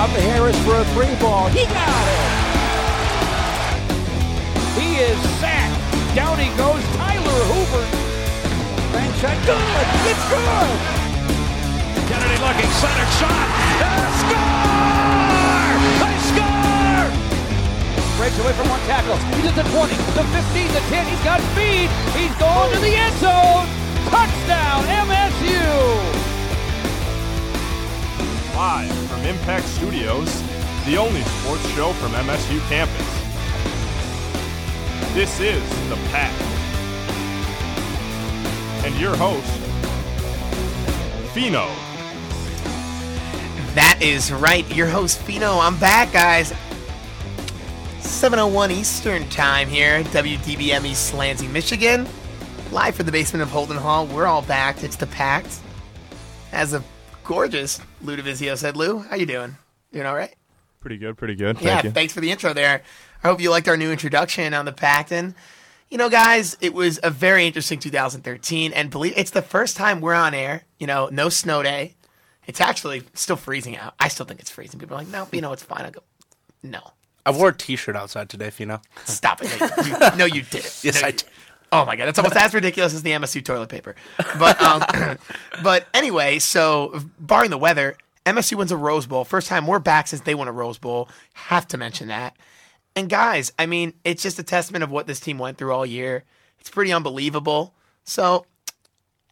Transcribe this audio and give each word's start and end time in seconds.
To 0.00 0.06
Harris 0.32 0.56
for 0.64 0.74
a 0.74 0.84
three 0.96 1.14
ball. 1.20 1.52
He 1.52 1.68
got 1.68 2.06
it. 2.08 2.24
He 4.80 4.96
is 4.96 5.20
sacked. 5.38 5.76
Down 6.16 6.40
he 6.40 6.48
goes. 6.56 6.80
Tyler 6.96 7.40
Hoover. 7.52 7.84
Bank 8.96 9.12
shot. 9.20 9.36
Good. 9.44 9.60
It's 10.08 10.24
good. 10.32 10.72
Kennedy 12.08 12.40
looking. 12.40 12.70
Center 12.80 13.08
shot. 13.20 13.44
Uh, 13.84 14.08
score! 14.24 15.78
They 16.00 16.16
score! 16.32 17.12
Breaks 18.16 18.40
away 18.40 18.54
from 18.56 18.72
one 18.72 18.80
tackle. 18.88 19.20
He's 19.36 19.52
at 19.52 19.54
the 19.54 19.68
20, 19.68 19.94
the 20.16 20.24
15, 20.24 20.74
the 20.74 20.80
10. 20.90 21.06
He's 21.12 21.22
got 21.22 21.44
speed. 21.52 21.92
He's 22.16 22.34
going 22.40 22.72
to 22.72 22.80
the 22.80 22.96
end 22.96 23.14
zone. 23.20 23.68
Touchdown, 24.08 24.80
MSU! 25.06 26.19
Live 28.60 28.94
from 29.08 29.22
Impact 29.22 29.64
Studios, 29.64 30.42
the 30.84 30.98
only 30.98 31.22
sports 31.22 31.66
show 31.70 31.94
from 31.94 32.12
MSU 32.12 32.60
campus. 32.68 33.06
This 35.14 35.40
is 35.40 35.66
The 35.88 35.96
Pact. 36.10 36.38
And 38.84 38.94
your 38.96 39.16
host, 39.16 39.48
Fino. 41.32 41.68
That 43.74 43.98
is 44.02 44.30
right. 44.30 44.70
Your 44.76 44.88
host, 44.88 45.20
Fino. 45.20 45.58
I'm 45.58 45.78
back, 45.78 46.12
guys. 46.12 46.52
7.01 48.00 48.72
Eastern 48.72 49.26
Time 49.30 49.68
here, 49.68 50.04
WDBM 50.04 50.84
East 50.84 51.14
Lansing, 51.14 51.50
Michigan. 51.50 52.06
Live 52.72 52.94
from 52.94 53.06
the 53.06 53.12
basement 53.12 53.42
of 53.42 53.48
Holden 53.48 53.78
Hall. 53.78 54.06
We're 54.06 54.26
all 54.26 54.42
back. 54.42 54.84
It's 54.84 54.96
the 54.96 55.06
Pact. 55.06 55.60
As 56.52 56.74
a 56.74 56.84
gorgeous 57.30 57.80
Lou 58.02 58.16
DeVizio 58.16 58.58
said, 58.58 58.76
Lou, 58.76 58.98
how 58.98 59.14
you 59.14 59.24
doing? 59.24 59.56
Doing 59.92 60.04
all 60.04 60.16
right? 60.16 60.34
Pretty 60.80 60.98
good, 60.98 61.16
pretty 61.16 61.36
good. 61.36 61.58
Thank 61.58 61.64
yeah, 61.66 61.82
you. 61.84 61.90
thanks 61.92 62.12
for 62.12 62.20
the 62.20 62.28
intro 62.28 62.52
there. 62.52 62.82
I 63.22 63.28
hope 63.28 63.40
you 63.40 63.50
liked 63.50 63.68
our 63.68 63.76
new 63.76 63.92
introduction 63.92 64.52
on 64.52 64.64
the 64.64 64.72
Pact. 64.72 65.12
And, 65.12 65.36
you 65.90 65.96
know, 65.96 66.10
guys, 66.10 66.56
it 66.60 66.74
was 66.74 66.98
a 67.04 67.10
very 67.10 67.46
interesting 67.46 67.78
2013. 67.78 68.72
And 68.72 68.90
believe 68.90 69.12
it's 69.16 69.30
the 69.30 69.42
first 69.42 69.76
time 69.76 70.00
we're 70.00 70.12
on 70.14 70.34
air. 70.34 70.64
You 70.80 70.88
know, 70.88 71.08
no 71.12 71.28
snow 71.28 71.62
day. 71.62 71.94
It's 72.48 72.60
actually 72.60 73.04
still 73.14 73.36
freezing 73.36 73.76
out. 73.76 73.94
I 74.00 74.08
still 74.08 74.26
think 74.26 74.40
it's 74.40 74.50
freezing. 74.50 74.80
People 74.80 74.96
are 74.96 74.98
like, 74.98 75.08
no, 75.08 75.28
you 75.30 75.40
know, 75.40 75.52
it's 75.52 75.62
fine. 75.62 75.82
I 75.82 75.90
go, 75.90 76.02
no. 76.64 76.80
I 77.24 77.30
wore 77.30 77.50
a 77.50 77.56
T-shirt 77.56 77.94
outside 77.94 78.28
today, 78.28 78.50
Fino. 78.50 78.82
Stop 79.04 79.40
it. 79.42 79.60
No, 79.60 79.84
you, 79.84 80.16
no, 80.16 80.24
you 80.24 80.42
did. 80.42 80.64
Yes, 80.82 81.00
No, 81.00 81.06
I 81.06 81.10
you- 81.10 81.12
did. 81.12 81.24
Oh 81.72 81.84
my 81.84 81.94
god, 81.96 82.06
that's 82.06 82.18
almost 82.18 82.36
as 82.36 82.52
ridiculous 82.52 82.94
as 82.94 83.02
the 83.02 83.10
MSU 83.10 83.44
toilet 83.44 83.68
paper. 83.68 83.94
But 84.38 84.60
um, 84.60 84.82
but 85.62 85.86
anyway, 85.94 86.38
so 86.38 87.00
barring 87.18 87.50
the 87.50 87.58
weather, 87.58 87.96
MSU 88.26 88.54
wins 88.54 88.72
a 88.72 88.76
Rose 88.76 89.06
Bowl. 89.06 89.24
First 89.24 89.48
time 89.48 89.66
we're 89.66 89.78
back 89.78 90.08
since 90.08 90.22
they 90.22 90.34
won 90.34 90.48
a 90.48 90.52
Rose 90.52 90.78
Bowl. 90.78 91.08
Have 91.34 91.66
to 91.68 91.78
mention 91.78 92.08
that. 92.08 92.36
And 92.96 93.08
guys, 93.08 93.52
I 93.58 93.66
mean, 93.66 93.94
it's 94.04 94.22
just 94.22 94.38
a 94.38 94.42
testament 94.42 94.82
of 94.82 94.90
what 94.90 95.06
this 95.06 95.20
team 95.20 95.38
went 95.38 95.58
through 95.58 95.72
all 95.72 95.86
year. 95.86 96.24
It's 96.58 96.70
pretty 96.70 96.92
unbelievable. 96.92 97.72
So 98.04 98.46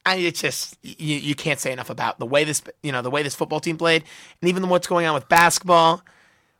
I 0.06 0.16
it's 0.16 0.40
just 0.40 0.78
you, 0.82 1.16
you 1.16 1.34
can't 1.34 1.60
say 1.60 1.72
enough 1.72 1.90
about 1.90 2.18
the 2.18 2.26
way 2.26 2.44
this 2.44 2.62
you 2.82 2.92
know 2.92 3.02
the 3.02 3.10
way 3.10 3.22
this 3.22 3.34
football 3.34 3.60
team 3.60 3.76
played, 3.76 4.04
and 4.40 4.48
even 4.48 4.68
what's 4.68 4.86
going 4.86 5.06
on 5.06 5.14
with 5.14 5.28
basketball. 5.28 6.02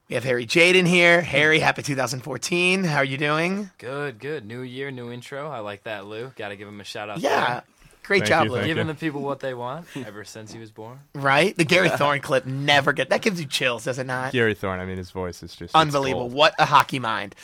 We 0.09 0.15
have 0.15 0.25
Harry 0.25 0.47
Jaden 0.47 0.87
here. 0.87 1.21
Harry, 1.37 1.59
happy 1.59 1.83
2014. 1.83 2.85
How 2.85 2.99
are 2.99 3.05
you 3.05 3.19
doing? 3.19 3.71
Good, 3.77 4.19
good. 4.19 4.47
New 4.47 4.63
year, 4.63 4.91
new 4.91 5.13
intro. 5.13 5.51
I 5.51 5.59
like 5.59 5.85
that, 5.85 6.07
Lou. 6.07 6.33
Got 6.37 6.49
to 6.49 6.57
give 6.57 6.67
him 6.67 6.81
a 6.81 6.85
shout 6.85 7.11
out. 7.11 7.21
Yeah, 7.21 7.61
great 8.09 8.21
Thank 8.23 8.29
job, 8.29 8.47
you, 8.47 8.53
Lou. 8.55 8.65
Giving 8.65 8.87
you. 8.89 8.93
the 8.93 8.99
people 8.99 9.21
what 9.21 9.39
they 9.41 9.55
want 9.55 9.87
ever 10.05 10.25
since 10.25 10.53
he 10.53 10.59
was 10.59 10.71
born. 10.73 10.99
Right? 11.15 11.57
The 11.57 11.65
Gary 11.65 11.89
Thorne 12.01 12.21
clip 12.21 12.45
never 12.47 12.93
get 12.93 13.11
that 13.11 13.23
gives 13.23 13.41
you 13.41 13.47
chills, 13.47 13.85
does 13.85 13.99
it 14.01 14.07
not? 14.07 14.33
Gary 14.33 14.55
Thorne, 14.55 14.81
I 14.81 14.85
mean, 14.87 14.97
his 14.97 15.11
voice 15.13 15.43
is 15.43 15.55
just 15.55 15.75
Unbelievable. 15.77 16.29
What 16.31 16.55
a 16.59 16.65
hockey 16.65 16.99
mind. 16.99 17.35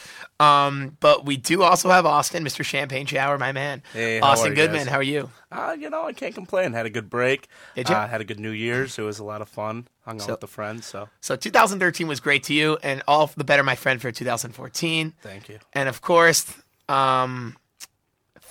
Um, 0.40 0.96
but 1.00 1.24
we 1.24 1.36
do 1.36 1.62
also 1.62 1.90
have 1.90 2.06
Austin, 2.06 2.44
Mr. 2.44 2.64
Champagne 2.64 3.06
Shower, 3.06 3.38
my 3.38 3.52
man. 3.52 3.82
Hey, 3.92 4.18
Austin 4.20 4.54
Goodman, 4.54 4.80
guys? 4.80 4.88
how 4.88 4.96
are 4.98 5.02
you? 5.02 5.30
Uh, 5.52 5.76
you 5.78 5.88
know, 5.88 6.04
I 6.06 6.12
can't 6.12 6.34
complain. 6.34 6.72
Had 6.72 6.86
a 6.86 6.90
good 6.90 7.08
break. 7.08 7.46
Did 7.76 7.88
ya? 7.88 7.96
Uh, 8.00 8.08
had 8.08 8.20
a 8.20 8.24
good 8.24 8.40
New 8.40 8.50
Year's. 8.50 8.98
It 8.98 9.02
was 9.02 9.20
a 9.20 9.24
lot 9.24 9.42
of 9.42 9.48
fun. 9.48 9.86
Hung 10.04 10.16
out 10.16 10.22
So- 10.26 10.32
with 10.32 10.40
the 10.40 10.48
friends. 10.48 10.86
So 10.86 11.08
So 11.20 11.36
2013 11.36 12.08
was 12.08 12.18
great 12.20 12.42
to 12.44 12.54
you, 12.54 12.78
and 12.82 13.02
all 13.06 13.30
the 13.36 13.44
better, 13.44 13.62
my 13.62 13.76
friend, 13.76 14.02
for 14.02 14.10
2014. 14.10 15.12
thank 15.22 15.48
you. 15.48 15.58
And 15.72 15.88
of 15.88 16.00
course, 16.00 16.52
um, 16.88 17.56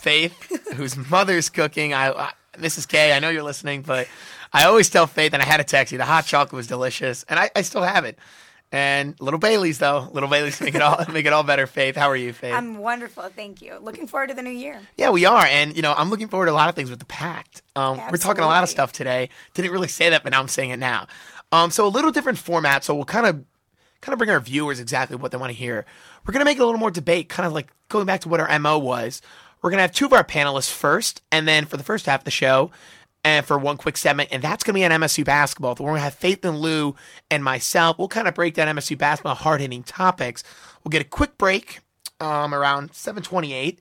Faith, 0.03 0.74
whose 0.75 0.97
mother's 1.09 1.50
cooking. 1.50 1.94
I, 1.94 2.12
I 2.12 2.31
Mrs. 2.58 2.88
K, 2.88 3.14
I 3.14 3.19
know 3.19 3.30
you're 3.30 3.41
listening, 3.41 3.84
but 3.84 4.08
I 4.52 4.66
always 4.66 4.90
tell 4.90 5.08
Faith, 5.08 5.34
and 5.34 5.41
I 5.41 5.46
had 5.46 5.62
a 5.62 5.64
taxi. 5.64 5.96
The 5.96 6.03
hot 6.03 6.25
chocolate 6.25 6.52
was 6.53 6.68
delicious, 6.68 7.24
and 7.30 7.40
I, 7.40 7.50
I 7.56 7.62
still 7.62 7.84
have 7.84 8.03
it. 8.03 8.19
And 8.74 9.16
little 9.22 9.40
Bailey's 9.40 9.78
though, 9.78 10.09
little 10.12 10.28
Bailey's 10.28 10.59
make 10.59 10.75
it 10.75 10.81
all 10.81 11.06
make 11.14 11.25
it 11.25 11.31
all 11.31 11.44
better. 11.44 11.68
Faith, 11.68 11.96
how 11.96 12.09
are 12.09 12.18
you, 12.18 12.34
Faith? 12.34 12.53
I'm 12.53 12.80
wonderful, 12.80 13.24
thank 13.34 13.62
you. 13.62 13.78
Looking 13.80 14.08
forward 14.08 14.28
to 14.28 14.34
the 14.34 14.41
new 14.41 14.50
year. 14.50 14.81
Yeah, 14.97 15.12
we 15.12 15.25
are, 15.25 15.46
and 15.46 15.74
you 15.74 15.81
know, 15.81 15.94
I'm 15.96 16.09
looking 16.09 16.28
forward 16.28 16.47
to 16.47 16.52
a 16.52 16.53
lot 16.53 16.68
of 16.68 16.75
things 16.75 16.90
with 16.90 17.00
the 17.00 17.06
Pact. 17.06 17.62
Um, 17.78 18.02
we're 18.12 18.18
talking 18.18 18.44
a 18.44 18.47
lot 18.47 18.64
of 18.64 18.70
stuff 18.70 18.91
today. 18.91 19.30
Didn't 19.53 19.72
really 19.72 19.88
say 19.88 20.09
that, 20.09 20.24
but 20.24 20.31
now 20.34 20.41
I'm 20.41 20.50
saying 20.50 20.72
it 20.72 20.80
now. 20.80 21.08
Um, 21.53 21.72
so 21.72 21.85
a 21.85 21.88
little 21.88 22.12
different 22.12 22.40
format. 22.40 22.84
So 22.84 22.94
we'll 22.94 23.06
kind 23.06 23.25
of, 23.25 23.46
kind 24.02 24.12
of 24.12 24.18
bring 24.18 24.31
our 24.31 24.40
viewers 24.41 24.81
exactly 24.81 25.16
what 25.16 25.31
they 25.31 25.38
want 25.38 25.52
to 25.52 25.58
hear. 25.58 25.85
We're 26.25 26.34
gonna 26.34 26.44
make 26.44 26.58
it 26.58 26.62
a 26.62 26.66
little 26.66 26.80
more 26.80 26.91
debate, 26.91 27.30
kind 27.30 27.47
of 27.47 27.53
like 27.53 27.72
going 27.88 28.06
back 28.06 28.22
to 28.22 28.30
what 28.30 28.40
our 28.40 28.59
mo 28.59 28.80
was. 28.80 29.22
We're 29.63 29.72
gonna 29.72 29.81
have 29.81 29.94
two 29.94 30.06
of 30.06 30.13
our 30.13 30.24
panelists 30.24 30.72
first, 30.72 31.24
and 31.31 31.47
then 31.47 31.66
for 31.66 31.78
the 31.78 31.84
first 31.84 32.06
half 32.06 32.22
of 32.22 32.25
the 32.25 32.31
show, 32.31 32.69
and 33.24 33.46
for 33.46 33.57
one 33.57 33.78
quick 33.78 33.97
segment, 33.97 34.29
and 34.31 34.44
that's 34.44 34.63
going 34.63 34.74
to 34.74 34.79
be 34.79 34.85
on 34.85 35.01
MSU 35.01 35.24
basketball. 35.24 35.75
We're 35.79 35.91
going 35.91 36.00
to 36.00 36.03
have 36.03 36.13
Faith 36.13 36.44
and 36.44 36.59
Lou 36.59 36.96
and 37.31 37.44
myself. 37.44 37.97
We'll 37.97 38.09
kind 38.09 38.28
of 38.28 38.34
break 38.34 38.53
down 38.53 38.75
MSU 38.75 38.97
basketball, 38.97 39.35
hard 39.35 39.62
hitting 39.62 39.84
topics. 39.84 40.44
We'll 40.84 40.90
get 40.90 41.02
a 41.02 41.06
quick 41.06 41.38
break 41.38 41.79
um, 42.19 42.53
around 42.53 42.91
7:28, 42.91 43.78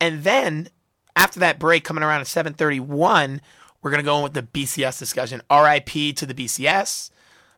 and 0.00 0.22
then 0.24 0.68
after 1.16 1.40
that 1.40 1.58
break, 1.58 1.82
coming 1.84 2.04
around 2.04 2.20
at 2.20 2.26
7:31, 2.28 3.40
we're 3.82 3.90
going 3.90 4.02
to 4.02 4.04
go 4.04 4.18
in 4.18 4.22
with 4.22 4.34
the 4.34 4.42
BCS 4.42 4.98
discussion. 4.98 5.42
RIP 5.50 6.14
to 6.16 6.26
the 6.26 6.34
BCS. 6.34 7.10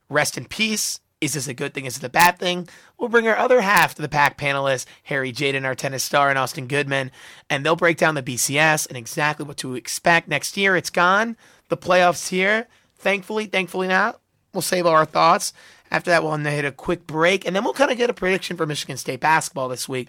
Rest 0.09 0.39
in 0.39 0.47
peace. 0.47 1.01
Is 1.21 1.35
this 1.35 1.49
a 1.49 1.55
good 1.55 1.75
thing? 1.75 1.85
Is 1.85 1.97
it 1.97 2.05
a 2.05 2.09
bad 2.09 2.39
thing? 2.39 2.69
We'll 2.97 3.09
bring 3.09 3.27
our 3.27 3.37
other 3.37 3.61
half 3.61 3.95
to 3.97 4.03
the 4.03 4.09
Pact 4.09 4.41
panelists, 4.41 4.87
Harry 5.05 5.33
Jaden, 5.33 5.65
our 5.65 5.75
tennis 5.75 6.05
star, 6.05 6.31
and 6.31 6.39
Austin 6.39 6.69
Goodman, 6.69 7.11
and 7.51 7.65
they'll 7.65 7.75
break 7.75 7.97
down 7.97 8.15
the 8.15 8.23
BCS 8.23 8.87
and 8.87 8.97
exactly 8.97 9.45
what 9.45 9.57
to 9.59 9.75
expect 9.75 10.29
next 10.29 10.57
year. 10.57 10.77
It's 10.77 10.91
gone. 10.91 11.37
The 11.69 11.77
playoffs 11.77 12.29
here. 12.29 12.69
Thankfully, 12.97 13.47
thankfully 13.47 13.89
not. 13.89 14.21
We'll 14.53 14.63
save 14.63 14.87
all 14.87 14.93
our 14.93 15.05
thoughts. 15.05 15.53
After 15.91 16.11
that, 16.11 16.23
we'll 16.23 16.37
hit 16.37 16.65
a 16.65 16.73
quick 16.73 17.07
break, 17.07 17.47
and 17.47 17.57
then 17.57 17.65
we'll 17.65 17.73
kind 17.73 17.91
of 17.91 17.99
get 17.99 18.11
a 18.11 18.15
prediction 18.15 18.57
for 18.57 18.67
Michigan 18.67 18.97
State 18.97 19.21
basketball 19.21 19.69
this 19.69 19.89
week. 19.89 20.09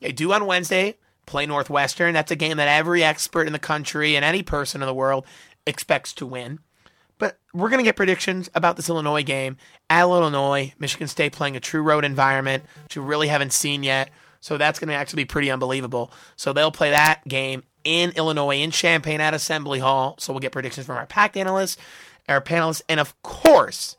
They 0.00 0.12
do 0.12 0.32
on 0.32 0.46
Wednesday 0.46 0.96
play 1.26 1.44
Northwestern. 1.44 2.14
That's 2.14 2.30
a 2.30 2.36
game 2.36 2.56
that 2.56 2.68
every 2.68 3.02
expert 3.04 3.46
in 3.46 3.52
the 3.52 3.58
country 3.58 4.16
and 4.16 4.24
any 4.24 4.42
person 4.42 4.80
in 4.80 4.86
the 4.86 4.94
world 4.94 5.26
expects 5.66 6.12
to 6.14 6.26
win. 6.26 6.60
But 7.18 7.38
we're 7.54 7.70
going 7.70 7.78
to 7.78 7.84
get 7.84 7.96
predictions 7.96 8.50
about 8.54 8.76
this 8.76 8.88
Illinois 8.88 9.22
game 9.22 9.56
at 9.88 10.02
Illinois. 10.02 10.74
Michigan 10.78 11.08
State 11.08 11.32
playing 11.32 11.56
a 11.56 11.60
true 11.60 11.82
road 11.82 12.04
environment, 12.04 12.64
which 12.84 12.96
we 12.96 13.02
really 13.02 13.28
haven't 13.28 13.52
seen 13.52 13.82
yet. 13.82 14.10
So 14.40 14.58
that's 14.58 14.78
going 14.78 14.88
to 14.88 14.94
actually 14.94 15.22
be 15.22 15.26
pretty 15.26 15.50
unbelievable. 15.50 16.12
So 16.36 16.52
they'll 16.52 16.70
play 16.70 16.90
that 16.90 17.26
game 17.26 17.64
in 17.84 18.10
Illinois, 18.10 18.58
in 18.58 18.70
Champaign 18.70 19.20
at 19.20 19.34
Assembly 19.34 19.78
Hall. 19.78 20.16
So 20.18 20.32
we'll 20.32 20.40
get 20.40 20.52
predictions 20.52 20.86
from 20.86 20.96
our 20.96 21.06
packed 21.06 21.36
analysts, 21.36 21.78
our 22.28 22.40
panelists, 22.40 22.82
and 22.88 23.00
of 23.00 23.20
course, 23.22 23.96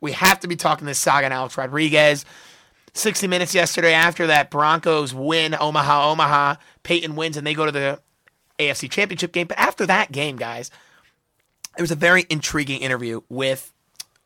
we 0.00 0.12
have 0.12 0.40
to 0.40 0.48
be 0.48 0.56
talking 0.56 0.86
this 0.86 0.98
saga 0.98 1.32
Alex 1.32 1.58
Rodriguez. 1.58 2.24
60 2.94 3.26
minutes 3.28 3.54
yesterday 3.54 3.92
after 3.92 4.26
that 4.26 4.50
Broncos 4.50 5.14
win 5.14 5.54
Omaha, 5.58 6.10
Omaha. 6.10 6.56
Peyton 6.82 7.14
wins 7.14 7.36
and 7.36 7.46
they 7.46 7.54
go 7.54 7.66
to 7.66 7.72
the 7.72 8.00
AFC 8.58 8.90
Championship 8.90 9.32
game. 9.32 9.46
But 9.46 9.58
after 9.58 9.86
that 9.86 10.12
game, 10.12 10.36
guys, 10.36 10.70
it 11.76 11.80
was 11.80 11.90
a 11.90 11.96
very 11.96 12.26
intriguing 12.28 12.80
interview 12.80 13.20
with 13.28 13.72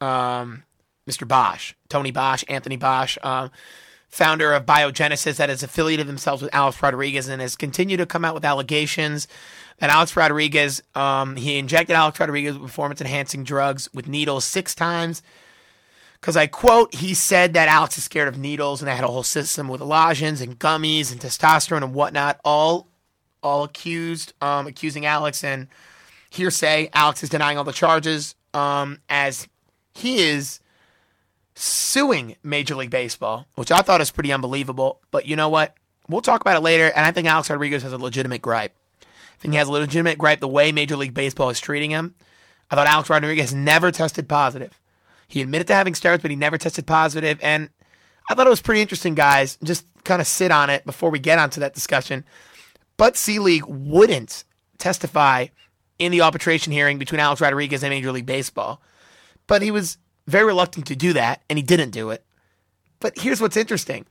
um, 0.00 0.64
Mr. 1.08 1.26
Bosch, 1.26 1.74
Tony 1.88 2.10
Bosch, 2.10 2.44
Anthony 2.48 2.76
Bosch, 2.76 3.18
um, 3.22 3.50
founder 4.08 4.52
of 4.52 4.64
Biogenesis, 4.64 5.36
that 5.36 5.48
has 5.48 5.62
affiliated 5.62 6.06
themselves 6.06 6.42
with 6.42 6.54
Alex 6.54 6.82
Rodriguez 6.82 7.28
and 7.28 7.42
has 7.42 7.56
continued 7.56 7.98
to 7.98 8.06
come 8.06 8.24
out 8.24 8.34
with 8.34 8.44
allegations 8.44 9.28
that 9.78 9.90
Alex 9.90 10.16
Rodriguez, 10.16 10.82
um, 10.94 11.36
he 11.36 11.58
injected 11.58 11.96
Alex 11.96 12.18
Rodriguez 12.20 12.54
with 12.54 12.62
performance 12.62 13.00
enhancing 13.00 13.44
drugs 13.44 13.88
with 13.92 14.08
needles 14.08 14.44
six 14.44 14.74
times. 14.74 15.22
Because 16.20 16.36
I 16.36 16.46
quote, 16.46 16.94
he 16.94 17.12
said 17.12 17.52
that 17.52 17.68
Alex 17.68 17.98
is 17.98 18.04
scared 18.04 18.28
of 18.28 18.38
needles 18.38 18.80
and 18.80 18.88
they 18.88 18.94
had 18.94 19.04
a 19.04 19.08
whole 19.08 19.22
system 19.22 19.68
with 19.68 19.82
lozenge 19.82 20.40
and 20.40 20.58
gummies 20.58 21.12
and 21.12 21.20
testosterone 21.20 21.82
and 21.82 21.92
whatnot, 21.92 22.40
all 22.44 22.88
all 23.42 23.64
accused, 23.64 24.32
um, 24.40 24.66
accusing 24.66 25.04
Alex 25.04 25.44
and 25.44 25.68
hearsay. 26.34 26.90
Alex 26.92 27.22
is 27.22 27.28
denying 27.28 27.58
all 27.58 27.64
the 27.64 27.72
charges 27.72 28.34
um, 28.52 28.98
as 29.08 29.48
he 29.94 30.18
is 30.18 30.60
suing 31.54 32.36
Major 32.42 32.74
League 32.74 32.90
Baseball, 32.90 33.46
which 33.54 33.70
I 33.70 33.80
thought 33.80 34.00
is 34.00 34.10
pretty 34.10 34.32
unbelievable. 34.32 35.00
But 35.10 35.26
you 35.26 35.36
know 35.36 35.48
what? 35.48 35.76
We'll 36.08 36.20
talk 36.20 36.40
about 36.40 36.56
it 36.56 36.60
later. 36.60 36.86
And 36.94 37.06
I 37.06 37.12
think 37.12 37.28
Alex 37.28 37.48
Rodriguez 37.48 37.82
has 37.82 37.92
a 37.92 37.98
legitimate 37.98 38.42
gripe. 38.42 38.74
I 39.00 39.06
think 39.38 39.52
he 39.52 39.58
has 39.58 39.68
a 39.68 39.72
legitimate 39.72 40.18
gripe 40.18 40.40
the 40.40 40.48
way 40.48 40.72
Major 40.72 40.96
League 40.96 41.14
Baseball 41.14 41.50
is 41.50 41.60
treating 41.60 41.90
him. 41.90 42.14
I 42.70 42.76
thought 42.76 42.86
Alex 42.86 43.10
Rodriguez 43.10 43.54
never 43.54 43.90
tested 43.90 44.28
positive. 44.28 44.80
He 45.28 45.40
admitted 45.40 45.66
to 45.68 45.74
having 45.74 45.94
steroids, 45.94 46.22
but 46.22 46.30
he 46.30 46.36
never 46.36 46.58
tested 46.58 46.86
positive. 46.86 47.38
And 47.42 47.70
I 48.28 48.34
thought 48.34 48.46
it 48.46 48.50
was 48.50 48.62
pretty 48.62 48.80
interesting, 48.80 49.14
guys. 49.14 49.58
Just 49.62 49.86
kind 50.04 50.20
of 50.20 50.26
sit 50.26 50.50
on 50.50 50.70
it 50.70 50.84
before 50.84 51.10
we 51.10 51.18
get 51.18 51.38
onto 51.38 51.60
that 51.60 51.74
discussion. 51.74 52.24
But 52.96 53.16
Selig 53.16 53.64
wouldn't 53.66 54.44
testify 54.78 55.46
in 55.98 56.12
the 56.12 56.22
arbitration 56.22 56.72
hearing 56.72 56.98
between 56.98 57.20
Alex 57.20 57.40
Rodriguez 57.40 57.82
and 57.82 57.90
Major 57.90 58.12
League 58.12 58.26
Baseball. 58.26 58.80
But 59.46 59.62
he 59.62 59.70
was 59.70 59.98
very 60.26 60.44
reluctant 60.44 60.86
to 60.86 60.96
do 60.96 61.12
that, 61.12 61.42
and 61.48 61.58
he 61.58 61.62
didn't 61.62 61.90
do 61.90 62.10
it. 62.10 62.24
But 63.00 63.18
here's 63.18 63.40
what's 63.40 63.56
interesting 63.56 64.06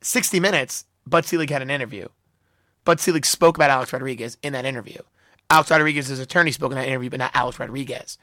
60 0.00 0.40
Minutes, 0.40 0.84
Bud 1.06 1.24
Selig 1.24 1.50
had 1.50 1.62
an 1.62 1.70
interview. 1.70 2.08
Bud 2.84 3.00
Selig 3.00 3.24
spoke 3.24 3.56
about 3.56 3.70
Alex 3.70 3.92
Rodriguez 3.92 4.36
in 4.42 4.52
that 4.52 4.64
interview. 4.64 4.98
Alex 5.50 5.70
Rodriguez's 5.70 6.18
attorney 6.18 6.50
spoke 6.50 6.72
in 6.72 6.78
that 6.78 6.88
interview, 6.88 7.10
but 7.10 7.18
not 7.18 7.30
Alex 7.34 7.58
Rodriguez. 7.60 8.18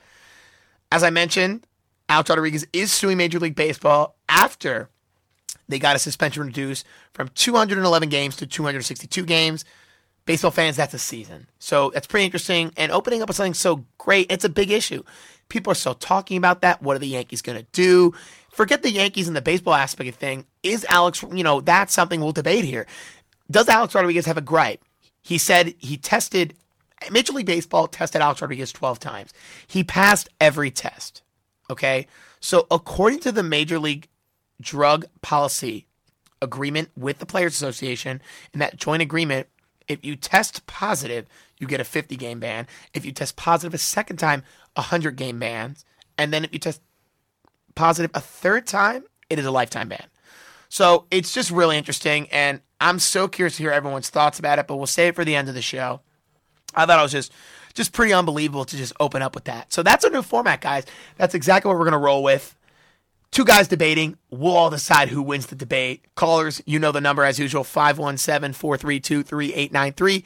As 0.91 1.03
I 1.03 1.09
mentioned, 1.09 1.65
Alex 2.09 2.29
Rodriguez 2.29 2.65
is 2.73 2.91
suing 2.91 3.17
Major 3.17 3.39
League 3.39 3.56
Baseball 3.56 4.15
after 4.27 4.89
they 5.67 5.79
got 5.79 5.95
a 5.95 6.00
suspension 6.00 6.44
reduced 6.44 6.85
from 7.13 7.29
211 7.29 8.09
games 8.09 8.35
to 8.38 8.47
262 8.47 9.23
games. 9.25 9.63
Baseball 10.29 10.51
fans, 10.51 10.75
that's 10.75 10.93
a 10.93 10.99
season. 10.99 11.47
So 11.57 11.89
that's 11.89 12.05
pretty 12.05 12.23
interesting. 12.23 12.71
And 12.77 12.91
opening 12.91 13.23
up 13.23 13.29
with 13.29 13.35
something 13.35 13.55
so 13.55 13.83
great, 13.97 14.31
it's 14.31 14.45
a 14.45 14.49
big 14.49 14.69
issue. 14.69 15.01
People 15.47 15.71
are 15.71 15.75
still 15.75 15.95
talking 15.95 16.37
about 16.37 16.61
that. 16.61 16.83
What 16.83 16.95
are 16.95 16.99
the 16.99 17.07
Yankees 17.07 17.41
going 17.41 17.57
to 17.57 17.65
do? 17.71 18.13
Forget 18.51 18.83
the 18.83 18.91
Yankees 18.91 19.27
and 19.27 19.35
the 19.35 19.41
baseball 19.41 19.73
aspect 19.73 20.07
of 20.07 20.13
thing. 20.13 20.45
Is 20.61 20.85
Alex, 20.87 21.23
you 21.33 21.43
know, 21.43 21.61
that's 21.61 21.95
something 21.95 22.21
we'll 22.21 22.31
debate 22.31 22.63
here. 22.63 22.85
Does 23.49 23.67
Alex 23.69 23.95
Rodriguez 23.95 24.27
have 24.27 24.37
a 24.37 24.41
gripe? 24.41 24.83
He 25.23 25.39
said 25.39 25.73
he 25.79 25.97
tested, 25.97 26.53
Major 27.09 27.33
League 27.33 27.47
Baseball 27.47 27.87
tested 27.87 28.21
Alex 28.21 28.39
Rodriguez 28.39 28.71
12 28.71 28.99
times. 28.99 29.33
He 29.65 29.83
passed 29.83 30.29
every 30.39 30.69
test. 30.69 31.23
Okay. 31.71 32.05
So 32.39 32.67
according 32.69 33.21
to 33.21 33.31
the 33.31 33.41
Major 33.41 33.79
League 33.79 34.09
Drug 34.61 35.05
Policy 35.23 35.87
Agreement 36.39 36.89
with 36.95 37.17
the 37.17 37.25
Players 37.25 37.53
Association, 37.53 38.21
and 38.53 38.61
that 38.61 38.77
joint 38.77 39.01
agreement, 39.01 39.47
if 39.89 40.06
you 40.06 40.15
test 40.15 40.65
positive, 40.68 41.25
you 41.57 41.68
get 41.68 41.81
a 41.81 41.83
50 41.83 42.15
game 42.15 42.39
ban. 42.39 42.68
If 42.94 43.06
you 43.06 43.12
test 43.12 43.36
positive 43.36 43.74
a 43.74 43.77
second 43.77 44.18
time, 44.18 44.44
a 44.75 44.81
100 44.81 45.18
game 45.18 45.39
ban. 45.39 45.75
And 46.18 46.31
then 46.31 46.45
if 46.45 46.53
you 46.53 46.59
test 46.59 46.81
positive 47.75 48.12
a 48.13 48.21
third 48.21 48.68
time, 48.68 49.03
it 49.30 49.39
is 49.39 49.45
a 49.45 49.51
lifetime 49.51 49.89
ban. 49.89 50.06
So 50.69 51.06
it's 51.12 51.33
just 51.33 51.51
really 51.51 51.77
interesting. 51.77 52.30
And 52.30 52.62
I'm 52.80 53.00
so 53.00 53.27
curious 53.27 53.57
to 53.57 53.63
hear 53.63 53.71
everyone's 53.71 54.09
thoughts 54.09 54.39
about 54.39 54.59
it, 54.59 54.68
but 54.68 54.77
we'll 54.77 54.88
save 54.88 55.09
it 55.09 55.15
for 55.15 55.25
the 55.25 55.36
end 55.36 55.50
of 55.50 55.56
the 55.56 55.62
show. 55.62 56.01
I 56.75 56.85
thought 56.85 57.00
it 57.00 57.03
was 57.03 57.12
just 57.12 57.33
just 57.74 57.94
pretty 57.94 58.13
unbelievable 58.13 58.65
to 58.65 58.77
just 58.77 58.94
open 59.00 59.21
up 59.21 59.35
with 59.35 59.45
that. 59.45 59.71
So 59.71 59.83
that's 59.83 60.03
our 60.03 60.12
new 60.12 60.21
format, 60.21 60.62
guys. 60.62 60.85
That's 61.18 61.33
exactly 61.35 61.69
what 61.69 61.77
we're 61.77 61.85
going 61.85 61.94
to 61.94 61.97
roll 61.97 62.24
with. 62.24 62.56
Two 63.31 63.45
guys 63.45 63.67
debating. 63.67 64.17
We'll 64.31 64.55
all 64.55 64.69
decide 64.69 65.09
who 65.09 65.21
wins 65.21 65.47
the 65.47 65.55
debate. 65.55 66.05
Callers, 66.15 66.61
you 66.65 66.79
know 66.79 66.91
the 66.91 67.01
number 67.01 67.23
as 67.23 67.39
usual 67.39 67.63
517 67.63 68.53
432 68.53 69.23
3893 69.23 70.25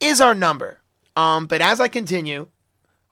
is 0.00 0.20
our 0.20 0.34
number. 0.34 0.80
Um, 1.16 1.46
but 1.46 1.60
as 1.60 1.80
I 1.80 1.88
continue, 1.88 2.48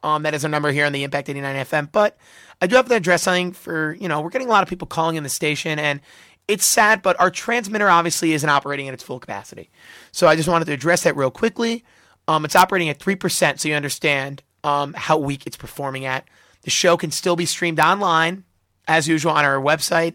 um, 0.02 0.22
that 0.22 0.34
is 0.34 0.44
our 0.44 0.50
number 0.50 0.70
here 0.72 0.86
on 0.86 0.92
the 0.92 1.04
Impact 1.04 1.28
89 1.28 1.66
FM. 1.66 1.92
But 1.92 2.16
I 2.60 2.66
do 2.66 2.76
have 2.76 2.88
to 2.88 2.94
address 2.94 3.22
something 3.22 3.52
for, 3.52 3.94
you 3.94 4.08
know, 4.08 4.20
we're 4.20 4.30
getting 4.30 4.48
a 4.48 4.50
lot 4.50 4.62
of 4.62 4.68
people 4.68 4.86
calling 4.86 5.16
in 5.16 5.22
the 5.22 5.28
station 5.28 5.78
and 5.78 6.00
it's 6.48 6.64
sad, 6.64 7.02
but 7.02 7.18
our 7.20 7.30
transmitter 7.30 7.88
obviously 7.88 8.32
isn't 8.32 8.48
operating 8.48 8.88
at 8.88 8.94
its 8.94 9.02
full 9.02 9.20
capacity. 9.20 9.70
So 10.10 10.26
I 10.26 10.36
just 10.36 10.48
wanted 10.48 10.64
to 10.66 10.72
address 10.72 11.04
that 11.04 11.16
real 11.16 11.30
quickly. 11.30 11.84
Um, 12.28 12.44
it's 12.44 12.56
operating 12.56 12.88
at 12.88 12.98
3%, 12.98 13.58
so 13.58 13.68
you 13.68 13.74
understand 13.74 14.42
um, 14.64 14.94
how 14.94 15.18
weak 15.18 15.46
it's 15.46 15.56
performing 15.56 16.04
at. 16.04 16.26
The 16.62 16.70
show 16.70 16.96
can 16.96 17.10
still 17.10 17.36
be 17.36 17.46
streamed 17.46 17.80
online, 17.80 18.44
as 18.88 19.08
usual, 19.08 19.32
on 19.32 19.44
our 19.44 19.60
website, 19.60 20.14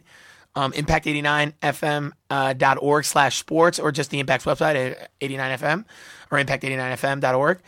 um, 0.55 0.71
impact89fm.org 0.73 2.13
uh, 2.29 3.07
slash 3.07 3.37
sports, 3.37 3.79
or 3.79 3.91
just 3.91 4.09
the 4.09 4.19
Impact's 4.19 4.45
website 4.45 4.91
at 4.91 5.11
89fm 5.21 5.85
or 6.31 6.39
impact89fm.org. 6.39 7.59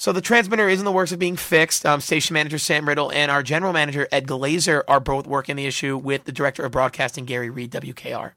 So 0.00 0.12
the 0.12 0.20
transmitter 0.20 0.68
is 0.68 0.78
in 0.78 0.84
the 0.84 0.92
works 0.92 1.10
of 1.10 1.18
being 1.18 1.36
fixed. 1.36 1.84
Um, 1.84 2.00
station 2.00 2.34
manager 2.34 2.56
Sam 2.56 2.86
Riddle 2.86 3.10
and 3.10 3.32
our 3.32 3.42
general 3.42 3.72
manager 3.72 4.06
Ed 4.12 4.28
Glazer 4.28 4.84
are 4.86 5.00
both 5.00 5.26
working 5.26 5.56
the 5.56 5.66
issue 5.66 5.96
with 5.96 6.24
the 6.24 6.30
director 6.30 6.64
of 6.64 6.70
broadcasting 6.70 7.24
Gary 7.24 7.50
Reed, 7.50 7.72
WKR. 7.72 8.32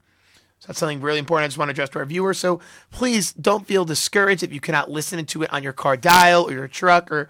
So 0.58 0.66
that's 0.66 0.80
something 0.80 1.00
really 1.00 1.20
important 1.20 1.44
I 1.44 1.48
just 1.48 1.58
want 1.58 1.68
to 1.68 1.72
address 1.72 1.88
to 1.90 2.00
our 2.00 2.04
viewers. 2.04 2.38
So 2.38 2.60
please 2.90 3.32
don't 3.32 3.66
feel 3.66 3.84
discouraged 3.84 4.42
if 4.42 4.52
you 4.52 4.60
cannot 4.60 4.90
listen 4.90 5.24
to 5.24 5.42
it 5.42 5.52
on 5.52 5.62
your 5.62 5.72
car 5.72 5.96
dial 5.96 6.48
or 6.48 6.52
your 6.52 6.68
truck 6.68 7.12
or 7.12 7.28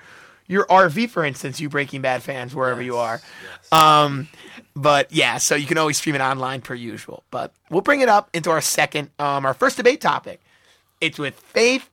your 0.53 0.67
RV, 0.67 1.09
for 1.09 1.25
instance, 1.25 1.61
you 1.61 1.69
Breaking 1.69 2.03
Bad 2.03 2.23
fans, 2.23 2.55
wherever 2.55 2.83
yes, 2.83 2.87
you 2.87 2.97
are. 2.99 3.21
Yes. 3.43 3.73
Um, 3.73 4.29
but 4.77 5.11
yeah, 5.11 5.39
so 5.39 5.55
you 5.55 5.67
can 5.67 5.79
always 5.79 5.97
stream 5.97 6.15
it 6.15 6.21
online 6.21 6.61
per 6.61 6.75
usual. 6.75 7.25
But 7.31 7.55
we'll 7.71 7.81
bring 7.81 8.03
it 8.03 8.09
up 8.09 8.29
into 8.35 8.51
our 8.51 8.61
second, 8.61 9.11
um, 9.19 9.47
our 9.47 9.55
first 9.55 9.79
debate 9.79 10.01
topic. 10.01 10.41
It's 11.01 11.19
with 11.19 11.35
Faith, 11.35 11.89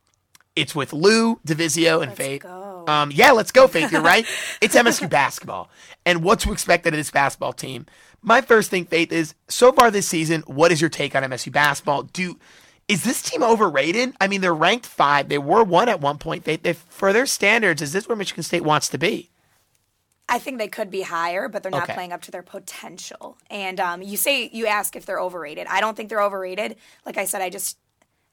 it's 0.56 0.76
with 0.76 0.92
Lou 0.92 1.38
Divizio 1.48 2.02
and 2.02 2.10
let's 2.10 2.18
Faith. 2.18 2.44
Go. 2.44 2.84
Um, 2.86 3.12
yeah, 3.14 3.32
let's 3.32 3.52
go, 3.52 3.68
Faith. 3.68 3.92
You're 3.92 4.02
right. 4.02 4.26
it's 4.62 4.76
MSU 4.76 5.10
basketball, 5.10 5.70
and 6.06 6.22
what 6.22 6.42
to 6.42 6.52
expect 6.52 6.86
out 6.86 6.94
of 6.94 6.98
this 6.98 7.12
basketball 7.12 7.54
team. 7.54 7.86
My 8.22 8.42
first 8.42 8.70
thing, 8.70 8.84
Faith, 8.84 9.14
is 9.14 9.34
so 9.48 9.72
far 9.72 9.90
this 9.90 10.06
season, 10.06 10.42
what 10.42 10.74
is 10.74 10.82
your 10.82 10.90
take 10.90 11.16
on 11.16 11.24
MSU 11.24 11.52
basketball? 11.52 12.04
Do 12.04 12.38
is 12.90 13.04
this 13.04 13.22
team 13.22 13.42
overrated? 13.44 14.14
I 14.20 14.28
mean, 14.28 14.42
they're 14.42 14.54
ranked 14.54 14.86
five. 14.86 15.30
They 15.30 15.38
were 15.38 15.64
one 15.64 15.88
at 15.88 16.02
one 16.02 16.18
point. 16.18 16.44
Faith, 16.44 16.64
they, 16.64 16.74
for 16.74 17.14
their 17.14 17.26
standards, 17.26 17.82
is 17.82 17.94
this 17.94 18.08
where 18.10 18.18
Michigan 18.18 18.44
State 18.44 18.64
wants 18.64 18.90
to 18.90 18.98
be? 18.98 19.30
I 20.28 20.38
think 20.38 20.58
they 20.60 20.68
could 20.68 20.92
be 20.92 21.02
higher, 21.04 21.48
but 21.48 21.64
they're 21.64 21.72
not 21.72 21.84
Okay. 21.84 21.94
playing 21.94 22.12
up 22.14 22.22
to 22.24 22.32
their 22.32 22.44
potential. 22.44 23.38
And 23.50 23.80
um, 23.80 24.02
you 24.02 24.18
say 24.18 24.50
you 24.52 24.68
ask 24.68 24.96
if 24.96 25.06
they're 25.06 25.20
overrated. 25.20 25.66
I 25.68 25.80
don't 25.82 25.96
think 25.96 26.10
they're 26.10 26.22
overrated. 26.22 26.76
Like 27.06 27.18
I 27.18 27.26
said, 27.26 27.42
I 27.42 27.50
just 27.50 27.78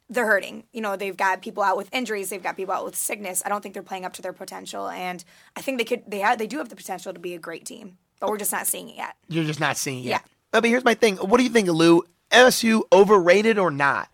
they're 0.08 0.26
hurting. 0.26 0.64
You 0.72 0.82
know, 0.82 0.96
they've 0.96 1.16
got 1.16 1.42
people 1.42 1.62
out 1.62 1.76
with 1.76 1.88
injuries. 1.92 2.28
They've 2.30 2.42
got 2.42 2.56
people 2.56 2.74
out 2.74 2.84
with 2.84 2.96
sickness. 2.96 3.42
I 3.44 3.48
don't 3.48 3.60
think 3.62 3.74
they're 3.74 3.82
playing 3.82 4.04
up 4.04 4.12
to 4.14 4.22
their 4.22 4.32
potential. 4.34 4.88
And 4.88 5.24
I 5.56 5.62
think 5.62 5.78
they 5.78 5.84
could. 5.84 6.02
They 6.06 6.18
have. 6.20 6.38
They 6.38 6.46
do 6.46 6.58
have 6.58 6.68
the 6.68 6.76
potential 6.76 7.12
to 7.12 7.18
be 7.18 7.34
a 7.34 7.38
great 7.38 7.64
team, 7.64 7.96
but 8.20 8.28
we're 8.30 8.38
just 8.38 8.52
not 8.52 8.66
seeing 8.66 8.88
it 8.90 8.96
yet. 8.96 9.16
You're 9.28 9.44
just 9.44 9.60
not 9.60 9.76
seeing 9.76 10.04
it. 10.04 10.08
Yeah. 10.08 10.20
Uh, 10.52 10.60
But 10.60 10.64
here's 10.66 10.84
my 10.84 10.94
thing. 10.94 11.16
What 11.16 11.38
do 11.38 11.44
you 11.44 11.50
think, 11.50 11.68
Lou? 11.68 12.02
MSU 12.30 12.82
overrated 12.92 13.58
or 13.58 13.70
not? 13.70 14.08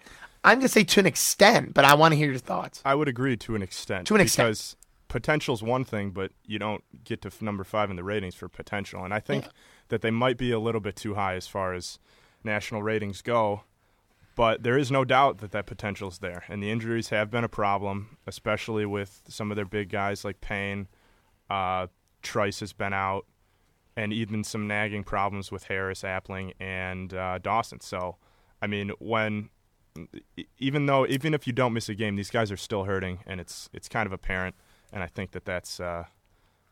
I'm 0.45 0.59
gonna 0.59 0.69
say 0.69 0.85
to 0.85 1.01
an 1.01 1.07
extent, 1.07 1.75
but 1.75 1.85
I 1.85 1.95
want 1.95 2.13
to 2.13 2.17
hear 2.17 2.31
your 2.31 2.39
thoughts. 2.39 2.83
I 2.85 2.95
would 2.95 3.09
agree 3.09 3.37
to 3.39 3.55
an 3.55 3.63
extent. 3.63 4.07
To 4.09 4.15
an 4.15 4.21
extent. 4.21 4.49
Because 4.49 4.77
potential's 5.09 5.63
one 5.63 5.85
thing, 5.85 6.11
but 6.11 6.33
you 6.47 6.59
don't 6.59 6.83
get 7.05 7.21
to 7.23 7.29
f- 7.29 7.43
number 7.43 7.65
five 7.65 7.91
in 7.91 7.97
the 7.97 8.05
ratings 8.05 8.35
for 8.35 8.49
potential. 8.49 9.05
And 9.05 9.13
I 9.13 9.21
think 9.21 9.47
that 9.89 10.01
they 10.01 10.11
might 10.11 10.39
be 10.39 10.51
a 10.51 10.59
little 10.59 10.81
bit 10.81 10.97
too 10.97 11.15
high 11.15 11.35
as 11.35 11.47
far 11.47 11.75
as 11.75 11.99
national 12.43 12.83
ratings 12.83 13.23
go. 13.23 13.63
But 14.35 14.63
there 14.63 14.79
is 14.79 14.91
no 14.91 15.05
doubt 15.05 15.39
that 15.39 15.53
that 15.53 15.67
potential 15.67 16.09
is 16.09 16.19
there. 16.19 16.45
And 16.49 16.63
the 16.63 16.71
injuries 16.71 17.11
have 17.11 17.31
been 17.31 17.45
a 17.45 17.49
problem, 17.49 18.17
especially 18.27 18.87
with 18.87 19.23
some 19.29 19.51
of 19.53 19.57
their 19.57 19.67
big 19.67 19.91
guys 19.91 20.25
like 20.25 20.41
Payne. 20.41 20.89
Uh, 21.51 21.89
Trice 22.23 22.61
has 22.61 22.73
been 22.73 22.95
out, 22.95 23.27
and 23.95 24.13
even 24.13 24.43
some 24.43 24.67
nagging 24.67 25.05
problems 25.05 25.53
with 25.53 25.65
Harris, 25.65 26.03
Appling, 26.03 26.55
and 26.59 27.13
uh, 27.13 27.39
Dawson. 27.39 27.81
So, 27.81 28.17
I 28.63 28.67
mean, 28.67 28.93
when 28.99 29.51
even 30.59 30.87
though 30.87 31.07
even 31.07 31.35
if 31.35 31.47
you 31.47 31.53
don't 31.53 31.73
miss 31.73 31.89
a 31.89 31.95
game, 31.95 32.17
these 32.17 32.31
guys 32.31 32.51
are 32.51 32.57
still 32.57 32.85
hurting, 32.85 33.21
and 33.27 33.41
it's 33.41 33.69
it's 33.73 33.89
kind 33.89 34.07
of 34.07 34.13
apparent. 34.13 34.55
And 34.93 35.03
I 35.03 35.07
think 35.07 35.33
that 35.33 35.45
that's 35.45 35.81
uh, 35.81 36.05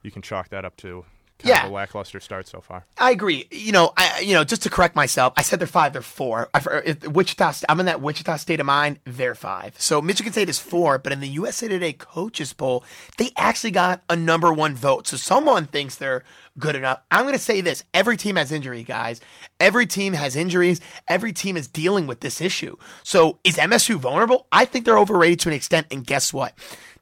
you 0.02 0.10
can 0.10 0.22
chalk 0.22 0.48
that 0.50 0.64
up 0.64 0.76
to 0.78 1.04
kind 1.38 1.48
Yeah. 1.48 1.64
of 1.64 1.70
a 1.70 1.74
lackluster 1.74 2.20
start 2.20 2.46
so 2.46 2.60
far. 2.60 2.84
I 2.98 3.10
agree. 3.12 3.46
You 3.50 3.72
know, 3.72 3.92
I 3.96 4.20
you 4.20 4.34
know 4.34 4.44
just 4.44 4.62
to 4.64 4.70
correct 4.70 4.94
myself, 4.94 5.32
I 5.36 5.42
said 5.42 5.58
they're 5.58 5.66
five. 5.66 5.92
They're 5.94 6.02
four. 6.02 6.48
I, 6.52 6.96
Wichita. 7.06 7.52
I'm 7.68 7.80
in 7.80 7.86
that 7.86 8.00
Wichita 8.02 8.36
state 8.36 8.60
of 8.60 8.66
mind. 8.66 8.98
They're 9.04 9.34
five. 9.34 9.74
So 9.80 10.02
Michigan 10.02 10.32
State 10.32 10.48
is 10.50 10.58
four, 10.58 10.98
but 10.98 11.12
in 11.12 11.20
the 11.20 11.28
USA 11.28 11.66
Today 11.68 11.92
coaches 11.94 12.52
poll, 12.52 12.84
they 13.18 13.30
actually 13.36 13.70
got 13.70 14.02
a 14.10 14.16
number 14.16 14.52
one 14.52 14.74
vote. 14.74 15.06
So 15.06 15.16
someone 15.16 15.66
thinks 15.66 15.96
they're 15.96 16.24
good 16.60 16.76
enough. 16.76 17.00
I'm 17.10 17.22
going 17.22 17.34
to 17.34 17.38
say 17.38 17.60
this: 17.60 17.82
every 17.92 18.16
team 18.16 18.36
has 18.36 18.52
injury, 18.52 18.82
guys. 18.82 19.20
Every 19.58 19.86
team 19.86 20.12
has 20.12 20.36
injuries. 20.36 20.80
Every 21.08 21.32
team 21.32 21.56
is 21.56 21.66
dealing 21.66 22.06
with 22.06 22.20
this 22.20 22.40
issue. 22.40 22.76
So 23.02 23.38
is 23.42 23.56
MSU 23.56 23.96
vulnerable? 23.96 24.46
I 24.52 24.64
think 24.64 24.84
they're 24.84 24.98
overrated 24.98 25.40
to 25.40 25.48
an 25.48 25.54
extent. 25.54 25.88
And 25.90 26.06
guess 26.06 26.32
what? 26.32 26.54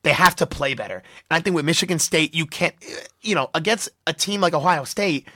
They 0.02 0.12
have 0.12 0.36
to 0.36 0.46
play 0.46 0.74
better. 0.74 0.96
And 0.96 1.36
I 1.36 1.40
think 1.40 1.56
with 1.56 1.64
Michigan 1.64 1.98
State, 1.98 2.34
you 2.34 2.46
can't, 2.46 2.74
you 3.20 3.34
know, 3.34 3.50
against 3.54 3.88
a 4.06 4.12
team 4.12 4.40
like 4.40 4.54
Ohio 4.54 4.84
State, 4.84 5.28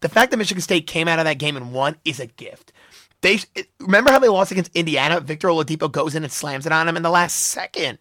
the 0.00 0.08
fact 0.08 0.30
that 0.30 0.36
Michigan 0.36 0.60
State 0.60 0.86
came 0.86 1.08
out 1.08 1.18
of 1.18 1.24
that 1.24 1.38
game 1.38 1.56
and 1.56 1.72
won 1.72 1.96
is 2.04 2.20
a 2.20 2.26
gift. 2.26 2.72
They 3.20 3.40
remember 3.80 4.10
how 4.10 4.18
they 4.18 4.28
lost 4.28 4.52
against 4.52 4.74
Indiana. 4.76 5.20
Victor 5.20 5.48
Oladipo 5.48 5.90
goes 5.90 6.14
in 6.14 6.22
and 6.22 6.32
slams 6.32 6.66
it 6.66 6.72
on 6.72 6.88
him 6.88 6.96
in 6.96 7.02
the 7.02 7.10
last 7.10 7.36
second. 7.36 7.98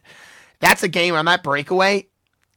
That's 0.59 0.83
a 0.83 0.87
game 0.87 1.15
on 1.15 1.25
that 1.25 1.43
breakaway. 1.43 2.07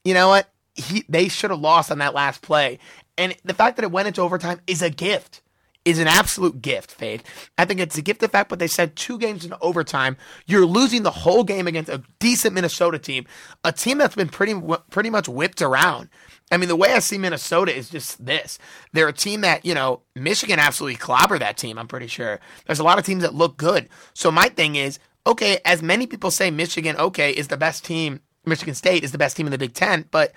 You 0.03 0.13
know 0.13 0.29
what? 0.29 0.49
He 0.73 1.03
they 1.09 1.27
should 1.27 1.49
have 1.49 1.59
lost 1.59 1.91
on 1.91 1.97
that 1.99 2.13
last 2.13 2.41
play. 2.41 2.79
And 3.17 3.35
the 3.43 3.53
fact 3.53 3.75
that 3.77 3.83
it 3.83 3.91
went 3.91 4.07
into 4.07 4.21
overtime 4.21 4.61
is 4.67 4.81
a 4.81 4.89
gift. 4.89 5.41
Is 5.83 5.97
an 5.97 6.07
absolute 6.07 6.61
gift, 6.61 6.91
Faith. 6.91 7.23
I 7.57 7.65
think 7.65 7.79
it's 7.79 7.97
a 7.97 8.03
gift 8.03 8.19
the 8.19 8.27
fact, 8.27 8.49
but 8.49 8.59
they 8.59 8.67
said 8.67 8.95
two 8.95 9.17
games 9.17 9.43
in 9.43 9.55
overtime. 9.61 10.15
You're 10.45 10.67
losing 10.67 11.01
the 11.01 11.09
whole 11.09 11.43
game 11.43 11.65
against 11.65 11.89
a 11.89 12.03
decent 12.19 12.53
Minnesota 12.53 12.99
team, 12.99 13.25
a 13.63 13.71
team 13.71 13.97
that's 13.97 14.13
been 14.13 14.29
pretty 14.29 14.53
pretty 14.91 15.09
much 15.09 15.27
whipped 15.27 15.59
around. 15.59 16.09
I 16.51 16.57
mean, 16.57 16.69
the 16.69 16.75
way 16.75 16.93
I 16.93 16.99
see 16.99 17.17
Minnesota 17.17 17.75
is 17.75 17.89
just 17.89 18.23
this. 18.23 18.59
They're 18.93 19.07
a 19.07 19.13
team 19.13 19.41
that, 19.41 19.65
you 19.65 19.73
know, 19.73 20.01
Michigan 20.15 20.59
absolutely 20.59 20.97
clobber 20.97 21.39
that 21.39 21.57
team, 21.57 21.79
I'm 21.79 21.87
pretty 21.87 22.07
sure. 22.07 22.39
There's 22.67 22.79
a 22.79 22.83
lot 22.83 22.99
of 22.99 23.05
teams 23.05 23.23
that 23.23 23.33
look 23.33 23.57
good. 23.57 23.89
So 24.13 24.29
my 24.29 24.49
thing 24.49 24.75
is, 24.75 24.99
okay, 25.25 25.59
as 25.65 25.81
many 25.81 26.05
people 26.05 26.29
say 26.29 26.51
Michigan, 26.51 26.95
okay, 26.97 27.31
is 27.31 27.47
the 27.47 27.57
best 27.57 27.85
team, 27.85 28.19
Michigan 28.45 28.75
State 28.75 29.03
is 29.03 29.13
the 29.13 29.17
best 29.17 29.37
team 29.37 29.47
in 29.47 29.51
the 29.51 29.57
Big 29.57 29.73
Ten, 29.73 30.05
but 30.11 30.33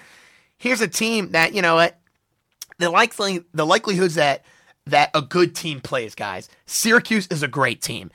here's 0.56 0.80
a 0.80 0.88
team 0.88 1.32
that, 1.32 1.52
you 1.52 1.60
know 1.60 1.74
what, 1.74 1.98
the 2.78 2.90
likely 2.90 3.44
the 3.52 3.66
likelihoods 3.66 4.14
that 4.14 4.44
that 4.86 5.10
a 5.14 5.22
good 5.22 5.54
team 5.54 5.80
plays, 5.80 6.14
guys. 6.14 6.48
Syracuse 6.66 7.26
is 7.28 7.42
a 7.42 7.48
great 7.48 7.80
team. 7.80 8.10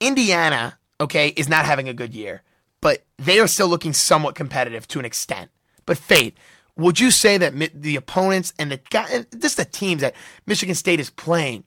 Indiana, 0.00 0.78
okay, 1.00 1.28
is 1.28 1.48
not 1.48 1.64
having 1.64 1.88
a 1.88 1.94
good 1.94 2.14
year, 2.14 2.42
but 2.80 3.04
they 3.18 3.38
are 3.40 3.46
still 3.46 3.68
looking 3.68 3.92
somewhat 3.92 4.34
competitive 4.34 4.88
to 4.88 4.98
an 4.98 5.04
extent. 5.04 5.50
But 5.84 5.98
Faith, 5.98 6.34
would 6.76 7.00
you 7.00 7.10
say 7.10 7.38
that 7.38 7.54
the 7.74 7.96
opponents 7.96 8.52
and 8.58 8.70
the 8.70 8.80
guy, 8.90 9.06
and 9.10 9.26
just 9.40 9.56
the 9.56 9.64
teams 9.64 10.02
that 10.02 10.14
Michigan 10.46 10.74
State 10.74 11.00
is 11.00 11.10
playing, 11.10 11.64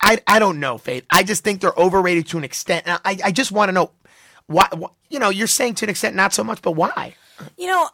I 0.00 0.20
I 0.26 0.38
don't 0.38 0.60
know, 0.60 0.78
Faith. 0.78 1.04
I 1.10 1.22
just 1.22 1.44
think 1.44 1.60
they're 1.60 1.72
overrated 1.76 2.26
to 2.28 2.38
an 2.38 2.44
extent. 2.44 2.86
And 2.86 3.00
I 3.04 3.18
I 3.24 3.32
just 3.32 3.52
want 3.52 3.68
to 3.68 3.72
know 3.72 3.90
why, 4.46 4.68
why. 4.72 4.88
You 5.10 5.18
know, 5.18 5.30
you're 5.30 5.46
saying 5.46 5.74
to 5.76 5.86
an 5.86 5.90
extent 5.90 6.16
not 6.16 6.32
so 6.32 6.44
much, 6.44 6.62
but 6.62 6.72
why? 6.72 7.14
You 7.56 7.66
know, 7.66 7.88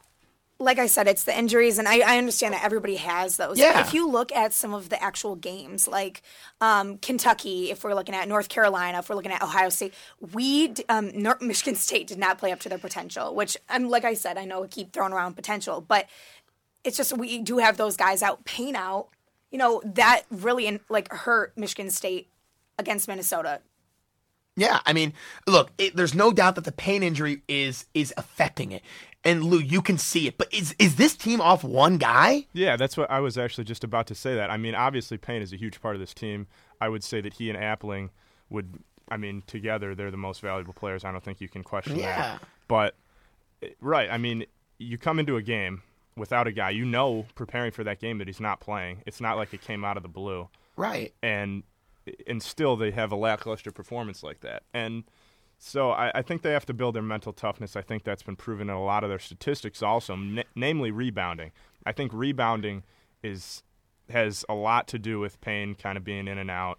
like 0.60 0.80
I 0.80 0.86
said, 0.86 1.06
it's 1.06 1.22
the 1.22 1.36
injuries, 1.36 1.78
and 1.78 1.86
I, 1.86 2.00
I 2.00 2.18
understand 2.18 2.52
that 2.52 2.64
everybody 2.64 2.96
has 2.96 3.36
those. 3.36 3.58
Yeah. 3.58 3.80
If 3.80 3.94
you 3.94 4.08
look 4.10 4.32
at 4.32 4.52
some 4.52 4.74
of 4.74 4.88
the 4.88 5.00
actual 5.00 5.36
games, 5.36 5.86
like 5.86 6.20
um, 6.60 6.98
Kentucky, 6.98 7.70
if 7.70 7.84
we're 7.84 7.94
looking 7.94 8.14
at 8.14 8.26
North 8.26 8.48
Carolina, 8.48 8.98
if 8.98 9.08
we're 9.08 9.14
looking 9.14 9.30
at 9.30 9.40
Ohio 9.40 9.68
State, 9.68 9.94
we 10.32 10.74
um, 10.88 11.12
Nor- 11.14 11.38
Michigan 11.40 11.76
State 11.76 12.08
did 12.08 12.18
not 12.18 12.38
play 12.38 12.50
up 12.50 12.58
to 12.60 12.68
their 12.68 12.78
potential. 12.78 13.36
Which 13.36 13.56
I'm 13.68 13.88
like 13.88 14.04
I 14.04 14.14
said, 14.14 14.36
I 14.36 14.44
know 14.44 14.62
we 14.62 14.68
keep 14.68 14.92
throwing 14.92 15.12
around 15.12 15.34
potential, 15.34 15.80
but 15.80 16.08
it's 16.82 16.96
just 16.96 17.16
we 17.16 17.38
do 17.38 17.58
have 17.58 17.76
those 17.76 17.96
guys 17.96 18.20
out, 18.20 18.44
Payne 18.44 18.74
out. 18.74 19.08
You 19.52 19.58
know 19.58 19.80
that 19.84 20.22
really 20.28 20.66
in, 20.66 20.80
like 20.88 21.12
hurt 21.12 21.56
Michigan 21.56 21.90
State 21.90 22.28
against 22.78 23.06
Minnesota. 23.06 23.60
Yeah, 24.58 24.80
I 24.84 24.92
mean, 24.92 25.12
look, 25.46 25.70
it, 25.78 25.96
there's 25.96 26.14
no 26.14 26.32
doubt 26.32 26.56
that 26.56 26.64
the 26.64 26.72
Payne 26.72 27.02
injury 27.02 27.42
is 27.48 27.86
is 27.94 28.12
affecting 28.16 28.72
it, 28.72 28.82
and 29.24 29.44
Lou, 29.44 29.58
you 29.58 29.80
can 29.82 29.98
see 29.98 30.26
it. 30.26 30.36
But 30.36 30.52
is 30.52 30.74
is 30.78 30.96
this 30.96 31.14
team 31.16 31.40
off 31.40 31.62
one 31.64 31.96
guy? 31.98 32.46
Yeah, 32.52 32.76
that's 32.76 32.96
what 32.96 33.10
I 33.10 33.20
was 33.20 33.38
actually 33.38 33.64
just 33.64 33.84
about 33.84 34.06
to 34.08 34.14
say. 34.14 34.34
That 34.34 34.50
I 34.50 34.56
mean, 34.56 34.74
obviously, 34.74 35.16
Payne 35.16 35.42
is 35.42 35.52
a 35.52 35.56
huge 35.56 35.80
part 35.80 35.94
of 35.94 36.00
this 36.00 36.12
team. 36.12 36.46
I 36.80 36.88
would 36.88 37.02
say 37.04 37.20
that 37.20 37.34
he 37.34 37.50
and 37.50 37.58
Appling 37.58 38.10
would. 38.50 38.74
I 39.10 39.16
mean, 39.16 39.42
together 39.46 39.94
they're 39.94 40.10
the 40.10 40.16
most 40.18 40.40
valuable 40.42 40.74
players. 40.74 41.04
I 41.04 41.12
don't 41.12 41.24
think 41.24 41.40
you 41.40 41.48
can 41.48 41.62
question 41.64 41.96
Yeah. 41.96 42.16
that. 42.16 42.42
But 42.68 42.94
right, 43.80 44.10
I 44.10 44.18
mean, 44.18 44.44
you 44.78 44.98
come 44.98 45.18
into 45.18 45.36
a 45.36 45.42
game 45.42 45.82
without 46.16 46.46
a 46.46 46.52
guy, 46.52 46.70
you 46.70 46.84
know, 46.84 47.26
preparing 47.34 47.70
for 47.70 47.84
that 47.84 48.00
game 48.00 48.18
that 48.18 48.26
he's 48.26 48.40
not 48.40 48.60
playing. 48.60 49.02
It's 49.06 49.20
not 49.20 49.36
like 49.36 49.54
it 49.54 49.62
came 49.62 49.84
out 49.84 49.96
of 49.96 50.02
the 50.02 50.08
blue 50.08 50.48
Right. 50.76 51.14
and 51.22 51.62
and 52.26 52.42
still 52.42 52.76
they 52.76 52.90
have 52.90 53.12
a 53.12 53.16
lackluster 53.16 53.70
performance 53.70 54.22
like 54.22 54.40
that. 54.40 54.62
And 54.72 55.04
so 55.58 55.90
I, 55.90 56.12
I 56.14 56.22
think 56.22 56.42
they 56.42 56.52
have 56.52 56.66
to 56.66 56.74
build 56.74 56.94
their 56.94 57.02
mental 57.02 57.32
toughness. 57.32 57.76
I 57.76 57.82
think 57.82 58.04
that's 58.04 58.22
been 58.22 58.36
proven 58.36 58.70
in 58.70 58.76
a 58.76 58.84
lot 58.84 59.02
of 59.02 59.10
their 59.10 59.18
statistics, 59.18 59.82
also, 59.82 60.14
n- 60.14 60.44
namely 60.54 60.90
rebounding. 60.90 61.50
I 61.84 61.92
think 61.92 62.12
rebounding 62.12 62.84
is 63.22 63.62
has 64.10 64.44
a 64.48 64.54
lot 64.54 64.88
to 64.88 64.98
do 64.98 65.20
with 65.20 65.38
Payne 65.42 65.74
kind 65.74 65.98
of 65.98 66.04
being 66.04 66.28
in 66.28 66.38
and 66.38 66.50
out, 66.50 66.78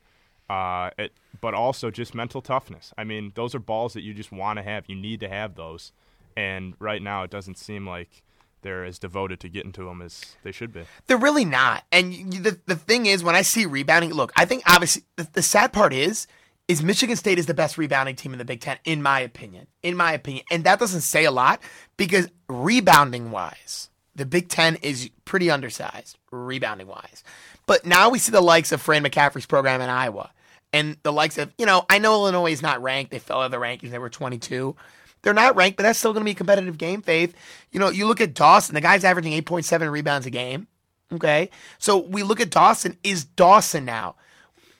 uh, 0.49 0.89
it, 0.97 1.11
but 1.41 1.53
also 1.53 1.91
just 1.91 2.15
mental 2.15 2.41
toughness. 2.41 2.91
I 2.97 3.03
mean, 3.03 3.33
those 3.35 3.53
are 3.53 3.59
balls 3.59 3.93
that 3.93 4.01
you 4.01 4.15
just 4.15 4.31
want 4.31 4.57
to 4.57 4.63
have. 4.63 4.85
You 4.87 4.95
need 4.95 5.19
to 5.19 5.29
have 5.29 5.55
those, 5.55 5.91
and 6.35 6.73
right 6.79 7.01
now 7.01 7.23
it 7.23 7.29
doesn't 7.29 7.57
seem 7.57 7.85
like 7.85 8.23
they're 8.61 8.83
as 8.83 8.99
devoted 8.99 9.39
to 9.41 9.49
getting 9.49 9.71
to 9.73 9.85
them 9.85 10.01
as 10.01 10.35
they 10.43 10.51
should 10.51 10.73
be. 10.73 10.83
They're 11.07 11.17
really 11.17 11.45
not. 11.45 11.83
And 11.91 12.33
the 12.33 12.59
the 12.65 12.75
thing 12.75 13.05
is, 13.05 13.23
when 13.23 13.35
I 13.35 13.41
see 13.41 13.65
rebounding, 13.65 14.13
look, 14.13 14.31
I 14.35 14.45
think 14.45 14.63
obviously 14.67 15.03
the, 15.15 15.27
the 15.33 15.41
sad 15.41 15.73
part 15.73 15.93
is, 15.93 16.27
is 16.67 16.83
Michigan 16.83 17.15
State 17.15 17.39
is 17.39 17.47
the 17.47 17.53
best 17.53 17.77
rebounding 17.77 18.15
team 18.15 18.33
in 18.33 18.39
the 18.39 18.45
Big 18.45 18.61
Ten, 18.61 18.77
in 18.85 19.01
my 19.01 19.19
opinion. 19.19 19.67
In 19.81 19.97
my 19.97 20.13
opinion, 20.13 20.45
and 20.51 20.63
that 20.65 20.79
doesn't 20.79 21.01
say 21.01 21.25
a 21.25 21.31
lot 21.31 21.61
because 21.97 22.29
rebounding 22.47 23.31
wise, 23.31 23.89
the 24.15 24.25
Big 24.25 24.49
Ten 24.49 24.75
is 24.77 25.09
pretty 25.25 25.49
undersized 25.49 26.17
rebounding 26.31 26.87
wise. 26.87 27.23
But 27.65 27.85
now 27.85 28.09
we 28.09 28.19
see 28.19 28.31
the 28.31 28.41
likes 28.41 28.71
of 28.71 28.81
Fran 28.81 29.03
McCaffery's 29.03 29.45
program 29.45 29.81
in 29.81 29.89
Iowa, 29.89 30.31
and 30.73 30.97
the 31.03 31.13
likes 31.13 31.37
of 31.37 31.53
you 31.57 31.65
know, 31.65 31.85
I 31.89 31.99
know 31.99 32.13
Illinois 32.13 32.51
is 32.51 32.61
not 32.61 32.81
ranked. 32.81 33.11
They 33.11 33.19
fell 33.19 33.41
out 33.41 33.45
of 33.45 33.51
the 33.51 33.57
rankings. 33.57 33.91
They 33.91 33.99
were 33.99 34.09
twenty 34.09 34.37
two. 34.37 34.75
They're 35.21 35.33
not 35.33 35.55
ranked, 35.55 35.77
but 35.77 35.83
that's 35.83 35.99
still 35.99 36.13
going 36.13 36.21
to 36.21 36.25
be 36.25 36.31
a 36.31 36.35
competitive 36.35 36.77
game, 36.77 37.01
Faith. 37.01 37.35
You 37.71 37.79
know, 37.79 37.89
you 37.89 38.07
look 38.07 38.21
at 38.21 38.33
Dawson, 38.33 38.75
the 38.75 38.81
guy's 38.81 39.03
averaging 39.03 39.33
8.7 39.43 39.91
rebounds 39.91 40.25
a 40.25 40.29
game. 40.29 40.67
Okay. 41.11 41.49
So 41.77 41.97
we 41.97 42.23
look 42.23 42.39
at 42.39 42.51
Dawson. 42.51 42.97
Is 43.03 43.25
Dawson 43.25 43.85
now? 43.85 44.15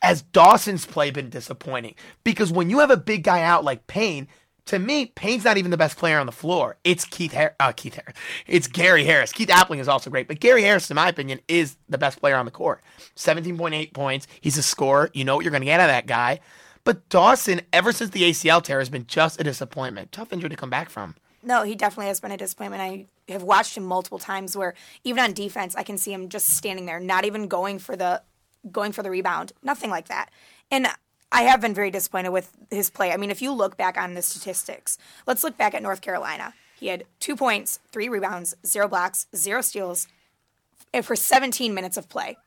Has 0.01 0.21
Dawson's 0.21 0.85
play 0.85 1.11
been 1.11 1.29
disappointing? 1.29 1.95
Because 2.23 2.51
when 2.51 2.69
you 2.69 2.79
have 2.79 2.91
a 2.91 2.97
big 2.97 3.23
guy 3.23 3.41
out 3.41 3.65
like 3.65 3.87
Payne, 3.87 4.27
to 4.69 4.79
me, 4.79 5.07
Payne's 5.07 5.43
not 5.43 5.57
even 5.57 5.71
the 5.71 5.77
best 5.77 5.97
player 5.97 6.19
on 6.19 6.27
the 6.27 6.31
floor. 6.31 6.77
It's 6.83 7.03
Keith 7.03 7.33
Har- 7.33 7.55
uh, 7.59 7.71
Keith 7.75 7.95
Harris. 7.95 8.15
It's 8.45 8.67
Gary 8.67 9.03
Harris. 9.03 9.33
Keith 9.33 9.49
Appling 9.49 9.79
is 9.79 9.87
also 9.87 10.11
great, 10.11 10.27
but 10.27 10.39
Gary 10.39 10.61
Harris, 10.61 10.89
in 10.91 10.95
my 10.95 11.09
opinion, 11.09 11.39
is 11.47 11.75
the 11.89 11.97
best 11.97 12.19
player 12.19 12.35
on 12.35 12.45
the 12.45 12.51
court. 12.51 12.81
17.8 13.15 13.93
points. 13.93 14.27
He's 14.39 14.57
a 14.59 14.63
scorer. 14.63 15.09
You 15.13 15.25
know 15.25 15.35
what 15.35 15.43
you're 15.43 15.51
going 15.51 15.61
to 15.61 15.65
get 15.65 15.79
out 15.79 15.89
of 15.89 15.93
that 15.95 16.05
guy. 16.05 16.39
But 16.89 17.07
Dawson, 17.09 17.61
ever 17.71 17.91
since 17.91 18.09
the 18.09 18.23
ACL 18.23 18.63
tear, 18.63 18.79
has 18.79 18.89
been 18.89 19.05
just 19.05 19.39
a 19.39 19.43
disappointment. 19.43 20.11
Tough 20.11 20.33
injury 20.33 20.49
to 20.49 20.55
come 20.55 20.71
back 20.71 20.89
from. 20.89 21.13
No, 21.43 21.61
he 21.61 21.75
definitely 21.75 22.07
has 22.07 22.19
been 22.19 22.31
a 22.31 22.37
disappointment. 22.37 22.81
I 22.81 23.05
have 23.31 23.43
watched 23.43 23.77
him 23.77 23.83
multiple 23.83 24.17
times 24.17 24.57
where 24.57 24.73
even 25.03 25.23
on 25.23 25.33
defense, 25.33 25.75
I 25.75 25.83
can 25.83 25.99
see 25.99 26.11
him 26.11 26.29
just 26.29 26.47
standing 26.47 26.87
there, 26.87 26.99
not 26.99 27.25
even 27.25 27.47
going 27.47 27.77
for 27.77 27.95
the 27.95 28.23
going 28.71 28.91
for 28.91 29.03
the 29.03 29.11
rebound, 29.11 29.51
nothing 29.61 29.91
like 29.91 30.07
that. 30.07 30.31
And 30.71 30.87
I 31.31 31.43
have 31.43 31.61
been 31.61 31.75
very 31.75 31.91
disappointed 31.91 32.29
with 32.31 32.57
his 32.71 32.89
play. 32.89 33.11
I 33.11 33.17
mean, 33.17 33.29
if 33.29 33.39
you 33.39 33.53
look 33.53 33.77
back 33.77 33.95
on 33.95 34.15
the 34.15 34.23
statistics, 34.23 34.97
let's 35.27 35.43
look 35.43 35.57
back 35.57 35.75
at 35.75 35.83
North 35.83 36.01
Carolina. 36.01 36.55
He 36.79 36.87
had 36.87 37.03
two 37.19 37.35
points, 37.35 37.81
three 37.91 38.09
rebounds, 38.09 38.55
zero 38.65 38.87
blocks, 38.87 39.27
zero 39.35 39.61
steals, 39.61 40.07
and 40.91 41.05
for 41.05 41.15
17 41.15 41.71
minutes 41.71 41.97
of 41.97 42.09
play. 42.09 42.37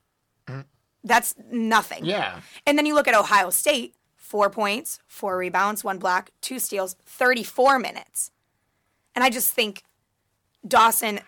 Mm-hmm. 0.48 0.62
That's 1.04 1.36
nothing. 1.48 2.04
Yeah. 2.04 2.40
And 2.66 2.76
then 2.76 2.86
you 2.86 2.94
look 2.94 3.06
at 3.06 3.14
Ohio 3.14 3.50
State, 3.50 3.94
four 4.32 4.48
points, 4.48 4.98
four 5.06 5.36
rebounds, 5.36 5.84
one 5.84 5.98
block, 5.98 6.30
two 6.40 6.58
steals, 6.58 6.96
34 7.04 7.78
minutes. 7.78 8.30
And 9.14 9.22
I 9.22 9.28
just 9.28 9.50
think 9.52 9.82
Dawson 10.66 11.20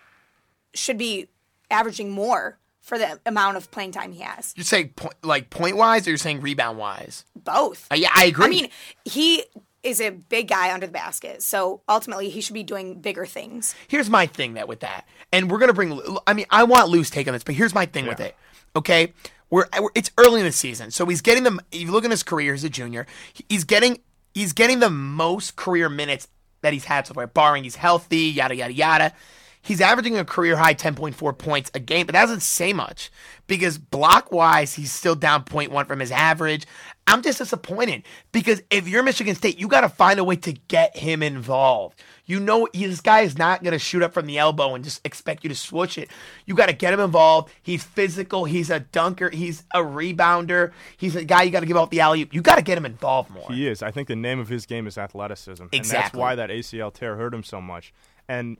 should 0.73 0.97
be 0.97 1.29
averaging 1.69 2.09
more 2.09 2.57
for 2.81 2.97
the 2.97 3.19
amount 3.23 3.57
of 3.57 3.69
playing 3.69 3.91
time 3.91 4.11
he 4.11 4.21
has. 4.23 4.55
You're 4.57 4.63
saying 4.63 4.89
point, 4.95 5.13
like 5.21 5.51
point 5.51 5.77
wise, 5.77 6.07
or 6.07 6.09
you're 6.09 6.17
saying 6.17 6.41
rebound 6.41 6.79
wise? 6.79 7.25
Both. 7.35 7.87
Uh, 7.91 7.95
yeah, 7.95 8.09
I 8.15 8.25
agree. 8.25 8.45
I 8.45 8.49
mean, 8.49 8.69
he 9.03 9.43
is 9.83 10.01
a 10.01 10.09
big 10.09 10.47
guy 10.47 10.73
under 10.73 10.87
the 10.87 10.91
basket. 10.91 11.43
So 11.43 11.81
ultimately, 11.87 12.29
he 12.29 12.41
should 12.41 12.55
be 12.55 12.63
doing 12.63 13.01
bigger 13.01 13.27
things. 13.27 13.75
here's 13.87 14.09
my 14.09 14.25
thing 14.25 14.55
that 14.55 14.67
with 14.67 14.79
that, 14.79 15.07
and 15.31 15.51
we're 15.51 15.59
gonna 15.59 15.73
bring. 15.73 16.01
I 16.25 16.33
mean, 16.33 16.47
I 16.49 16.63
want 16.63 16.89
Lou's 16.89 17.11
take 17.11 17.27
on 17.27 17.33
this, 17.33 17.43
but 17.43 17.53
here's 17.53 17.75
my 17.75 17.85
thing 17.85 18.07
with 18.07 18.19
it. 18.19 18.35
Okay, 18.75 19.13
we're, 19.55 19.67
we're 19.81 19.89
it's 19.95 20.11
early 20.17 20.41
in 20.41 20.45
the 20.45 20.51
season, 20.51 20.91
so 20.91 21.05
he's 21.05 21.21
getting 21.21 21.43
the. 21.43 21.57
If 21.71 21.79
you 21.79 21.91
look 21.93 22.03
at 22.03 22.11
his 22.11 22.23
career, 22.23 22.51
he's 22.51 22.65
a 22.65 22.69
junior. 22.69 23.07
He's 23.47 23.63
getting 23.63 23.99
he's 24.33 24.51
getting 24.51 24.79
the 24.79 24.89
most 24.89 25.55
career 25.55 25.87
minutes 25.87 26.27
that 26.59 26.73
he's 26.73 26.83
had 26.83 27.07
so 27.07 27.13
far, 27.13 27.25
barring 27.25 27.63
he's 27.63 27.77
healthy, 27.77 28.17
yada 28.17 28.53
yada 28.53 28.73
yada. 28.73 29.13
He's 29.61 29.79
averaging 29.79 30.17
a 30.17 30.25
career 30.25 30.57
high 30.57 30.75
10.4 30.75 31.37
points 31.37 31.71
a 31.73 31.79
game, 31.79 32.05
but 32.05 32.13
that 32.13 32.25
doesn't 32.25 32.41
say 32.41 32.73
much 32.73 33.09
because 33.47 33.77
block 33.77 34.31
wise, 34.31 34.73
he's 34.75 34.91
still 34.91 35.15
down 35.15 35.43
0.1 35.45 35.87
from 35.87 36.01
his 36.01 36.11
average. 36.11 36.67
I'm 37.07 37.23
just 37.23 37.37
disappointed 37.39 38.03
because 38.33 38.61
if 38.69 38.87
you're 38.89 39.03
Michigan 39.03 39.35
State, 39.35 39.57
you 39.57 39.67
got 39.67 39.81
to 39.81 39.89
find 39.89 40.19
a 40.19 40.23
way 40.23 40.35
to 40.35 40.51
get 40.51 40.97
him 40.97 41.23
involved. 41.23 42.03
You 42.27 42.39
know, 42.39 42.67
this 42.73 43.01
guy 43.01 43.21
is 43.21 43.37
not 43.37 43.61
going 43.63 43.73
to 43.73 43.79
shoot 43.79 44.01
up 44.01 44.13
from 44.13 44.25
the 44.25 44.37
elbow 44.39 44.73
and 44.73 44.83
just 44.83 44.99
expect 45.05 45.43
you 45.43 45.49
to 45.49 45.55
switch 45.55 45.97
it. 45.97 46.09
You 46.45 46.55
got 46.55 46.67
to 46.67 46.73
get 46.73 46.91
him 46.93 46.99
involved. 46.99 47.51
He's 47.61 47.83
physical. 47.83 48.45
He's 48.45 48.69
a 48.69 48.79
dunker. 48.79 49.29
He's 49.29 49.63
a 49.73 49.79
rebounder. 49.79 50.71
He's 50.97 51.15
a 51.15 51.23
guy 51.23 51.43
you 51.43 51.51
got 51.51 51.59
to 51.59 51.65
give 51.67 51.77
out 51.77 51.91
the 51.91 51.99
alley 51.99 52.21
oop. 52.23 52.33
You 52.33 52.41
got 52.41 52.55
to 52.55 52.61
get 52.63 52.77
him 52.77 52.85
involved 52.85 53.29
more. 53.29 53.51
He 53.51 53.67
is. 53.67 53.83
I 53.83 53.91
think 53.91 54.07
the 54.07 54.15
name 54.15 54.39
of 54.39 54.49
his 54.49 54.65
game 54.65 54.87
is 54.87 54.97
athleticism. 54.97 55.63
And 55.71 55.85
that's 55.85 56.15
why 56.15 56.33
that 56.35 56.49
ACL 56.49 56.91
tear 56.93 57.15
hurt 57.15 57.33
him 57.33 57.43
so 57.43 57.61
much. 57.61 57.93
And 58.27 58.57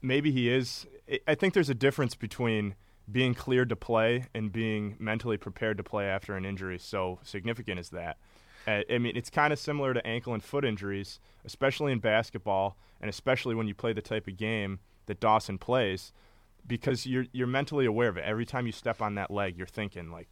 maybe 0.00 0.30
he 0.32 0.48
is. 0.48 0.86
I- 1.10 1.20
I 1.28 1.34
think 1.34 1.52
there's 1.54 1.70
a 1.70 1.74
difference 1.74 2.14
between 2.14 2.74
being 3.10 3.34
cleared 3.34 3.68
to 3.68 3.76
play 3.76 4.24
and 4.34 4.50
being 4.50 4.96
mentally 4.98 5.36
prepared 5.36 5.76
to 5.76 5.84
play 5.84 6.06
after 6.06 6.34
an 6.34 6.44
injury 6.44 6.78
so 6.78 7.20
significant 7.22 7.78
as 7.78 7.90
that. 7.90 8.16
Uh, 8.66 8.82
I 8.90 8.98
mean, 8.98 9.16
it's 9.16 9.30
kind 9.30 9.52
of 9.52 9.58
similar 9.58 9.94
to 9.94 10.04
ankle 10.06 10.34
and 10.34 10.42
foot 10.42 10.64
injuries, 10.64 11.20
especially 11.44 11.92
in 11.92 12.00
basketball, 12.00 12.76
and 13.00 13.08
especially 13.08 13.54
when 13.54 13.68
you 13.68 13.74
play 13.74 13.92
the 13.92 14.02
type 14.02 14.26
of 14.26 14.36
game 14.36 14.80
that 15.06 15.20
Dawson 15.20 15.56
plays, 15.58 16.12
because 16.66 17.06
you're 17.06 17.26
you're 17.32 17.46
mentally 17.46 17.86
aware 17.86 18.08
of 18.08 18.16
it. 18.16 18.24
Every 18.24 18.44
time 18.46 18.66
you 18.66 18.72
step 18.72 19.00
on 19.00 19.14
that 19.14 19.30
leg, 19.30 19.56
you're 19.56 19.68
thinking 19.68 20.10
like, 20.10 20.28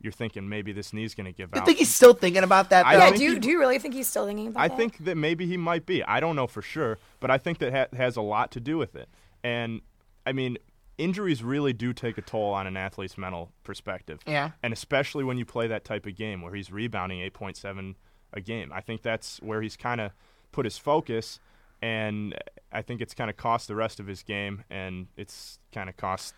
you're 0.00 0.12
thinking 0.12 0.48
maybe 0.48 0.72
this 0.72 0.92
knee's 0.92 1.14
going 1.14 1.26
to 1.26 1.32
give 1.32 1.50
I 1.52 1.58
out. 1.58 1.66
think 1.66 1.78
he's 1.78 1.92
still 1.92 2.14
thinking 2.14 2.44
about 2.44 2.70
that. 2.70 2.86
I 2.86 2.92
though. 2.94 2.98
Yeah, 2.98 3.04
think 3.06 3.16
do 3.18 3.24
you, 3.24 3.32
he- 3.34 3.38
do 3.40 3.48
you 3.50 3.58
really 3.58 3.78
think 3.80 3.94
he's 3.94 4.06
still 4.08 4.26
thinking 4.26 4.48
about 4.48 4.60
I 4.62 4.68
that? 4.68 4.76
think 4.76 4.98
that 5.04 5.16
maybe 5.16 5.46
he 5.46 5.56
might 5.56 5.84
be. 5.86 6.04
I 6.04 6.20
don't 6.20 6.36
know 6.36 6.46
for 6.46 6.62
sure, 6.62 6.98
but 7.18 7.30
I 7.32 7.38
think 7.38 7.58
that 7.58 7.72
ha- 7.72 7.96
has 7.96 8.16
a 8.16 8.22
lot 8.22 8.52
to 8.52 8.60
do 8.60 8.78
with 8.78 8.94
it. 8.94 9.08
And 9.42 9.80
I 10.24 10.30
mean, 10.32 10.56
injuries 10.98 11.42
really 11.42 11.72
do 11.72 11.92
take 11.92 12.18
a 12.18 12.22
toll 12.22 12.52
on 12.52 12.66
an 12.66 12.76
athlete's 12.76 13.16
mental 13.18 13.50
perspective. 13.64 14.20
Yeah. 14.26 14.50
And 14.62 14.72
especially 14.72 15.24
when 15.24 15.38
you 15.38 15.44
play 15.44 15.66
that 15.68 15.84
type 15.84 16.06
of 16.06 16.16
game 16.16 16.42
where 16.42 16.54
he's 16.54 16.70
rebounding 16.70 17.18
8.7 17.30 17.94
a 18.34 18.40
game. 18.40 18.70
I 18.72 18.80
think 18.80 19.02
that's 19.02 19.38
where 19.42 19.60
he's 19.62 19.76
kind 19.76 20.00
of 20.00 20.12
put 20.52 20.64
his 20.64 20.78
focus, 20.78 21.38
and 21.82 22.34
I 22.72 22.80
think 22.82 23.00
it's 23.00 23.12
kind 23.14 23.28
of 23.28 23.36
cost 23.36 23.68
the 23.68 23.74
rest 23.74 24.00
of 24.00 24.06
his 24.06 24.22
game, 24.22 24.64
and 24.70 25.08
it's 25.16 25.58
kind 25.72 25.88
of 25.90 25.96
cost. 25.96 26.34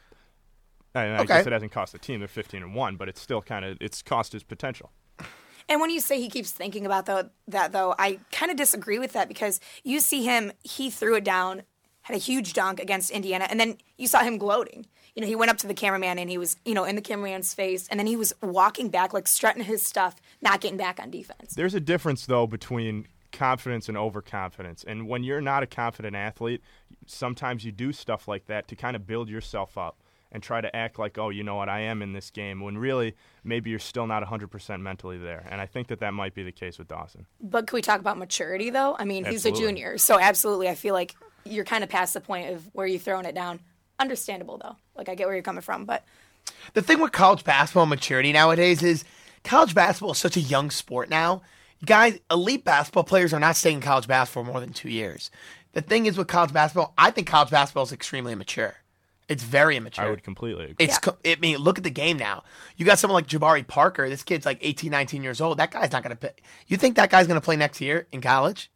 I, 0.94 1.02
I 1.02 1.14
Okay. 1.18 1.26
guess 1.26 1.46
it 1.46 1.52
hasn't 1.52 1.72
cost 1.72 1.92
the 1.92 1.98
team; 1.98 2.18
they're 2.20 2.28
15 2.28 2.62
and 2.62 2.74
one, 2.74 2.96
but 2.96 3.08
it's 3.08 3.20
still 3.20 3.42
kind 3.42 3.64
of 3.64 3.76
it's 3.80 4.02
cost 4.02 4.32
his 4.32 4.42
potential. 4.42 4.90
And 5.68 5.80
when 5.80 5.90
you 5.90 6.00
say 6.00 6.20
he 6.20 6.28
keeps 6.28 6.50
thinking 6.50 6.84
about 6.84 7.06
tho- 7.06 7.30
that, 7.48 7.72
though, 7.72 7.94
I 7.98 8.18
kind 8.32 8.50
of 8.50 8.56
disagree 8.56 8.98
with 8.98 9.12
that 9.12 9.28
because 9.28 9.60
you 9.82 10.00
see 10.00 10.22
him, 10.24 10.52
he 10.62 10.90
threw 10.90 11.14
it 11.14 11.24
down, 11.24 11.62
had 12.04 12.14
a 12.14 12.20
huge 12.20 12.52
dunk 12.52 12.80
against 12.80 13.10
Indiana, 13.10 13.46
and 13.50 13.58
then 13.58 13.76
you 13.98 14.06
saw 14.06 14.20
him 14.20 14.38
gloating. 14.38 14.86
You 15.14 15.22
know, 15.22 15.28
he 15.28 15.36
went 15.36 15.50
up 15.50 15.58
to 15.58 15.66
the 15.66 15.74
cameraman 15.74 16.18
and 16.18 16.28
he 16.28 16.38
was, 16.38 16.56
you 16.64 16.74
know, 16.74 16.84
in 16.84 16.96
the 16.96 17.02
cameraman's 17.02 17.52
face, 17.52 17.88
and 17.88 17.98
then 17.98 18.06
he 18.06 18.16
was 18.16 18.32
walking 18.42 18.88
back, 18.88 19.12
like 19.12 19.26
strutting 19.26 19.64
his 19.64 19.82
stuff, 19.82 20.16
not 20.40 20.60
getting 20.60 20.76
back 20.76 21.00
on 21.00 21.10
defense. 21.10 21.54
There's 21.54 21.74
a 21.74 21.80
difference 21.80 22.26
though 22.26 22.46
between 22.46 23.06
confidence 23.32 23.88
and 23.88 23.98
overconfidence. 23.98 24.84
And 24.84 25.08
when 25.08 25.24
you're 25.24 25.40
not 25.40 25.62
a 25.62 25.66
confident 25.66 26.14
athlete, 26.14 26.62
sometimes 27.06 27.64
you 27.64 27.72
do 27.72 27.92
stuff 27.92 28.28
like 28.28 28.46
that 28.46 28.68
to 28.68 28.76
kind 28.76 28.96
of 28.96 29.06
build 29.06 29.28
yourself 29.28 29.76
up 29.76 29.98
and 30.30 30.42
try 30.42 30.60
to 30.60 30.74
act 30.74 30.98
like, 30.98 31.16
oh, 31.16 31.30
you 31.30 31.42
know 31.44 31.54
what, 31.54 31.68
I 31.68 31.80
am 31.80 32.02
in 32.02 32.12
this 32.12 32.30
game, 32.30 32.60
when 32.60 32.76
really 32.76 33.14
maybe 33.44 33.70
you're 33.70 33.78
still 33.78 34.06
not 34.06 34.22
100% 34.24 34.80
mentally 34.80 35.16
there. 35.16 35.46
And 35.48 35.60
I 35.60 35.66
think 35.66 35.88
that 35.88 36.00
that 36.00 36.12
might 36.12 36.34
be 36.34 36.42
the 36.42 36.52
case 36.52 36.76
with 36.76 36.88
Dawson. 36.88 37.26
But 37.40 37.68
can 37.68 37.76
we 37.76 37.82
talk 37.82 38.00
about 38.00 38.18
maturity, 38.18 38.70
though? 38.70 38.96
I 38.98 39.04
mean, 39.04 39.24
he's 39.24 39.46
a 39.46 39.52
junior, 39.52 39.96
so 39.96 40.18
absolutely, 40.18 40.68
I 40.68 40.74
feel 40.74 40.92
like 40.92 41.14
you're 41.44 41.64
kind 41.64 41.84
of 41.84 41.90
past 41.90 42.14
the 42.14 42.20
point 42.20 42.50
of 42.50 42.68
where 42.72 42.86
you're 42.86 42.98
throwing 42.98 43.26
it 43.26 43.34
down. 43.34 43.60
Understandable, 43.98 44.58
though. 44.58 44.76
Like, 44.96 45.08
I 45.08 45.14
get 45.14 45.26
where 45.26 45.34
you're 45.34 45.42
coming 45.42 45.62
from, 45.62 45.84
but 45.84 46.04
The 46.74 46.82
thing 46.82 47.00
with 47.00 47.12
college 47.12 47.44
basketball 47.44 47.86
maturity 47.86 48.32
nowadays 48.32 48.82
is 48.82 49.04
college 49.44 49.74
basketball 49.74 50.12
is 50.12 50.18
such 50.18 50.36
a 50.36 50.40
young 50.40 50.70
sport 50.70 51.08
now. 51.08 51.42
Guys, 51.84 52.18
elite 52.30 52.64
basketball 52.64 53.04
players 53.04 53.32
are 53.32 53.40
not 53.40 53.56
staying 53.56 53.76
in 53.76 53.82
college 53.82 54.06
basketball 54.06 54.44
for 54.44 54.52
more 54.52 54.60
than 54.60 54.72
two 54.72 54.88
years. 54.88 55.30
The 55.72 55.82
thing 55.82 56.06
is 56.06 56.16
with 56.16 56.28
college 56.28 56.52
basketball, 56.52 56.94
I 56.96 57.10
think 57.10 57.26
college 57.26 57.50
basketball 57.50 57.82
is 57.84 57.92
extremely 57.92 58.32
immature. 58.32 58.76
It's 59.28 59.42
very 59.42 59.76
immature. 59.76 60.04
I 60.04 60.10
would 60.10 60.22
completely 60.22 60.64
agree. 60.64 60.76
It's. 60.78 60.98
co 60.98 61.16
I 61.24 61.36
mean, 61.40 61.56
look 61.58 61.78
at 61.78 61.84
the 61.84 61.90
game 61.90 62.18
now. 62.18 62.44
You 62.76 62.84
got 62.84 62.98
someone 62.98 63.16
like 63.16 63.26
Jabari 63.26 63.66
Parker. 63.66 64.08
This 64.08 64.22
kid's 64.22 64.44
like 64.44 64.58
18, 64.60 64.90
19 64.90 65.22
years 65.22 65.40
old. 65.40 65.58
That 65.58 65.70
guy's 65.70 65.92
not 65.92 66.02
going 66.02 66.10
to 66.10 66.16
play. 66.16 66.32
You 66.66 66.76
think 66.76 66.96
that 66.96 67.10
guy's 67.10 67.26
going 67.26 67.40
to 67.40 67.44
play 67.44 67.56
next 67.56 67.80
year 67.80 68.06
in 68.12 68.20
college? 68.20 68.70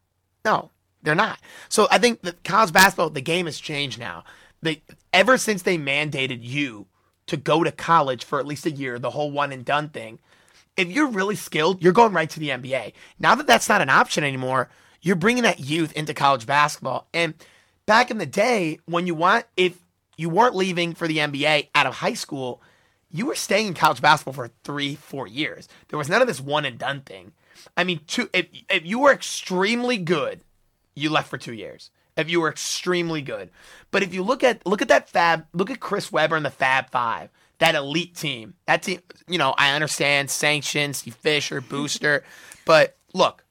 No, 0.44 0.70
they're 1.08 1.14
not. 1.14 1.40
So 1.70 1.88
I 1.90 1.98
think 1.98 2.20
that 2.22 2.44
college 2.44 2.72
basketball, 2.72 3.08
the 3.10 3.22
game 3.22 3.46
has 3.46 3.58
changed 3.58 3.98
now. 3.98 4.24
They 4.60 4.82
ever 5.12 5.38
since 5.38 5.62
they 5.62 5.78
mandated 5.78 6.40
you 6.42 6.86
to 7.28 7.36
go 7.36 7.64
to 7.64 7.72
college 7.72 8.24
for 8.24 8.38
at 8.38 8.46
least 8.46 8.66
a 8.66 8.70
year, 8.70 8.98
the 8.98 9.10
whole 9.10 9.30
one 9.30 9.50
and 9.50 9.64
done 9.64 9.88
thing. 9.88 10.18
If 10.76 10.90
you're 10.90 11.08
really 11.08 11.34
skilled, 11.34 11.82
you're 11.82 11.92
going 11.92 12.12
right 12.12 12.28
to 12.28 12.40
the 12.40 12.50
NBA. 12.50 12.92
Now 13.18 13.34
that 13.34 13.46
that's 13.46 13.68
not 13.68 13.80
an 13.80 13.88
option 13.88 14.22
anymore, 14.22 14.68
you're 15.00 15.16
bringing 15.16 15.44
that 15.44 15.60
youth 15.60 15.92
into 15.92 16.12
college 16.12 16.46
basketball. 16.46 17.08
And 17.14 17.34
back 17.86 18.10
in 18.10 18.18
the 18.18 18.26
day, 18.26 18.78
when 18.84 19.06
you 19.06 19.14
want, 19.14 19.46
if 19.56 19.78
you 20.16 20.28
weren't 20.28 20.54
leaving 20.54 20.94
for 20.94 21.08
the 21.08 21.18
NBA 21.18 21.68
out 21.74 21.86
of 21.86 21.94
high 21.94 22.14
school, 22.14 22.60
you 23.10 23.26
were 23.26 23.34
staying 23.34 23.68
in 23.68 23.74
college 23.74 24.02
basketball 24.02 24.34
for 24.34 24.50
three, 24.62 24.94
four 24.94 25.26
years. 25.26 25.68
There 25.88 25.98
was 25.98 26.08
none 26.08 26.20
of 26.20 26.28
this 26.28 26.40
one 26.40 26.66
and 26.66 26.78
done 26.78 27.00
thing. 27.00 27.32
I 27.76 27.84
mean, 27.84 28.00
two, 28.06 28.28
if, 28.32 28.46
if 28.68 28.84
you 28.84 28.98
were 29.00 29.12
extremely 29.12 29.96
good, 29.96 30.42
you 30.98 31.10
left 31.10 31.28
for 31.28 31.38
two 31.38 31.52
years. 31.52 31.90
If 32.16 32.28
you 32.28 32.40
were 32.40 32.48
extremely 32.48 33.22
good, 33.22 33.50
but 33.90 34.02
if 34.02 34.12
you 34.12 34.24
look 34.24 34.42
at 34.42 34.66
look 34.66 34.82
at 34.82 34.88
that 34.88 35.08
Fab, 35.08 35.46
look 35.52 35.70
at 35.70 35.78
Chris 35.78 36.10
Webber 36.10 36.34
and 36.34 36.44
the 36.44 36.50
Fab 36.50 36.90
Five, 36.90 37.30
that 37.58 37.76
elite 37.76 38.16
team. 38.16 38.54
That 38.66 38.82
team, 38.82 39.00
you 39.28 39.38
know, 39.38 39.54
I 39.56 39.72
understand 39.72 40.30
sanctions, 40.30 40.98
Steve 40.98 41.14
Fisher, 41.14 41.60
Booster, 41.60 42.24
but 42.64 42.96
look, 43.14 43.44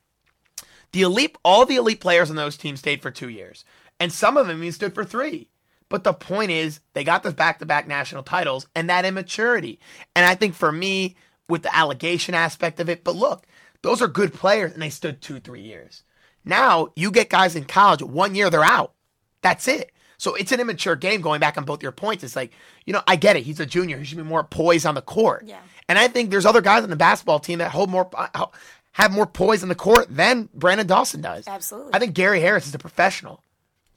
the 0.91 1.01
elite, 1.01 1.37
all 1.43 1.65
the 1.65 1.75
elite 1.75 2.01
players 2.01 2.29
on 2.29 2.35
those 2.35 2.57
teams 2.57 2.79
stayed 2.79 3.01
for 3.01 3.11
two 3.11 3.29
years, 3.29 3.63
and 3.99 4.11
some 4.11 4.35
of 4.35 4.47
them 4.47 4.57
even 4.57 4.71
stood 4.71 4.93
for 4.93 5.05
three. 5.05 5.49
But 5.89 6.03
the 6.03 6.13
point 6.13 6.51
is, 6.51 6.81
they 6.93 7.03
got 7.03 7.23
the 7.23 7.31
back-to-back 7.31 7.87
national 7.87 8.23
titles, 8.23 8.67
and 8.75 8.89
that 8.89 9.05
immaturity. 9.05 9.79
And 10.15 10.25
I 10.25 10.35
think 10.35 10.53
for 10.53 10.71
me, 10.71 11.15
with 11.47 11.63
the 11.63 11.73
allegation 11.75 12.35
aspect 12.35 12.79
of 12.79 12.89
it, 12.89 13.03
but 13.05 13.15
look, 13.15 13.45
those 13.81 14.01
are 14.01 14.07
good 14.07 14.33
players, 14.33 14.73
and 14.73 14.81
they 14.81 14.89
stood 14.89 15.21
two, 15.21 15.39
three 15.39 15.61
years. 15.61 16.03
Now 16.47 16.89
you 16.95 17.11
get 17.11 17.29
guys 17.29 17.55
in 17.55 17.65
college, 17.65 18.01
one 18.01 18.35
year 18.35 18.49
they're 18.49 18.63
out. 18.63 18.93
That's 19.41 19.67
it. 19.67 19.91
So 20.17 20.33
it's 20.33 20.51
an 20.51 20.59
immature 20.59 20.95
game. 20.95 21.21
Going 21.21 21.39
back 21.39 21.57
on 21.57 21.63
both 21.63 21.83
your 21.83 21.91
points, 21.91 22.23
it's 22.23 22.35
like 22.35 22.51
you 22.85 22.93
know, 22.93 23.01
I 23.07 23.17
get 23.17 23.35
it. 23.35 23.43
He's 23.43 23.59
a 23.59 23.65
junior. 23.65 23.97
He 23.97 24.05
should 24.05 24.17
be 24.17 24.23
more 24.23 24.43
poised 24.43 24.85
on 24.85 24.95
the 24.95 25.01
court. 25.01 25.43
Yeah. 25.45 25.59
And 25.89 25.99
I 25.99 26.07
think 26.07 26.31
there's 26.31 26.45
other 26.45 26.61
guys 26.61 26.83
on 26.83 26.89
the 26.89 26.95
basketball 26.95 27.39
team 27.39 27.59
that 27.59 27.71
hold 27.71 27.89
more, 27.89 28.09
uh, 28.13 28.47
have 28.93 29.11
more 29.11 29.25
poise 29.25 29.63
on 29.63 29.69
the 29.69 29.75
court 29.75 30.07
than 30.09 30.49
Branden 30.57 30.87
Dawson 30.87 31.21
does. 31.21 31.47
Absolutely. 31.47 31.93
I 31.93 31.99
think 31.99 32.13
Gary 32.13 32.41
Harris 32.41 32.67
is 32.67 32.73
a 32.75 32.79
professional. 32.79 33.43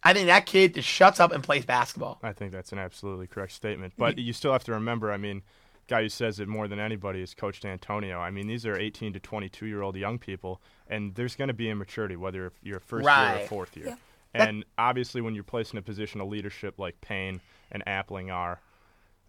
I 0.02 0.12
think 0.12 0.26
that 0.26 0.46
kid 0.46 0.74
just 0.74 0.88
shuts 0.88 1.20
up 1.20 1.32
and 1.32 1.42
plays 1.42 1.64
basketball. 1.64 2.18
I 2.22 2.32
think 2.32 2.52
that's 2.52 2.72
an 2.72 2.78
absolutely 2.78 3.26
correct 3.26 3.52
statement. 3.52 3.94
But 3.98 4.18
you 4.18 4.32
still 4.32 4.52
have 4.52 4.64
to 4.64 4.72
remember, 4.72 5.12
I 5.12 5.18
mean, 5.18 5.42
guy 5.90 6.02
who 6.02 6.08
says 6.08 6.40
it 6.40 6.48
more 6.48 6.68
than 6.68 6.78
anybody 6.78 7.20
is 7.20 7.34
Coach 7.34 7.60
Dantonio. 7.60 8.18
I 8.18 8.30
mean, 8.30 8.46
these 8.46 8.64
are 8.64 8.78
18 8.78 9.12
to 9.12 9.20
22 9.20 9.66
year 9.66 9.82
old 9.82 9.96
young 9.96 10.18
people, 10.18 10.62
and 10.88 11.14
there's 11.16 11.36
going 11.36 11.48
to 11.48 11.54
be 11.54 11.68
immaturity, 11.68 12.16
whether 12.16 12.52
you're 12.62 12.78
a 12.78 12.80
first 12.80 13.04
year 13.04 13.36
or 13.36 13.46
fourth 13.46 13.76
year. 13.76 13.88
Yeah. 13.88 13.96
And 14.32 14.64
obviously, 14.78 15.20
when 15.20 15.34
you're 15.34 15.44
placed 15.44 15.72
in 15.72 15.78
a 15.78 15.82
position 15.82 16.20
of 16.20 16.28
leadership 16.28 16.78
like 16.78 17.00
Payne 17.00 17.40
and 17.72 17.84
Appling 17.84 18.32
are, 18.32 18.60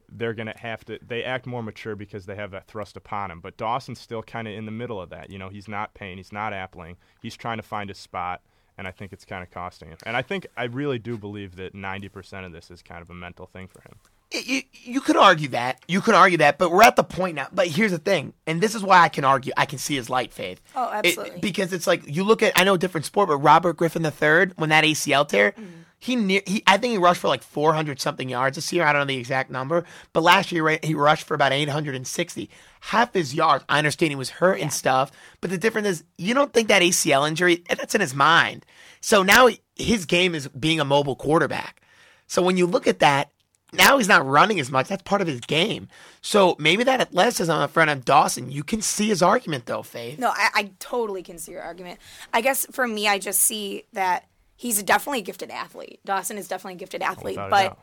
they're 0.07 0.35
going 0.35 0.47
to 0.47 0.57
have 0.57 0.85
to. 0.85 0.99
They 1.05 1.23
act 1.23 1.47
more 1.47 1.63
mature 1.63 1.95
because 1.95 2.27
they 2.27 2.35
have 2.35 2.51
that 2.51 2.67
thrust 2.67 2.95
upon 2.95 3.29
them. 3.29 3.39
But 3.41 3.57
Dawson's 3.57 3.99
still 3.99 4.21
kind 4.21 4.47
of 4.47 4.53
in 4.53 4.65
the 4.65 4.71
middle 4.71 5.01
of 5.01 5.09
that. 5.09 5.31
You 5.31 5.39
know, 5.39 5.49
he's 5.49 5.67
not 5.67 5.95
Payne, 5.95 6.17
he's 6.17 6.31
not 6.31 6.53
Appling. 6.53 6.97
He's 7.21 7.35
trying 7.35 7.57
to 7.57 7.63
find 7.63 7.89
his 7.89 7.97
spot, 7.97 8.41
and 8.77 8.87
I 8.87 8.91
think 8.91 9.11
it's 9.11 9.25
kind 9.25 9.41
of 9.41 9.49
costing 9.49 9.89
him. 9.89 9.97
And 10.05 10.15
I 10.15 10.21
think 10.21 10.45
I 10.55 10.65
really 10.65 10.99
do 10.99 11.17
believe 11.17 11.55
that 11.55 11.73
90% 11.73 12.45
of 12.45 12.51
this 12.51 12.69
is 12.69 12.83
kind 12.83 13.01
of 13.01 13.09
a 13.09 13.15
mental 13.15 13.47
thing 13.47 13.67
for 13.67 13.81
him. 13.81 13.95
You, 14.33 14.61
you 14.71 15.01
could 15.01 15.17
argue 15.17 15.49
that. 15.49 15.79
You 15.87 16.01
could 16.01 16.15
argue 16.15 16.37
that, 16.39 16.57
but 16.57 16.71
we're 16.71 16.83
at 16.83 16.95
the 16.95 17.03
point 17.03 17.35
now. 17.35 17.47
But 17.51 17.67
here's 17.67 17.91
the 17.91 17.97
thing, 17.99 18.33
and 18.47 18.61
this 18.61 18.75
is 18.75 18.83
why 18.83 19.01
I 19.01 19.09
can 19.09 19.23
argue. 19.25 19.51
I 19.57 19.65
can 19.65 19.77
see 19.79 19.95
his 19.95 20.09
light, 20.09 20.31
Faith. 20.33 20.61
Oh, 20.75 20.89
It- 20.99 21.05
absolutely. 21.17 21.39
because 21.41 21.73
it's 21.73 21.87
like 21.87 22.03
you 22.07 22.23
look 22.23 22.41
at. 22.43 22.53
I 22.57 22.63
know 22.63 22.75
a 22.75 22.77
different 22.77 23.05
sport, 23.05 23.29
but 23.29 23.37
Robert 23.37 23.77
Griffin 23.77 24.03
III, 24.05 24.53
when 24.55 24.69
that 24.69 24.83
ACL 24.83 25.27
tear, 25.27 25.51
Mm-hmm. 25.51 25.65
he 25.99 26.15
near. 26.15 26.41
He 26.47 26.63
I 26.65 26.77
think 26.77 26.91
he 26.91 26.97
rushed 26.97 27.21
for 27.21 27.27
like 27.27 27.43
400 27.43 27.99
something 27.99 28.29
yards 28.29 28.55
this 28.55 28.71
year. 28.73 28.83
I 28.85 28.93
don't 28.93 29.01
know 29.01 29.05
the 29.13 29.17
exact 29.17 29.51
number, 29.51 29.83
but 30.13 30.23
last 30.23 30.51
year 30.51 30.79
he 30.81 30.95
rushed 30.95 31.25
for 31.27 31.33
about 31.35 31.51
860. 31.51 32.49
Half 32.81 33.13
his 33.13 33.35
yards. 33.35 33.63
I 33.69 33.77
understand 33.77 34.11
he 34.11 34.15
was 34.15 34.29
hurt 34.31 34.59
and 34.59 34.71
stuff, 34.73 35.11
but 35.41 35.49
the 35.51 35.57
difference 35.57 35.87
is 35.87 36.03
you 36.17 36.33
don't 36.33 36.51
think 36.53 36.69
that 36.69 36.81
ACL 36.81 37.27
injury 37.27 37.63
that's 37.69 37.93
in 37.95 38.01
his 38.01 38.15
mind. 38.15 38.65
So 39.01 39.23
now 39.23 39.49
his 39.75 40.05
game 40.05 40.33
is 40.35 40.47
being 40.47 40.79
a 40.79 40.85
mobile 40.85 41.15
quarterback. 41.15 41.81
So 42.27 42.41
when 42.41 42.55
you 42.57 42.65
look 42.65 42.87
at 42.87 42.99
that, 42.99 43.29
now 43.73 43.97
he's 43.97 44.07
not 44.07 44.25
running 44.25 44.59
as 44.59 44.69
much. 44.71 44.87
That's 44.87 45.03
part 45.03 45.21
of 45.21 45.27
his 45.27 45.39
game. 45.41 45.87
So 46.21 46.55
maybe 46.59 46.83
that 46.83 47.01
athleticism 47.01 47.51
in 47.51 47.67
front 47.69 47.89
of 47.89 48.05
Dawson, 48.05 48.51
you 48.51 48.63
can 48.63 48.81
see 48.81 49.07
his 49.07 49.21
argument 49.21 49.65
though, 49.65 49.83
Faith. 49.83 50.19
No, 50.19 50.29
I, 50.29 50.49
I 50.53 50.71
totally 50.79 51.23
can 51.23 51.37
see 51.37 51.53
your 51.53 51.61
argument. 51.61 51.99
I 52.33 52.41
guess 52.41 52.65
for 52.71 52.87
me, 52.87 53.07
I 53.07 53.17
just 53.19 53.39
see 53.39 53.83
that 53.93 54.25
he's 54.55 54.81
definitely 54.83 55.19
a 55.19 55.23
gifted 55.23 55.49
athlete. 55.51 55.99
Dawson 56.05 56.37
is 56.37 56.47
definitely 56.47 56.75
a 56.75 56.79
gifted 56.79 57.01
athlete, 57.01 57.37
Without 57.37 57.49
but. 57.49 57.77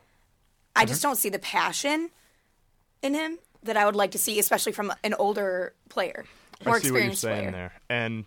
I 0.75 0.81
mm-hmm. 0.83 0.89
just 0.89 1.01
don't 1.01 1.17
see 1.17 1.29
the 1.29 1.39
passion 1.39 2.09
in 3.01 3.13
him 3.13 3.39
that 3.63 3.75
I 3.75 3.85
would 3.85 3.95
like 3.95 4.11
to 4.11 4.17
see, 4.17 4.39
especially 4.39 4.71
from 4.71 4.93
an 5.03 5.13
older 5.15 5.73
player, 5.89 6.25
more 6.63 6.75
I 6.75 6.79
see 6.79 6.91
what 6.91 6.97
you're 7.01 7.11
experienced 7.11 7.21
saying 7.21 7.49
player. 7.49 7.51
there, 7.51 7.73
and 7.89 8.25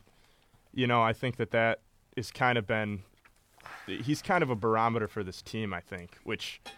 you 0.75 0.87
know, 0.87 1.01
I 1.03 1.13
think 1.13 1.37
that 1.37 1.53
that 1.53 1.81
is 2.17 2.31
kind 2.31 2.59
of 2.59 2.67
been. 2.67 3.05
He's 3.87 4.23
kind 4.23 4.43
of 4.43 4.51
a 4.51 4.57
barometer 4.57 5.09
for 5.09 5.23
this 5.25 5.41
team, 5.41 5.73
I 5.73 5.81
think, 5.81 6.19
which 6.25 6.61
i- 6.67 6.71
i- 6.71 6.73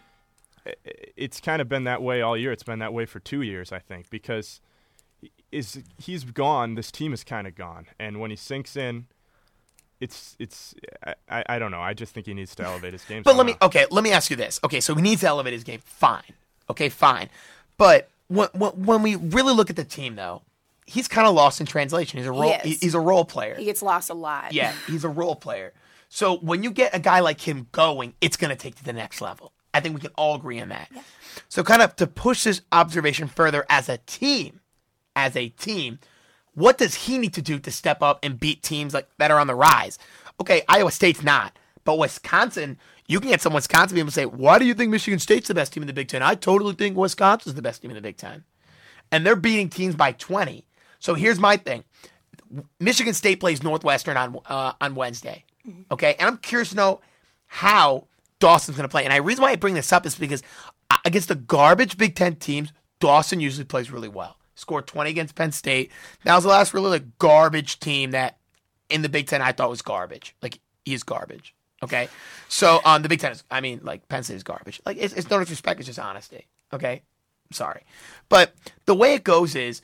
it's 1.17 1.41
kind 1.41 1.61
of 1.61 1.69
been 1.69 1.85
that 1.85 2.03
way 2.03 2.23
all 2.23 2.37
year. 2.37 2.53
It's 2.53 2.63
been 2.63 2.79
that 2.79 2.93
way 2.93 3.07
for 3.07 3.21
two 3.21 3.43
years, 3.43 3.73
I 3.73 3.79
think, 3.79 4.11
because 4.11 4.61
is 5.53 5.83
he's 5.99 6.25
gone. 6.25 6.75
This 6.75 6.91
team 6.91 7.13
is 7.13 7.25
kind 7.25 7.47
of 7.47 7.55
gone, 7.55 7.87
and 7.99 8.21
when 8.21 8.31
he 8.31 8.37
sinks 8.37 8.77
in, 8.77 9.07
it's 10.01 10.37
it's 10.39 10.75
I, 11.07 11.15
I, 11.29 11.45
I 11.51 11.59
don't 11.59 11.71
know. 11.71 11.81
I 11.81 11.95
just 11.95 12.13
think 12.13 12.27
he 12.27 12.35
needs 12.35 12.55
to 12.57 12.65
elevate 12.65 12.93
his 12.93 13.05
game. 13.05 13.23
But 13.23 13.37
let 13.37 13.47
me 13.47 13.55
okay, 13.63 13.87
let 13.91 14.05
me 14.05 14.13
ask 14.13 14.31
you 14.31 14.37
this. 14.37 14.61
Okay, 14.65 14.81
so 14.81 14.95
he 14.95 15.03
needs 15.03 15.21
to 15.23 15.29
elevate 15.29 15.53
his 15.53 15.65
game. 15.65 15.81
Fine. 15.85 16.35
Okay, 16.71 16.89
fine. 16.89 17.29
But 17.77 18.09
when 18.29 18.49
when, 18.53 18.71
when 18.73 19.03
we 19.03 19.17
really 19.17 19.55
look 19.55 19.71
at 19.71 19.77
the 19.77 19.85
team 19.85 20.17
though, 20.17 20.43
he's 20.87 21.09
kind 21.09 21.27
of 21.27 21.35
lost 21.35 21.61
in 21.61 21.67
translation. 21.67 22.19
He's 22.19 22.27
a 22.27 22.33
role 22.33 22.57
is. 22.65 22.81
he's 22.81 22.95
a 22.95 23.01
role 23.01 23.25
player. 23.25 23.55
He 23.55 23.65
gets 23.65 23.83
lost 23.83 24.11
a 24.11 24.15
lot. 24.15 24.53
Yeah, 24.53 24.73
he's 24.87 25.05
a 25.05 25.09
role 25.09 25.37
player. 25.37 25.73
So 26.09 26.37
when 26.37 26.63
you 26.63 26.71
get 26.71 26.95
a 26.95 27.01
guy 27.01 27.21
like 27.21 27.41
him 27.41 27.67
going, 27.73 28.15
it's 28.21 28.37
going 28.37 28.51
to 28.51 28.57
take 28.57 28.77
to 28.77 28.85
the 28.85 28.93
next 28.93 29.21
level. 29.21 29.53
I 29.75 29.81
think 29.81 29.95
we 29.95 30.01
can 30.01 30.13
all 30.17 30.37
agree 30.37 30.61
on 30.61 30.71
that. 30.71 30.89
So 31.49 31.63
kind 31.65 31.83
of 31.83 31.97
to 31.97 32.07
push 32.07 32.45
this 32.45 32.63
observation 32.73 33.29
further 33.29 33.67
as 33.69 33.89
a 33.89 33.99
team, 33.99 34.61
as 35.17 35.37
a 35.37 35.49
team, 35.51 35.99
what 36.55 36.79
does 36.79 36.95
he 36.95 37.19
need 37.19 37.35
to 37.35 37.43
do 37.43 37.59
to 37.59 37.71
step 37.71 38.01
up 38.01 38.21
and 38.23 38.39
beat 38.39 38.63
teams 38.63 38.95
like 38.95 39.09
that 39.19 39.31
are 39.33 39.41
on 39.41 39.49
the 39.49 39.55
rise? 39.55 39.99
Okay, 40.41 40.63
Iowa 40.69 40.91
State's 40.93 41.23
not, 41.23 41.59
but 41.85 41.99
Wisconsin, 41.99 42.79
You 43.07 43.21
can 43.21 43.29
get 43.29 43.43
some 43.43 43.53
Wisconsin 43.53 43.97
people 43.97 44.07
and 44.07 44.15
say, 44.15 44.25
"Why 44.25 44.59
do 44.59 44.65
you 44.65 44.73
think 44.73 44.91
Michigan 44.91 45.19
State's 45.19 45.49
the 45.49 45.55
best 45.55 45.75
team 45.75 45.83
in 45.83 45.87
the 45.89 45.93
Big 45.93 46.09
Ten? 46.09 46.23
I 46.23 46.35
totally 46.35 46.75
think 46.75 46.97
Wisconsin's 46.97 47.55
the 47.55 47.61
best 47.61 47.83
team 47.83 47.91
in 47.91 47.97
the 47.97 48.01
Big 48.01 48.17
Ten, 48.17 48.45
and 49.13 49.27
they're 49.27 49.37
beating 49.37 49.69
teams 49.69 49.95
by 49.95 50.13
20. 50.13 50.65
So 51.01 51.13
here's 51.13 51.39
my 51.39 51.59
thing: 51.59 51.85
Michigan 52.81 53.13
State 53.13 53.41
plays 53.41 53.63
Northwestern 53.63 54.17
on 54.17 54.39
uh, 54.47 54.73
on 54.81 54.95
Wednesday. 54.95 55.45
Okay, 55.91 56.15
and 56.19 56.29
I'm 56.29 56.39
curious 56.39 56.71
to 56.71 56.77
know 56.77 57.01
how 57.47 58.07
Dawson's 58.45 58.77
going 58.77 58.87
to 58.87 58.91
play. 58.91 59.07
And 59.07 59.15
the 59.15 59.23
reason 59.23 59.41
why 59.41 59.53
I 59.53 59.57
bring 59.57 59.73
this 59.73 59.91
up 59.91 60.05
is 60.05 60.17
because 60.17 60.43
uh, 60.91 60.97
against 61.07 61.29
the 61.29 61.35
garbage 61.35 61.97
Big 61.97 62.15
Ten 62.15 62.37
teams, 62.37 62.75
Dawson 63.01 63.41
usually 63.41 63.65
plays 63.65 63.91
really 63.91 64.09
well. 64.09 64.37
Scored 64.55 64.87
20 64.87 65.09
against 65.09 65.35
Penn 65.35 65.51
State. 65.51 65.91
That 66.25 66.35
was 66.35 66.45
the 66.45 66.51
last 66.51 66.75
really 66.75 66.91
like 66.91 67.19
garbage 67.19 67.81
team 67.81 68.11
that 68.11 68.37
in 68.91 69.01
the 69.01 69.09
Big 69.09 69.29
Ten 69.29 69.41
I 69.41 69.53
thought 69.53 69.71
was 69.71 69.81
garbage. 69.81 70.37
Like 70.43 70.61
he's 70.85 71.03
garbage. 71.03 71.55
Okay, 71.83 72.09
so 72.49 72.83
um, 72.85 73.01
the 73.01 73.09
Big 73.09 73.21
Ten 73.21 73.33
is, 73.33 73.45
I 73.51 73.63
mean, 73.63 73.81
like 73.83 74.09
Penn 74.09 74.23
State 74.23 74.37
is 74.37 74.43
garbage. 74.43 74.79
Like 74.85 74.99
it's, 75.01 75.15
it's 75.15 75.31
no 75.31 75.39
disrespect, 75.39 75.81
it's 75.81 75.87
just 75.87 75.99
honesty. 75.99 76.47
Okay, 76.71 77.01
sorry, 77.51 77.83
but 78.29 78.53
the 78.85 78.95
way 78.95 79.15
it 79.15 79.25
goes 79.25 79.57
is 79.57 79.81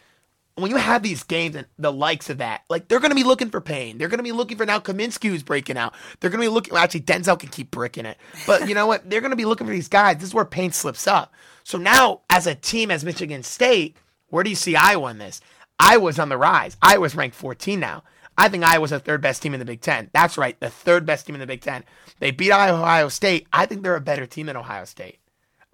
when 0.57 0.71
you 0.71 0.77
have 0.77 1.03
these 1.03 1.23
games 1.23 1.57
and 1.57 1.67
the 1.79 1.93
likes 1.93 2.29
of 2.31 2.39
that, 2.39 2.63
like 2.69 2.89
they're 2.89 3.01
going 3.01 3.11
to 3.11 3.17
be 3.17 3.25
looking 3.25 3.51
for 3.51 3.61
Payne. 3.61 3.99
They're 3.99 4.09
going 4.09 4.19
to 4.19 4.25
be 4.25 4.33
looking 4.33 4.57
for 4.57 4.67
now 4.67 4.79
Kaminsky 4.79 5.29
who's 5.29 5.43
breaking 5.43 5.77
out. 5.77 5.95
They're 6.21 6.31
going 6.31 6.41
to 6.41 6.47
be 6.47 6.53
looking. 6.53 6.75
Well, 6.75 6.83
actually, 6.83 7.03
Denzel 7.03 7.39
can 7.39 7.49
keep 7.49 7.71
bricking 7.71 8.07
it, 8.07 8.19
but 8.47 8.69
you 8.69 8.75
know 8.75 8.87
what? 8.87 9.09
They're 9.09 9.21
going 9.21 9.31
to 9.31 9.37
be 9.37 9.45
looking 9.45 9.67
for 9.67 9.73
these 9.73 9.89
guys. 9.89 10.17
This 10.17 10.29
is 10.29 10.35
where 10.35 10.45
Payne 10.45 10.73
slips 10.73 11.07
up. 11.07 11.33
So 11.65 11.79
now, 11.79 12.23
as 12.29 12.47
a 12.47 12.55
team, 12.55 12.91
as 12.91 13.05
Michigan 13.05 13.43
State, 13.43 13.97
where 14.29 14.45
do 14.45 14.51
you 14.51 14.57
see 14.57 14.77
Iowa 14.77 15.11
in 15.11 15.19
this? 15.19 15.41
Iowa's 15.79 16.19
on 16.19 16.29
the 16.29 16.37
rise. 16.37 16.77
Iowa's 16.83 17.15
ranked 17.15 17.37
14 17.37 17.81
now. 17.81 18.03
I 18.37 18.49
think 18.49 18.65
Iowa's 18.65 18.91
the 18.91 18.99
third 18.99 19.21
best 19.21 19.43
team 19.43 19.55
in 19.55 19.61
the 19.61 19.67
Big 19.67 19.81
Ten. 19.81 20.11
That's 20.13 20.39
right, 20.39 20.59
the 20.61 20.71
third 20.71 21.05
best 21.07 21.27
team 21.27 21.35
in 21.35 21.41
the 21.41 21.47
Big 21.47 21.61
Ten. 21.61 21.85
They 22.21 22.31
beat 22.31 22.53
Ohio 22.53 23.09
State. 23.09 23.47
I 23.53 23.67
think 23.67 23.83
they're 23.83 23.97
a 23.97 24.01
better 24.01 24.27
team 24.27 24.47
than 24.47 24.57
Ohio 24.57 24.85
State. 24.85 25.20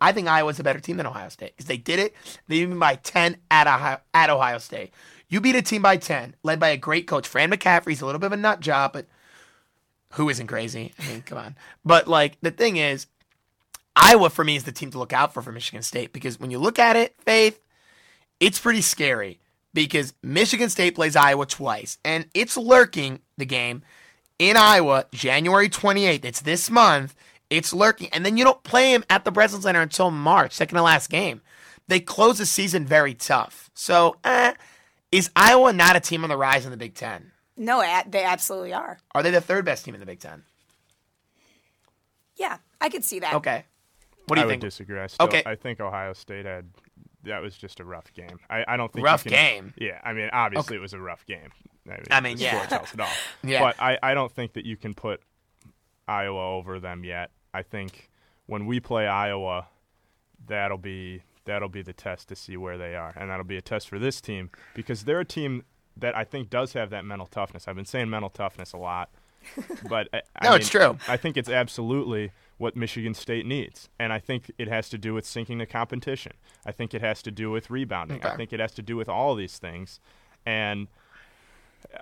I 0.00 0.12
think 0.12 0.28
Iowa's 0.28 0.58
a 0.58 0.64
better 0.64 0.80
team 0.80 0.98
than 0.98 1.06
Ohio 1.06 1.28
State 1.28 1.56
because 1.56 1.66
they 1.66 1.78
did 1.78 1.98
it. 1.98 2.14
They 2.48 2.64
beat 2.64 2.78
by 2.78 2.96
10 2.96 3.36
at 3.50 3.66
Ohio, 3.66 3.98
at 4.12 4.30
Ohio 4.30 4.58
State. 4.58 4.92
You 5.28 5.40
beat 5.40 5.56
a 5.56 5.62
team 5.62 5.82
by 5.82 5.96
10, 5.96 6.36
led 6.42 6.60
by 6.60 6.68
a 6.68 6.76
great 6.76 7.06
coach. 7.06 7.26
Fran 7.26 7.50
McCaffery's 7.50 8.00
a 8.00 8.06
little 8.06 8.18
bit 8.18 8.26
of 8.26 8.32
a 8.32 8.36
nut 8.36 8.60
job, 8.60 8.92
but 8.92 9.06
who 10.12 10.28
isn't 10.28 10.46
crazy? 10.46 10.92
I 10.98 11.06
mean, 11.08 11.22
come 11.22 11.38
on. 11.38 11.56
But 11.84 12.08
like 12.08 12.38
the 12.42 12.50
thing 12.50 12.76
is, 12.76 13.06
Iowa 13.94 14.30
for 14.30 14.44
me 14.44 14.56
is 14.56 14.64
the 14.64 14.72
team 14.72 14.90
to 14.90 14.98
look 14.98 15.12
out 15.12 15.32
for 15.32 15.42
for 15.42 15.52
Michigan 15.52 15.82
State 15.82 16.12
because 16.12 16.38
when 16.38 16.50
you 16.50 16.58
look 16.58 16.78
at 16.78 16.96
it, 16.96 17.14
Faith, 17.24 17.60
it's 18.38 18.58
pretty 18.58 18.82
scary 18.82 19.40
because 19.72 20.12
Michigan 20.22 20.68
State 20.68 20.94
plays 20.94 21.16
Iowa 21.16 21.46
twice 21.46 21.98
and 22.04 22.26
it's 22.34 22.56
lurking 22.56 23.20
the 23.38 23.46
game 23.46 23.82
in 24.38 24.56
Iowa 24.56 25.06
January 25.12 25.68
28th. 25.68 26.24
It's 26.24 26.40
this 26.42 26.70
month. 26.70 27.14
It's 27.50 27.72
lurking. 27.72 28.08
And 28.12 28.24
then 28.26 28.36
you 28.36 28.44
don't 28.44 28.62
play 28.62 28.92
him 28.92 29.04
at 29.08 29.24
the 29.24 29.30
Breslin 29.30 29.62
Center 29.62 29.80
until 29.80 30.10
March, 30.10 30.52
second 30.52 30.76
to 30.76 30.82
last 30.82 31.10
game. 31.10 31.42
They 31.88 32.00
close 32.00 32.38
the 32.38 32.46
season 32.46 32.84
very 32.84 33.14
tough. 33.14 33.70
So, 33.74 34.16
eh, 34.24 34.54
is 35.12 35.30
Iowa 35.36 35.72
not 35.72 35.94
a 35.94 36.00
team 36.00 36.24
on 36.24 36.30
the 36.30 36.36
rise 36.36 36.64
in 36.64 36.72
the 36.72 36.76
Big 36.76 36.94
Ten? 36.94 37.30
No, 37.56 37.80
they 38.08 38.24
absolutely 38.24 38.72
are. 38.72 38.98
Are 39.14 39.22
they 39.22 39.30
the 39.30 39.40
third 39.40 39.64
best 39.64 39.84
team 39.84 39.94
in 39.94 40.00
the 40.00 40.06
Big 40.06 40.18
Ten? 40.20 40.42
Yeah, 42.36 42.58
I 42.80 42.88
could 42.88 43.04
see 43.04 43.20
that. 43.20 43.34
Okay. 43.34 43.64
What 44.26 44.36
do 44.36 44.40
you 44.42 44.48
think? 44.48 44.48
I 44.48 44.52
think? 44.52 44.62
would 44.62 44.66
disagree. 44.68 45.00
I 45.00 45.06
still, 45.06 45.26
Okay. 45.26 45.42
I 45.46 45.54
think 45.54 45.80
Ohio 45.80 46.12
State 46.12 46.44
had 46.44 46.66
that 47.26 47.42
was 47.42 47.56
just 47.56 47.80
a 47.80 47.84
rough 47.84 48.12
game. 48.14 48.38
I, 48.48 48.64
I 48.66 48.76
don't 48.76 48.92
think 48.92 49.02
you 49.02 49.06
Rough 49.06 49.24
can- 49.24 49.32
game? 49.32 49.74
Yeah, 49.76 50.00
I 50.04 50.12
mean, 50.12 50.30
obviously 50.32 50.76
it 50.76 50.80
was 50.80 50.92
a 50.92 51.00
rough 51.00 51.24
game. 51.26 51.50
I 51.86 51.90
mean, 51.90 52.00
I 52.10 52.20
mean, 52.20 52.36
the 52.36 52.44
yeah. 52.44 52.56
score 52.56 52.78
tells 52.78 52.94
it 52.94 53.00
all. 53.00 53.08
Yeah. 53.44 53.60
But 53.60 53.80
I, 53.80 53.98
I 54.02 54.14
don't 54.14 54.30
think 54.30 54.54
that 54.54 54.64
you 54.64 54.76
can 54.76 54.94
put 54.94 55.20
Iowa 56.08 56.56
over 56.56 56.80
them 56.80 57.04
yet. 57.04 57.30
I 57.56 57.62
think 57.62 58.10
when 58.46 58.66
we 58.66 58.80
play 58.80 59.06
Iowa, 59.06 59.68
that'll 60.46 60.78
be 60.78 61.22
that'll 61.46 61.68
be 61.68 61.82
the 61.82 61.92
test 61.92 62.28
to 62.28 62.36
see 62.36 62.56
where 62.56 62.76
they 62.76 62.94
are, 62.94 63.14
and 63.16 63.30
that'll 63.30 63.44
be 63.44 63.56
a 63.56 63.62
test 63.62 63.88
for 63.88 63.98
this 63.98 64.20
team 64.20 64.50
because 64.74 65.04
they're 65.04 65.20
a 65.20 65.24
team 65.24 65.64
that 65.96 66.14
I 66.16 66.24
think 66.24 66.50
does 66.50 66.74
have 66.74 66.90
that 66.90 67.04
mental 67.04 67.26
toughness. 67.26 67.66
I've 67.66 67.76
been 67.76 67.86
saying 67.86 68.10
mental 68.10 68.28
toughness 68.30 68.72
a 68.74 68.76
lot, 68.76 69.08
but 69.88 70.08
I, 70.12 70.22
I 70.38 70.44
No, 70.44 70.50
mean, 70.50 70.60
it's 70.60 70.68
true. 70.68 70.98
I 71.08 71.16
think 71.16 71.36
it's 71.36 71.48
absolutely 71.48 72.32
what 72.58 72.76
Michigan 72.76 73.14
State 73.14 73.46
needs. 73.46 73.88
And 73.98 74.12
I 74.12 74.18
think 74.18 74.50
it 74.58 74.68
has 74.68 74.88
to 74.90 74.98
do 74.98 75.14
with 75.14 75.24
sinking 75.24 75.58
the 75.58 75.66
competition. 75.66 76.32
I 76.66 76.72
think 76.72 76.92
it 76.94 77.00
has 77.00 77.22
to 77.22 77.30
do 77.30 77.50
with 77.50 77.70
rebounding. 77.70 78.22
I 78.24 78.36
think 78.36 78.52
it 78.52 78.60
has 78.60 78.72
to 78.72 78.82
do 78.82 78.96
with 78.96 79.08
all 79.08 79.32
of 79.32 79.38
these 79.38 79.58
things. 79.58 80.00
And 80.44 80.88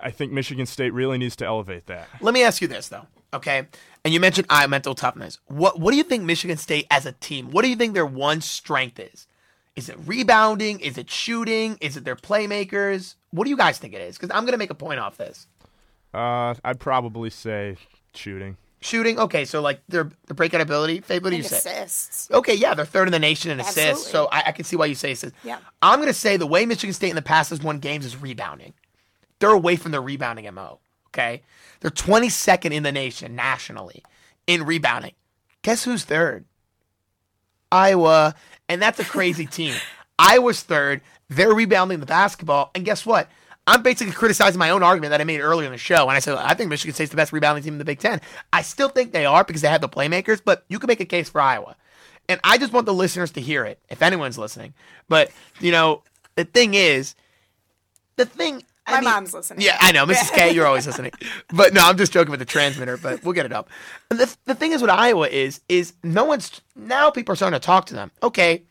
I 0.01 0.11
think 0.11 0.31
Michigan 0.31 0.65
State 0.65 0.93
really 0.93 1.17
needs 1.17 1.35
to 1.37 1.45
elevate 1.45 1.87
that. 1.87 2.07
Let 2.21 2.33
me 2.33 2.43
ask 2.43 2.61
you 2.61 2.67
this 2.67 2.87
though, 2.89 3.05
okay? 3.33 3.67
And 4.03 4.13
you 4.13 4.19
mentioned 4.19 4.47
I 4.49 4.65
mental 4.67 4.95
toughness. 4.95 5.39
What 5.47 5.79
what 5.79 5.91
do 5.91 5.97
you 5.97 6.03
think 6.03 6.23
Michigan 6.23 6.57
State 6.57 6.87
as 6.91 7.05
a 7.05 7.11
team? 7.13 7.51
What 7.51 7.63
do 7.63 7.69
you 7.69 7.75
think 7.75 7.93
their 7.93 8.05
one 8.05 8.41
strength 8.41 8.99
is? 8.99 9.27
Is 9.75 9.89
it 9.89 9.97
rebounding? 10.05 10.79
Is 10.79 10.97
it 10.97 11.09
shooting? 11.09 11.77
Is 11.81 11.97
it 11.97 12.05
their 12.05 12.15
playmakers? 12.15 13.15
What 13.31 13.43
do 13.43 13.49
you 13.49 13.57
guys 13.57 13.77
think 13.77 13.93
it 13.93 14.01
is? 14.01 14.17
Because 14.17 14.31
I'm 14.35 14.45
gonna 14.45 14.57
make 14.57 14.69
a 14.69 14.75
point 14.75 14.99
off 14.99 15.17
this. 15.17 15.47
Uh, 16.13 16.53
I'd 16.63 16.79
probably 16.79 17.29
say 17.29 17.75
shooting. 18.13 18.57
Shooting, 18.79 19.19
okay, 19.19 19.45
so 19.45 19.61
like 19.61 19.81
their 19.89 20.11
their 20.27 20.35
breakout 20.35 20.61
ability. 20.61 21.01
Faye, 21.01 21.19
what 21.19 21.31
do 21.31 21.35
I 21.35 21.37
you 21.37 21.43
think 21.43 21.61
say? 21.61 21.81
assists. 21.81 22.29
Okay, 22.31 22.53
yeah, 22.53 22.73
they're 22.75 22.85
third 22.85 23.07
in 23.07 23.11
the 23.11 23.19
nation 23.19 23.51
in 23.51 23.59
assists, 23.59 24.07
so 24.07 24.27
I, 24.31 24.43
I 24.47 24.51
can 24.51 24.63
see 24.63 24.75
why 24.75 24.85
you 24.85 24.95
say 24.95 25.11
assists. 25.13 25.37
Yeah. 25.43 25.57
I'm 25.81 25.99
gonna 25.99 26.13
say 26.13 26.37
the 26.37 26.45
way 26.45 26.65
Michigan 26.65 26.93
State 26.93 27.09
in 27.09 27.15
the 27.15 27.21
past 27.21 27.49
has 27.49 27.61
won 27.61 27.79
games 27.79 28.05
is 28.05 28.15
rebounding. 28.15 28.73
They're 29.45 29.53
away 29.53 29.75
from 29.75 29.91
their 29.91 30.01
rebounding 30.01 30.51
mo. 30.55 30.79
Okay, 31.09 31.43
they're 31.79 31.91
22nd 31.91 32.71
in 32.71 32.81
the 32.81 32.91
nation 32.91 33.35
nationally 33.35 34.01
in 34.47 34.65
rebounding. 34.65 35.11
Guess 35.61 35.83
who's 35.83 36.03
third? 36.03 36.45
Iowa, 37.71 38.33
and 38.67 38.81
that's 38.81 38.99
a 38.99 39.05
crazy 39.05 39.45
team. 39.59 39.75
Iowa's 40.17 40.63
third. 40.63 41.01
They're 41.29 41.53
rebounding 41.53 41.99
the 41.99 42.07
basketball, 42.07 42.71
and 42.73 42.83
guess 42.85 43.05
what? 43.05 43.29
I'm 43.67 43.83
basically 43.83 44.13
criticizing 44.13 44.57
my 44.57 44.71
own 44.71 44.81
argument 44.81 45.11
that 45.11 45.21
I 45.21 45.25
made 45.25 45.41
earlier 45.41 45.67
in 45.67 45.71
the 45.71 45.77
show, 45.77 46.07
and 46.07 46.17
I 46.17 46.19
said 46.19 46.39
I 46.39 46.55
think 46.55 46.71
Michigan 46.71 46.95
State's 46.95 47.11
the 47.11 47.17
best 47.17 47.31
rebounding 47.31 47.63
team 47.63 47.75
in 47.75 47.79
the 47.79 47.85
Big 47.85 47.99
Ten. 47.99 48.21
I 48.51 48.63
still 48.63 48.89
think 48.89 49.11
they 49.11 49.27
are 49.27 49.43
because 49.43 49.61
they 49.61 49.67
have 49.67 49.81
the 49.81 49.87
playmakers, 49.87 50.41
but 50.43 50.65
you 50.69 50.79
can 50.79 50.87
make 50.87 51.01
a 51.01 51.05
case 51.05 51.29
for 51.29 51.39
Iowa. 51.39 51.75
And 52.27 52.39
I 52.43 52.57
just 52.57 52.73
want 52.73 52.87
the 52.87 52.95
listeners 52.95 53.29
to 53.33 53.41
hear 53.41 53.63
it, 53.63 53.79
if 53.89 54.01
anyone's 54.01 54.39
listening. 54.39 54.73
But 55.07 55.29
you 55.59 55.71
know, 55.71 56.01
the 56.33 56.45
thing 56.45 56.73
is, 56.73 57.13
the 58.15 58.25
thing. 58.25 58.63
I 58.87 58.91
My 58.91 58.99
mean- 59.01 59.09
mom's 59.09 59.33
listening. 59.33 59.61
Yeah, 59.61 59.77
I 59.81 59.91
know, 59.91 60.05
Mrs. 60.05 60.31
K. 60.33 60.51
You're 60.51 60.67
always 60.67 60.85
listening. 60.85 61.11
But 61.53 61.73
no, 61.73 61.81
I'm 61.83 61.97
just 61.97 62.11
joking 62.11 62.31
with 62.31 62.39
the 62.39 62.45
transmitter. 62.45 62.97
But 62.97 63.23
we'll 63.23 63.33
get 63.33 63.45
it 63.45 63.53
up. 63.53 63.69
And 64.11 64.19
the 64.19 64.35
the 64.45 64.55
thing 64.55 64.71
is, 64.73 64.81
with 64.81 64.91
Iowa 64.91 65.27
is 65.27 65.61
is 65.69 65.93
no 66.03 66.23
one's 66.25 66.61
now 66.75 67.09
people 67.09 67.33
are 67.33 67.35
starting 67.35 67.59
to 67.59 67.65
talk 67.65 67.85
to 67.87 67.93
them. 67.95 68.11
Okay, 68.21 68.63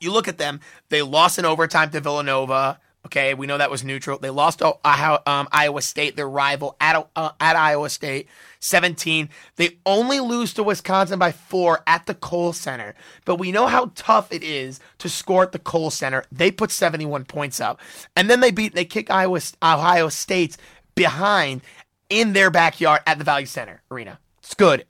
you 0.00 0.12
look 0.12 0.28
at 0.28 0.38
them. 0.38 0.60
They 0.88 1.02
lost 1.02 1.38
in 1.38 1.44
overtime 1.44 1.90
to 1.90 2.00
Villanova. 2.00 2.78
Okay, 3.06 3.32
we 3.32 3.46
know 3.46 3.56
that 3.56 3.70
was 3.70 3.82
neutral. 3.82 4.18
They 4.18 4.28
lost 4.28 4.58
to 4.58 4.76
um, 4.84 5.48
Iowa 5.50 5.80
State, 5.80 6.16
their 6.16 6.28
rival, 6.28 6.76
at 6.80 7.08
uh, 7.16 7.30
at 7.40 7.56
Iowa 7.56 7.88
State, 7.88 8.28
seventeen. 8.60 9.30
They 9.56 9.78
only 9.86 10.20
lose 10.20 10.52
to 10.54 10.62
Wisconsin 10.62 11.18
by 11.18 11.32
four 11.32 11.82
at 11.86 12.04
the 12.04 12.14
Kohl 12.14 12.52
Center. 12.52 12.94
But 13.24 13.36
we 13.36 13.52
know 13.52 13.68
how 13.68 13.90
tough 13.94 14.30
it 14.32 14.42
is 14.42 14.80
to 14.98 15.08
score 15.08 15.44
at 15.44 15.52
the 15.52 15.58
Kohl 15.58 15.90
Center. 15.90 16.24
They 16.30 16.50
put 16.50 16.70
seventy-one 16.70 17.24
points 17.24 17.58
up, 17.58 17.80
and 18.16 18.28
then 18.28 18.40
they 18.40 18.50
beat 18.50 18.74
they 18.74 18.84
kick 18.84 19.10
Iowa 19.10 19.40
Ohio 19.62 20.10
State's 20.10 20.58
behind 20.94 21.62
in 22.10 22.34
their 22.34 22.50
backyard 22.50 23.00
at 23.06 23.16
the 23.16 23.24
Value 23.24 23.46
City 23.46 23.72
Arena. 23.90 24.18
It's 24.40 24.54
good. 24.54 24.84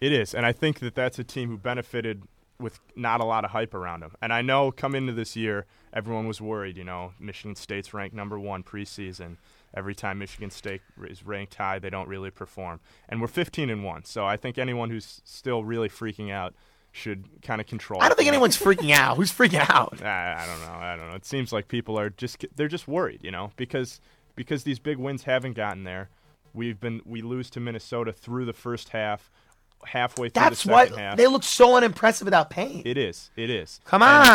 It 0.00 0.12
is, 0.12 0.32
and 0.32 0.46
I 0.46 0.52
think 0.52 0.78
that 0.78 0.94
that's 0.94 1.18
a 1.18 1.24
team 1.24 1.48
who 1.48 1.58
benefited 1.58 2.22
with 2.60 2.80
not 2.96 3.20
a 3.20 3.24
lot 3.24 3.44
of 3.44 3.52
hype 3.52 3.74
around 3.74 4.00
them. 4.00 4.14
And 4.20 4.32
I 4.32 4.42
know 4.42 4.72
coming 4.72 5.02
into 5.02 5.12
this 5.12 5.36
year, 5.36 5.66
everyone 5.92 6.26
was 6.26 6.40
worried. 6.40 6.76
You 6.76 6.84
know, 6.84 7.12
Michigan 7.20 7.54
State's 7.54 7.94
ranked 7.94 8.14
number 8.14 8.38
one 8.38 8.62
preseason. 8.62 9.36
Every 9.74 9.94
time 9.94 10.18
Michigan 10.18 10.50
State 10.50 10.80
is 11.04 11.24
ranked 11.24 11.54
high, 11.54 11.78
they 11.78 11.90
don't 11.90 12.08
really 12.08 12.30
perform. 12.30 12.80
And 13.08 13.20
we're 13.20 13.28
15 13.28 13.70
and 13.70 13.84
one, 13.84 14.04
so 14.04 14.24
I 14.24 14.36
think 14.36 14.58
anyone 14.58 14.90
who's 14.90 15.20
still 15.24 15.62
really 15.62 15.88
freaking 15.88 16.32
out 16.32 16.54
should 16.90 17.42
kind 17.42 17.60
of 17.60 17.66
control. 17.66 18.02
I 18.02 18.08
don't 18.08 18.16
think 18.16 18.28
anyone's 18.28 18.58
freaking 18.58 18.90
out. 18.90 19.16
Who's 19.16 19.30
freaking 19.30 19.64
out? 19.68 20.02
I, 20.02 20.42
I 20.42 20.46
don't 20.46 20.60
know. 20.60 20.84
I 20.84 20.96
don't 20.96 21.08
know. 21.10 21.14
It 21.14 21.26
seems 21.26 21.52
like 21.52 21.68
people 21.68 21.98
are 21.98 22.10
just 22.10 22.44
they're 22.56 22.68
just 22.68 22.88
worried, 22.88 23.20
you 23.22 23.30
know, 23.30 23.52
because 23.56 24.00
because 24.34 24.64
these 24.64 24.78
big 24.78 24.98
wins 24.98 25.24
haven't 25.24 25.54
gotten 25.54 25.84
there. 25.84 26.08
We've 26.54 26.80
been 26.80 27.02
we 27.04 27.22
lose 27.22 27.50
to 27.50 27.60
Minnesota 27.60 28.12
through 28.12 28.46
the 28.46 28.52
first 28.52 28.90
half, 28.90 29.30
halfway 29.84 30.28
through 30.28 30.42
That's 30.42 30.62
the 30.64 30.72
why 30.72 30.84
second 30.86 30.98
half. 30.98 31.16
they 31.16 31.26
look 31.26 31.42
so 31.42 31.76
unimpressive 31.76 32.24
without 32.26 32.50
Payne. 32.50 32.82
it 32.84 32.96
is. 32.98 33.30
It 33.36 33.48
is. 33.50 33.80
Come 33.84 34.02
And- 34.02 34.28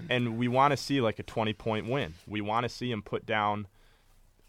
on. 0.00 0.06
and 0.10 0.38
we 0.38 0.48
want 0.48 0.72
to 0.72 0.76
see 0.76 1.00
like 1.00 1.18
a 1.18 1.22
20 1.22 1.52
point 1.54 1.88
win. 1.88 2.14
We 2.26 2.40
want 2.40 2.64
to 2.64 2.68
see 2.68 2.90
him 2.90 3.02
put 3.02 3.24
down 3.24 3.66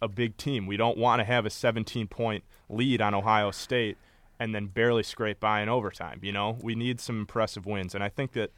a 0.02 0.08
big 0.08 0.38
team. 0.38 0.66
We 0.66 0.78
don't 0.78 0.98
want 0.98 1.20
to 1.20 1.24
have 1.26 1.46
a 1.46 1.50
17 1.50 2.08
point 2.08 2.44
lead 2.70 3.02
on 3.02 3.14
Ohio 3.14 3.52
State 3.52 3.98
and 4.40 4.54
then 4.56 4.68
barely 4.68 5.04
scrape 5.04 5.40
by 5.40 5.62
in 5.62 5.70
overtime. 5.70 6.20
You 6.24 6.32
know, 6.32 6.58
we 6.62 6.74
need 6.76 7.00
some 7.02 7.20
impressive 7.20 7.66
wins, 7.66 7.94
and 7.96 8.04
I 8.04 8.10
think 8.10 8.32
that 8.34 8.52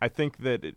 I 0.00 0.08
think 0.08 0.38
that 0.38 0.64
it, 0.64 0.74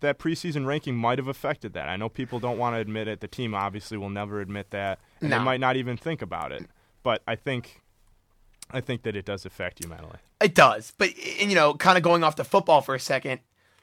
that 0.00 0.18
preseason 0.18 0.66
ranking 0.66 0.94
might 0.96 1.18
have 1.18 1.28
affected 1.28 1.72
that. 1.74 1.88
I 1.88 1.96
know 1.96 2.08
people 2.08 2.40
don't 2.40 2.58
want 2.58 2.74
to 2.76 2.80
admit 2.80 3.06
it. 3.08 3.20
The 3.20 3.28
team 3.28 3.54
obviously 3.54 3.96
will 3.98 4.10
never 4.10 4.40
admit 4.40 4.70
that, 4.70 4.98
and 5.20 5.30
No. 5.30 5.38
they 5.38 5.44
might 5.44 5.60
not 5.60 5.76
even 5.76 5.96
think 5.96 6.22
about 6.22 6.52
it. 6.52 6.66
But 7.02 7.22
I 7.28 7.34
think 7.36 7.81
I 8.72 8.80
think 8.80 9.02
that 9.02 9.16
it 9.16 9.24
does 9.24 9.44
affect 9.46 9.82
you 9.82 9.88
mentally. 9.88 10.18
It 10.40 10.54
does, 10.54 10.92
but 10.98 11.10
and, 11.40 11.50
you 11.50 11.54
know, 11.54 11.74
kind 11.74 11.96
of 11.96 12.02
going 12.02 12.24
off 12.24 12.36
the 12.36 12.44
football 12.44 12.80
for 12.80 12.94
a 12.94 13.00
second. 13.00 13.40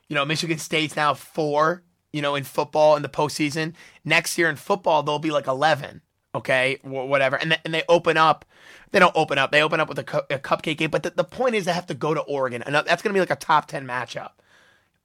You 0.08 0.16
know, 0.16 0.26
Michigan 0.26 0.58
State's 0.58 0.96
now 0.96 1.14
four. 1.14 1.84
You 2.12 2.24
know, 2.24 2.34
in 2.34 2.44
football 2.44 2.96
in 2.96 3.04
the 3.04 3.10
postseason. 3.10 3.76
Next 4.04 4.38
year 4.38 4.50
in 4.50 4.56
football, 4.56 5.04
they'll 5.04 5.20
be 5.20 5.30
like 5.30 5.46
eleven. 5.46 6.02
Okay, 6.34 6.80
wh- 6.82 7.08
whatever, 7.08 7.36
and 7.36 7.52
th- 7.52 7.62
and 7.66 7.74
they 7.74 7.84
open 7.88 8.18
up. 8.18 8.46
They 8.92 9.00
don't 9.00 9.16
open 9.16 9.38
up. 9.38 9.52
They 9.52 9.62
open 9.62 9.80
up 9.80 9.88
with 9.88 10.00
a, 10.00 10.04
cu- 10.04 10.22
a 10.30 10.40
cupcake 10.40 10.78
game. 10.78 10.90
But 10.90 11.04
the, 11.04 11.12
the 11.12 11.24
point 11.24 11.54
is, 11.54 11.66
they 11.66 11.72
have 11.74 11.86
to 11.88 11.94
go 11.94 12.14
to 12.16 12.22
Oregon, 12.22 12.64
and 12.64 12.74
that's 12.74 13.02
going 13.04 13.12
to 13.12 13.14
be 13.14 13.20
like 13.20 13.30
a 13.30 13.36
top 13.36 13.68
ten 13.68 13.86
matchup. 13.86 14.32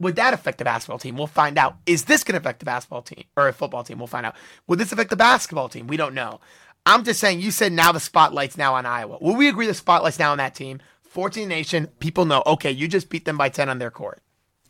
Would 0.01 0.16
that 0.16 0.35
affect 0.35 0.59
the 0.59 0.64
basketball 0.64 0.99
team? 0.99 1.16
We'll 1.16 1.27
find 1.27 1.57
out. 1.57 1.77
Is 1.87 2.05
this 2.07 2.25
going 2.25 2.35
to 2.35 2.40
affect 2.40 2.59
the 2.59 2.64
basketball 2.64 3.03
team 3.03 3.25
or 3.37 3.49
a 3.49 3.53
football 3.53 3.85
team? 3.85 3.99
We'll 3.99 4.07
find 4.07 4.27
out. 4.27 4.35
Would 4.66 4.79
this 4.79 4.92
affect 4.92 5.11
the 5.11 5.16
basketball 5.16 5.68
team? 5.68 5.87
We 5.87 5.97
don't 5.97 6.14
know. 6.14 6.40
I'm 6.87 7.05
just 7.05 7.20
saying. 7.20 7.40
You 7.40 7.51
said 7.51 7.73
now 7.73 7.92
the 7.92 8.01
spotlight's 8.01 8.57
now 8.59 8.75
on 8.75 8.85
Iowa. 8.87 9.18
Will 9.20 9.35
we 9.37 9.49
agree 9.49 9.66
the 9.66 9.75
spotlight's 9.75 10.18
now 10.18 10.33
on 10.33 10.38
that 10.38 10.55
team? 10.55 10.81
14 11.05 11.49
nation. 11.49 11.87
People 11.99 12.25
know. 12.27 12.42
Okay, 12.47 12.70
you 12.70 12.88
just 12.88 13.09
beat 13.09 13.25
them 13.25 13.37
by 13.38 13.49
10 13.49 13.68
on 13.68 13.79
their 13.79 13.90
court. 13.90 14.20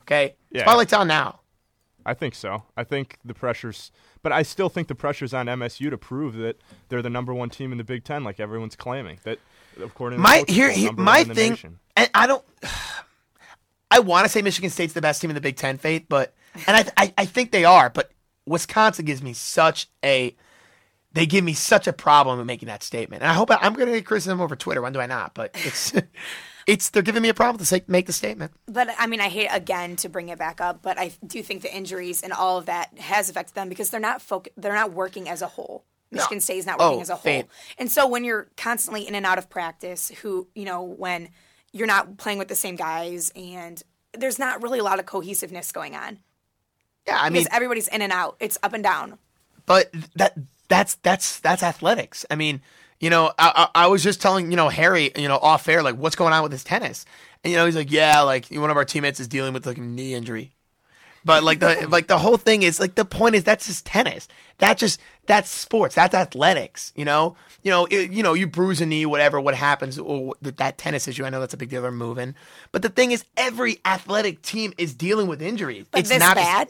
Okay, 0.03 0.35
Yeah. 0.51 0.63
spotlight's 0.63 0.93
on 0.93 1.09
now. 1.09 1.41
I 2.07 2.13
think 2.13 2.35
so. 2.35 2.65
I 2.77 2.85
think 2.85 3.17
the 3.25 3.33
pressure's, 3.33 3.91
but 4.23 4.31
I 4.31 4.43
still 4.43 4.69
think 4.69 4.89
the 4.89 4.95
pressure's 4.95 5.33
on 5.33 5.47
MSU 5.47 5.89
to 5.89 5.97
prove 5.97 6.35
that 6.35 6.61
they're 6.91 7.01
the 7.01 7.09
number 7.09 7.33
one 7.33 7.49
team 7.49 7.73
in 7.73 7.79
the 7.79 7.85
Big 7.85 8.05
Ten, 8.05 8.23
like 8.25 8.39
everyone's 8.39 8.77
claiming. 8.77 9.19
That 9.25 9.39
according 9.83 10.19
to 10.19 10.23
My 10.23 10.45
the 10.47 10.53
here, 10.53 10.93
my 10.93 11.13
one 11.13 11.23
in 11.23 11.29
the 11.29 11.35
thing, 11.35 11.51
nation. 11.53 11.79
and 11.97 12.11
I 12.15 12.27
don't. 12.27 12.45
I 13.91 14.01
want 14.01 14.25
to 14.25 14.29
say 14.29 14.43
Michigan 14.43 14.71
State's 14.71 14.93
the 14.93 15.01
best 15.01 15.21
team 15.21 15.31
in 15.31 15.35
the 15.35 15.41
Big 15.41 15.57
Ten, 15.57 15.79
Faith, 15.79 16.05
but 16.09 16.35
and 16.67 16.77
I, 16.77 16.93
I 17.05 17.15
I 17.19 17.25
think 17.27 17.53
they 17.53 17.65
are, 17.65 17.89
but 17.91 18.11
Wisconsin 18.47 19.05
gives 19.05 19.23
me 19.23 19.33
such 19.33 19.89
a. 20.05 20.37
They 21.15 21.27
give 21.27 21.45
me 21.45 21.55
such 21.55 21.87
a 21.87 21.93
problem 21.93 22.41
in 22.41 22.47
making 22.47 22.67
that 22.67 22.83
statement, 22.83 23.23
and 23.23 23.31
I 23.31 23.35
hope 23.35 23.51
I, 23.51 23.57
I'm 23.63 23.73
going 23.75 23.87
to 23.87 23.95
get 23.95 24.05
criticism 24.07 24.41
over 24.41 24.57
Twitter. 24.57 24.83
When 24.83 24.93
do 24.93 25.01
I 25.01 25.07
not? 25.07 25.33
But 25.35 25.53
it's, 25.55 25.93
it's 26.67 26.91
they're 26.91 27.03
giving 27.03 27.23
me 27.23 27.29
a 27.29 27.35
problem 27.35 27.59
to 27.59 27.65
say 27.65 27.83
make 27.87 28.07
the 28.07 28.13
statement. 28.13 28.53
But 28.67 28.89
I 28.99 29.07
mean, 29.07 29.21
I 29.21 29.29
hate 29.29 29.49
again 29.53 29.97
to 29.97 30.09
bring 30.09 30.29
it 30.29 30.39
back 30.39 30.61
up, 30.61 30.83
but 30.83 30.99
I 30.99 31.13
do 31.27 31.43
think 31.43 31.63
the 31.63 31.75
injuries 31.75 32.23
and 32.23 32.33
all 32.33 32.59
of 32.59 32.67
that 32.67 32.99
has 32.99 33.29
affected 33.31 33.55
them 33.55 33.69
because 33.69 33.91
they're 33.91 34.01
not 34.01 34.21
foc- 34.21 34.49
they're 34.57 34.75
not 34.75 34.93
working 34.93 35.29
as 35.29 35.41
a 35.41 35.47
whole. 35.47 35.85
Michigan 36.11 36.41
State 36.41 36.59
is 36.59 36.67
not 36.67 36.79
working 36.79 36.99
Oh, 36.99 37.03
as 37.03 37.11
a 37.11 37.15
whole, 37.17 37.23
Faith. 37.23 37.47
and 37.79 37.91
so 37.91 38.07
when 38.07 38.23
you're 38.25 38.47
constantly 38.57 39.07
in 39.09 39.15
and 39.17 39.27
out 39.27 39.39
of 39.39 39.51
practice, 39.51 40.11
who 40.23 40.47
you 40.55 40.65
know 40.65 40.83
when 40.83 41.31
you're 41.73 41.87
not 41.89 42.19
playing 42.19 42.39
with 42.39 42.47
the 42.49 42.55
same 42.55 42.77
guys, 42.77 43.33
and 43.35 43.83
there's 44.17 44.39
not 44.39 44.63
really 44.63 44.79
a 44.79 44.85
lot 44.85 44.99
of 45.01 45.07
cohesiveness 45.07 45.73
going 45.73 45.97
on 45.97 46.19
Yeah, 47.07 47.19
I 47.21 47.31
mean, 47.31 47.47
everybody's 47.51 47.89
in 47.89 48.01
and 48.03 48.13
out. 48.13 48.37
It's 48.41 48.59
up 48.63 48.73
and 48.75 48.83
down. 48.85 49.19
but 49.67 49.93
that 50.17 50.37
that's 50.75 50.95
that's 50.97 51.41
that's 51.41 51.63
athletics. 51.63 52.27
I 52.31 52.35
mean, 52.35 52.61
you 52.99 53.09
know, 53.11 53.33
I, 53.39 53.69
I 53.75 53.85
I 53.85 53.87
was 53.87 54.03
just 54.03 54.21
telling 54.21 54.51
you 54.51 54.57
know 54.57 54.69
Harry, 54.69 55.13
you 55.17 55.29
know, 55.29 55.39
off 55.39 55.69
air, 55.69 55.83
like 55.83 55.97
what's 55.97 56.17
going 56.17 56.33
on 56.33 56.43
with 56.43 56.53
his 56.53 56.65
tennis, 56.65 57.07
and 57.43 57.53
you 57.53 57.57
know 57.57 57.67
he's 57.67 57.77
like, 57.77 57.93
yeah, 57.93 58.21
like 58.23 58.47
one 58.49 58.71
of 58.71 58.77
our 58.77 58.85
teammates 58.85 59.21
is 59.21 59.29
dealing 59.29 59.55
with 59.55 59.67
like 59.67 59.79
a 59.79 59.83
knee 59.83 60.15
injury, 60.15 60.53
but 61.25 61.45
like 61.45 61.61
the 61.61 61.87
like 61.91 62.09
the 62.09 62.19
whole 62.19 62.37
thing 62.37 62.63
is 62.63 62.81
like 62.81 62.97
the 62.97 63.05
point 63.05 63.37
is 63.37 63.45
that's 63.45 63.67
just 63.67 63.87
tennis. 63.87 64.27
That 64.59 64.79
just 64.79 65.01
that's 65.27 65.49
sports. 65.49 65.95
That's 65.95 66.15
athletics. 66.15 66.93
You 66.97 67.05
know, 67.05 67.37
you 67.63 67.71
know, 67.71 67.87
it, 67.87 68.11
you 68.11 68.23
know, 68.23 68.35
you 68.35 68.47
bruise 68.49 68.81
a 68.81 68.87
knee, 68.87 69.07
whatever, 69.07 69.41
what 69.41 69.55
happens 69.55 70.01
with 70.01 70.39
that, 70.43 70.57
that 70.57 70.79
tennis 70.79 71.07
issue. 71.07 71.25
I 71.25 71.31
know 71.31 71.41
that's 71.41 71.55
a 71.55 71.57
big 71.57 71.71
deal. 71.71 71.83
They're 71.83 71.93
moving, 71.93 72.35
but 72.73 72.83
the 72.83 72.89
thing 72.89 73.13
is, 73.13 73.25
every 73.37 73.79
athletic 73.85 74.43
team 74.43 74.73
is 74.77 74.93
dealing 74.93 75.29
with 75.29 75.41
injuries. 75.41 75.87
But 75.91 76.01
it's 76.01 76.11
not 76.11 76.37
just- 76.37 76.37
bad. 76.37 76.69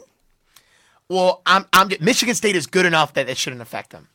Well, 1.09 1.41
I'm, 1.45 1.65
I'm 1.73 1.89
Michigan 2.01 2.35
State 2.35 2.55
is 2.55 2.67
good 2.67 2.85
enough 2.85 3.13
that 3.13 3.29
it 3.29 3.37
shouldn't 3.37 3.61
affect 3.61 3.91
them. 3.91 4.07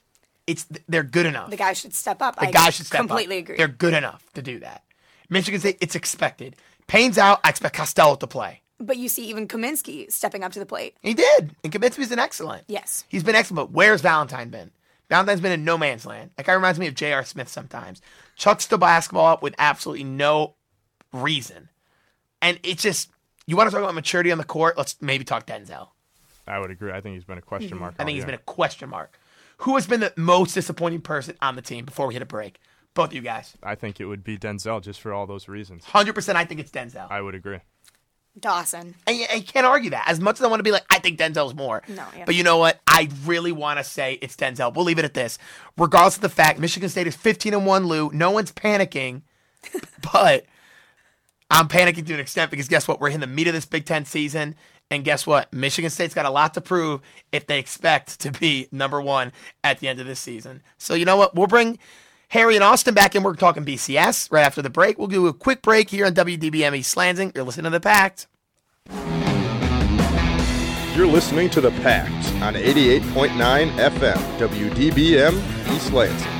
It's 0.47 0.67
they're 0.89 1.03
good 1.05 1.27
enough. 1.27 1.51
the 1.51 1.57
guy 1.57 1.73
should 1.75 1.95
step 1.95 2.21
up. 2.23 2.37
The 2.37 2.49
I 2.49 2.51
guy 2.51 2.71
should 2.71 2.87
step 2.87 3.01
completely 3.01 3.39
up. 3.39 3.45
agree. 3.45 3.57
They're 3.57 3.69
good 3.69 3.95
enough 3.95 4.25
to 4.35 4.43
do 4.43 4.59
that. 4.61 4.83
Michigan 5.29 5.61
State, 5.61 5.79
it's 5.81 5.95
expected. 5.95 6.57
Payne's 6.89 7.19
out. 7.19 7.39
I 7.45 7.51
expect 7.51 7.77
Costello 7.77 8.17
to 8.17 8.27
play. 8.27 8.63
but 8.81 8.97
you 8.97 9.09
see, 9.09 9.27
even 9.29 9.47
Kaminsky 9.47 10.11
stepping 10.11 10.43
up 10.43 10.51
to 10.53 10.59
the 10.59 10.67
plate. 10.67 10.97
He 11.03 11.15
did, 11.15 11.55
and 11.63 11.73
Kaminsky's 11.73 12.09
been 12.09 12.19
excellent. 12.19 12.65
Yes. 12.67 13.05
he's 13.09 13.23
been 13.23 13.37
excellent. 13.37 13.69
But 13.69 13.73
where's 13.77 14.01
Valentine 14.01 14.49
been? 14.49 14.73
Valentine's 15.09 15.41
been 15.41 15.53
in 15.53 15.65
no 15.65 15.77
man's 15.79 16.05
land. 16.07 16.31
That 16.37 16.47
guy 16.47 16.53
reminds 16.55 16.79
me 16.81 16.87
of 16.89 16.95
J.R. 16.97 17.25
Smith 17.25 17.49
sometimes. 17.49 18.01
Chucks 18.37 18.67
the 18.67 18.79
basketball 18.79 19.27
up 19.27 19.43
with 19.43 19.55
absolutely 19.59 20.05
no 20.05 20.55
reason, 21.13 21.69
and 22.43 22.59
it's 22.65 22.83
just 22.83 23.11
you 23.47 23.57
want 23.57 23.69
to 23.69 23.73
talk 23.75 23.83
about 23.83 23.95
maturity 23.95 24.33
on 24.33 24.39
the 24.39 24.45
court. 24.45 24.77
Let's 24.79 24.97
maybe 25.01 25.25
talk 25.25 25.47
Denzel. 25.47 25.89
I 26.51 26.59
would 26.59 26.71
agree. 26.71 26.93
I 26.93 27.01
think 27.01 27.15
he's 27.15 27.25
been 27.25 27.39
a 27.39 27.43
question 27.43 27.79
mark. 27.79 27.93
Mm-hmm. 27.93 28.03
I 28.03 28.05
think 28.05 28.15
he's 28.15 28.21
year. 28.23 28.27
been 28.27 28.35
a 28.35 28.39
question 28.39 28.89
mark. 28.89 29.19
Who 29.59 29.75
has 29.75 29.87
been 29.87 30.01
the 30.01 30.13
most 30.17 30.55
disappointing 30.55 31.03
person 31.03 31.37
on 31.41 31.55
the 31.55 31.63
team 31.63 31.85
before 31.85 32.07
we 32.07 32.15
hit 32.15 32.23
a 32.23 32.27
break? 32.27 32.59
Both 32.95 33.11
of 33.11 33.15
you 33.15 33.21
guys. 33.21 33.57
I 33.63 33.75
think 33.75 34.01
it 34.01 34.07
would 34.07 34.25
be 34.25 34.37
Denzel 34.37 34.83
just 34.83 35.01
for 35.01 35.13
all 35.13 35.27
those 35.27 35.49
reasons. 35.49 35.85
100% 35.85 36.35
I 36.35 36.45
think 36.45 36.61
it's 36.61 36.71
Denzel. 36.71 37.11
I 37.11 37.21
would 37.21 37.35
agree. 37.35 37.59
Dawson. 38.39 38.95
And 39.07 39.17
you, 39.17 39.27
you 39.35 39.43
can't 39.43 39.67
argue 39.67 39.91
that. 39.91 40.09
As 40.09 40.19
much 40.19 40.41
as 40.41 40.45
I 40.45 40.49
want 40.49 40.61
to 40.61 40.65
be 40.65 40.73
like, 40.73 40.85
I 40.91 40.99
think 40.99 41.19
Denzel's 41.19 41.55
more. 41.55 41.83
No, 41.89 42.05
yeah. 42.17 42.25
But 42.25 42.35
you 42.35 42.43
know 42.43 42.57
what? 42.59 42.81
I 42.87 43.09
really 43.25 43.53
want 43.53 43.79
to 43.79 43.85
say 43.85 44.19
it's 44.23 44.37
Denzel. 44.37 44.75
We'll 44.75 44.85
leave 44.85 44.99
it 44.99 45.05
at 45.05 45.15
this. 45.15 45.39
Regardless 45.77 46.17
of 46.17 46.23
the 46.23 46.29
fact, 46.29 46.59
Michigan 46.59 46.89
State 46.89 47.07
is 47.07 47.17
15 47.17 47.55
and 47.55 47.67
1, 47.67 47.87
Lou. 47.87 48.11
No 48.13 48.31
one's 48.31 48.53
panicking. 48.53 49.23
but 50.13 50.47
I'm 51.51 51.69
panicking 51.69 52.07
to 52.07 52.15
an 52.15 52.21
extent 52.21 52.51
because 52.51 52.69
guess 52.69 52.89
what? 52.89 53.01
We're 53.01 53.11
in 53.11 53.21
the 53.21 53.27
meat 53.27 53.49
of 53.49 53.55
this 53.55 53.67
Big 53.67 53.85
Ten 53.85 54.05
season. 54.05 54.55
And 54.91 55.05
guess 55.05 55.27
what? 55.27 55.53
Michigan 55.53 55.91
State's 55.91 56.15
got 56.15 56.27
a 56.27 56.31
lot 56.31 56.55
to 56.55 56.61
prove 56.61 57.01
if 57.31 57.47
they 57.47 57.59
expect 57.59 58.21
to 58.21 58.33
be 58.33 58.69
number 58.73 59.01
one 59.01 59.33
at 59.63 59.79
the 59.79 59.89
end 59.89 60.01
of 60.01 60.07
this 60.07 60.19
season. 60.19 60.63
So 60.79 60.95
you 60.95 61.05
know 61.05 61.17
what? 61.17 61.35
We'll 61.35 61.47
bring 61.47 61.79
Harry 62.29 62.57
and 62.57 62.65
Austin 62.65 62.95
back 62.95 63.15
in. 63.15 63.23
We're 63.23 63.35
talking 63.35 63.65
BCS 63.65 64.33
right 64.33 64.45
after 64.45 64.63
the 64.63 64.71
break. 64.71 64.99
We'll 64.99 65.09
do 65.09 65.29
a 65.29 65.33
quick 65.33 65.63
break 65.63 65.91
here 65.91 66.07
on 66.07 66.15
WDBM 66.15 66.77
East 66.77 66.97
Lansing. 66.97 67.33
You're 67.35 67.45
listening 67.45 67.65
to 67.65 67.71
The 67.71 67.81
Pact. 67.81 68.27
You're 70.97 71.07
listening 71.07 71.51
to 71.51 71.61
The 71.61 71.71
Pact 71.83 72.11
on 72.43 72.55
88.9 72.55 73.31
FM, 73.77 74.39
WDBM 74.39 75.73
East 75.75 75.93
Lansing. 75.93 76.40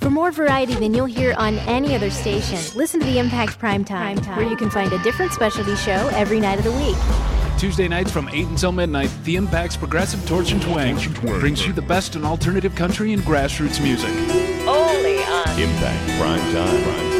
For 0.00 0.08
more 0.08 0.32
variety 0.32 0.74
than 0.74 0.94
you'll 0.94 1.04
hear 1.04 1.34
on 1.34 1.58
any 1.60 1.94
other 1.94 2.08
station, 2.08 2.58
listen 2.74 3.00
to 3.00 3.06
the 3.06 3.18
Impact 3.18 3.60
Primetime, 3.60 4.18
where 4.34 4.48
you 4.48 4.56
can 4.56 4.70
find 4.70 4.90
a 4.94 5.02
different 5.02 5.30
specialty 5.32 5.76
show 5.76 6.08
every 6.14 6.40
night 6.40 6.58
of 6.58 6.64
the 6.64 6.72
week. 6.72 6.96
Tuesday 7.58 7.86
nights 7.86 8.10
from 8.10 8.26
8 8.30 8.46
until 8.46 8.72
midnight, 8.72 9.10
The 9.24 9.36
Impact's 9.36 9.76
Progressive 9.76 10.26
Torch 10.26 10.52
and 10.52 10.62
Twang 10.62 10.98
brings 11.20 11.66
you 11.66 11.74
the 11.74 11.82
best 11.82 12.16
in 12.16 12.24
alternative 12.24 12.74
country 12.74 13.12
and 13.12 13.20
grassroots 13.22 13.82
music. 13.82 14.08
Only 14.66 15.18
on 15.18 15.60
Impact 15.60 16.18
Prime 16.18 16.40
Time. 16.54 17.10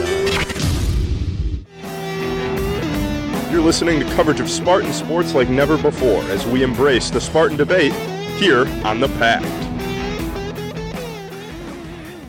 You're 3.52 3.60
listening 3.60 4.00
to 4.00 4.06
coverage 4.14 4.40
of 4.40 4.48
Spartan 4.48 4.94
sports 4.94 5.34
like 5.34 5.50
never 5.50 5.76
before 5.76 6.22
as 6.30 6.46
we 6.46 6.62
embrace 6.62 7.10
the 7.10 7.20
Spartan 7.20 7.58
debate 7.58 7.92
here 8.38 8.66
on 8.84 9.00
The 9.00 9.08
Pact. 9.18 9.69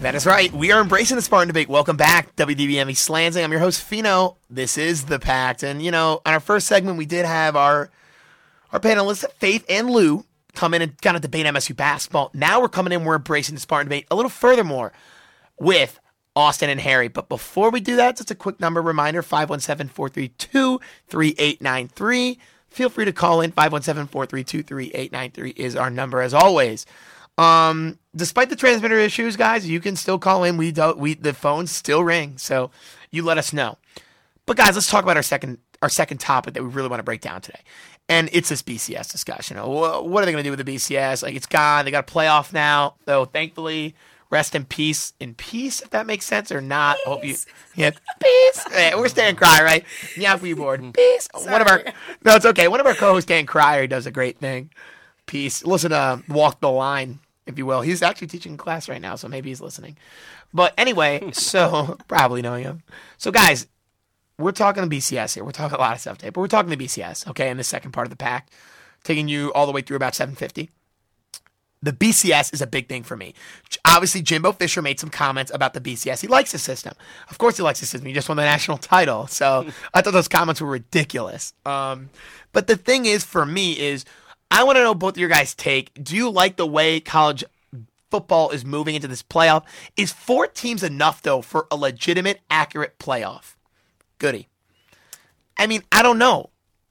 That 0.02 0.16
is 0.16 0.26
right. 0.26 0.52
We 0.52 0.72
are 0.72 0.82
embracing 0.82 1.16
the 1.16 1.22
Spartan 1.22 1.48
debate. 1.48 1.70
Welcome 1.70 1.96
back, 1.96 2.36
WDBM 2.36 2.90
East 2.90 3.08
Lansing. 3.08 3.44
I'm 3.44 3.52
your 3.52 3.60
host, 3.60 3.84
Fino. 3.84 4.36
This 4.50 4.76
is 4.76 5.06
The 5.06 5.20
Pact. 5.20 5.62
And, 5.62 5.80
you 5.80 5.92
know, 5.92 6.24
on 6.26 6.34
our 6.34 6.40
first 6.40 6.66
segment, 6.66 6.98
we 6.98 7.06
did 7.06 7.24
have 7.24 7.56
our 7.56 7.92
our 8.72 8.80
panelists, 8.80 9.32
Faith 9.34 9.64
and 9.70 9.92
Lou, 9.92 10.26
come 10.56 10.74
in 10.74 10.82
and 10.82 11.00
kind 11.04 11.16
of 11.16 11.22
debate 11.22 11.46
MSU 11.46 11.76
basketball. 11.76 12.32
Now 12.34 12.60
we're 12.60 12.68
coming 12.68 12.94
in, 12.94 13.06
we're 13.06 13.18
embracing 13.18 13.54
the 13.54 13.62
Spartan 13.62 13.90
debate 13.90 14.08
a 14.10 14.16
little 14.16 14.32
furthermore 14.32 14.92
with 15.60 16.00
Austin 16.36 16.72
and 16.72 16.82
Harry. 16.82 17.08
But 17.08 17.30
before 17.30 17.70
we 17.70 17.80
do 17.80 17.96
that, 17.98 18.18
just 18.18 18.32
a 18.32 18.36
quick 18.36 18.60
number 18.60 18.82
reminder 18.82 19.22
517 19.22 19.94
432 19.94 20.82
3893. 21.10 22.40
Feel 22.70 22.90
free 22.90 23.06
to 23.06 23.14
call 23.14 23.42
in 23.42 23.52
517 23.52 24.08
432 24.08 24.64
3893 24.64 25.52
is 25.64 25.76
our 25.76 25.92
number 25.92 26.24
as 26.24 26.34
always. 26.34 26.88
Um, 27.38 27.98
despite 28.15 28.50
the 28.50 28.56
transmitter 28.56 28.98
issues, 28.98 29.36
guys, 29.36 29.67
you 29.67 29.80
can 29.80 29.96
still 29.96 30.20
call 30.20 30.44
in. 30.44 30.58
We 30.58 30.72
don't. 30.72 30.98
We 30.98 31.13
the 31.15 31.34
phones 31.34 31.72
still 31.72 32.04
ring, 32.04 32.38
so 32.38 32.72
you 33.10 33.24
let 33.24 33.38
us 33.38 33.54
know. 33.54 33.78
But 34.46 34.58
guys, 34.58 34.76
let's 34.76 34.89
talk 34.89 35.04
about 35.04 35.17
our 35.17 35.24
second 35.24 35.58
our 35.82 35.89
second 35.89 36.20
topic 36.20 36.54
that 36.54 36.63
we 36.63 36.70
really 36.70 36.89
want 36.89 37.00
to 37.00 37.04
break 37.04 37.22
down 37.22 37.41
today. 37.41 37.62
And 38.10 38.30
it's 38.34 38.50
this 38.50 38.62
BCS 38.62 39.12
discussion. 39.12 39.58
Wha- 39.58 40.02
What 40.02 40.22
are 40.22 40.26
they 40.26 40.32
going 40.34 40.44
to 40.44 40.48
do 40.50 40.56
with 40.56 40.63
the 40.65 40.76
BCS? 40.76 41.24
Like, 41.24 41.34
it's 41.36 41.46
gone. 41.46 41.86
They 41.86 41.91
got 41.91 42.10
a 42.10 42.13
playoff 42.13 42.52
now. 42.52 42.96
Though, 43.06 43.24
thankfully, 43.26 43.96
rest 44.30 44.54
in 44.54 44.65
peace. 44.65 45.13
In 45.20 45.34
peace, 45.34 45.82
if 45.82 45.91
that 45.91 46.06
makes 46.06 46.26
sense 46.26 46.52
or 46.52 46.60
not. 46.60 46.98
Hope 47.06 47.24
you. 47.24 47.36
Yeah, 47.76 47.91
peace. 48.22 48.63
Hey, 48.74 48.91
we're 48.96 49.08
staying 49.08 49.38
cry, 49.38 49.63
right? 49.63 49.86
Yeah, 50.17 50.36
we 50.36 50.54
board. 50.54 50.82
Peace. 50.94 51.30
One 51.34 51.62
of 51.62 51.67
our. 51.67 51.84
No, 52.26 52.36
it's 52.36 52.46
okay. 52.46 52.67
One 52.67 52.80
of 52.82 52.86
our 52.86 52.96
co-hosts, 52.96 53.28
Dan 53.28 53.46
Cryer, 53.46 53.88
does 53.88 54.06
a 54.06 54.12
great 54.12 54.39
thing. 54.39 54.72
Peace. 55.32 55.65
Listen 55.65 55.91
to 55.91 56.22
Walk 56.28 56.60
the 56.60 56.70
Line, 56.70 57.20
if 57.48 57.58
you 57.58 57.65
will. 57.65 57.80
He's 57.80 58.02
actually 58.02 58.28
teaching 58.28 58.58
class 58.58 58.89
right 58.89 59.02
now, 59.02 59.15
so 59.15 59.30
maybe 59.30 59.48
he's 59.48 59.62
listening. 59.62 59.96
But 60.54 60.74
anyway, 60.78 61.22
so 61.32 61.98
probably 62.10 62.41
knowing 62.41 62.65
him. 62.65 62.84
So, 63.17 63.32
guys, 63.32 63.65
we're 64.38 64.52
talking 64.52 64.86
the 64.86 64.98
BCS 64.98 65.36
here. 65.36 65.46
We're 65.46 65.52
talking 65.52 65.78
a 65.78 65.80
lot 65.80 65.94
of 65.94 66.02
stuff 66.02 66.17
today, 66.17 66.32
but 66.32 66.41
we're 66.41 66.50
talking 66.50 66.70
the 66.70 66.76
BCS, 66.76 67.30
okay, 67.30 67.50
in 67.50 67.56
the 67.56 67.63
second 67.63 67.91
part 67.91 68.08
of 68.08 68.10
the 68.10 68.17
Pact, 68.17 68.52
taking 69.06 69.30
you 69.30 69.54
all 69.54 69.65
the 69.65 69.72
way 69.72 69.80
through 69.80 69.96
about 69.96 70.15
750. 70.15 70.70
The 71.82 71.94
BCS 71.94 72.54
is 72.54 72.62
a 72.62 72.67
big 72.67 72.89
thing 72.89 73.04
for 73.04 73.15
me. 73.15 73.34
Obviously, 73.86 74.22
Jimbo 74.22 74.52
Fisher 74.52 74.82
made 74.82 75.00
some 75.00 75.10
comments 75.10 75.50
about 75.56 75.74
the 75.74 75.80
BCS. 75.80 76.20
He 76.20 76.28
likes 76.28 76.52
the 76.52 76.60
system. 76.60 76.94
Of 77.30 77.38
course, 77.38 77.56
he 77.56 77.63
likes 77.63 77.80
the 77.80 77.86
system. 77.86 78.06
He 78.06 78.13
just 78.13 78.28
won 78.28 78.36
the 78.36 78.44
national 78.44 78.78
title. 78.80 79.28
So 79.28 79.65
I 79.94 80.02
thought 80.02 80.12
those 80.12 80.28
comments 80.28 80.60
were 80.60 80.67
ridiculous. 80.67 81.54
Um, 81.65 82.10
but 82.52 82.67
the 82.67 82.76
thing 82.76 83.06
is, 83.06 83.24
for 83.24 83.46
me, 83.46 83.80
is 83.80 84.04
I 84.52 84.64
want 84.64 84.76
to 84.76 84.84
know 84.84 84.94
both 84.94 85.14
of 85.14 85.18
your 85.18 85.30
guys' 85.30 85.56
take. 85.56 85.92
Do 86.04 86.16
you 86.16 86.30
like 86.30 86.58
the 86.58 86.68
way 86.68 87.00
college 87.00 87.44
football 88.12 88.50
is 88.50 88.66
moving 88.66 88.96
into 88.96 89.08
this 89.08 89.24
playoff? 89.24 89.64
Is 89.96 90.12
four 90.12 90.46
teams 90.46 90.84
enough, 90.84 91.22
though, 91.22 91.42
for 91.42 91.68
a 91.72 91.78
legitimate, 91.78 92.42
accurate 92.50 93.00
playoff? 93.00 93.56
Goody. 94.20 94.50
I 95.58 95.68
mean, 95.68 95.84
I 95.92 96.04
don't 96.04 96.20
know. 96.20 96.50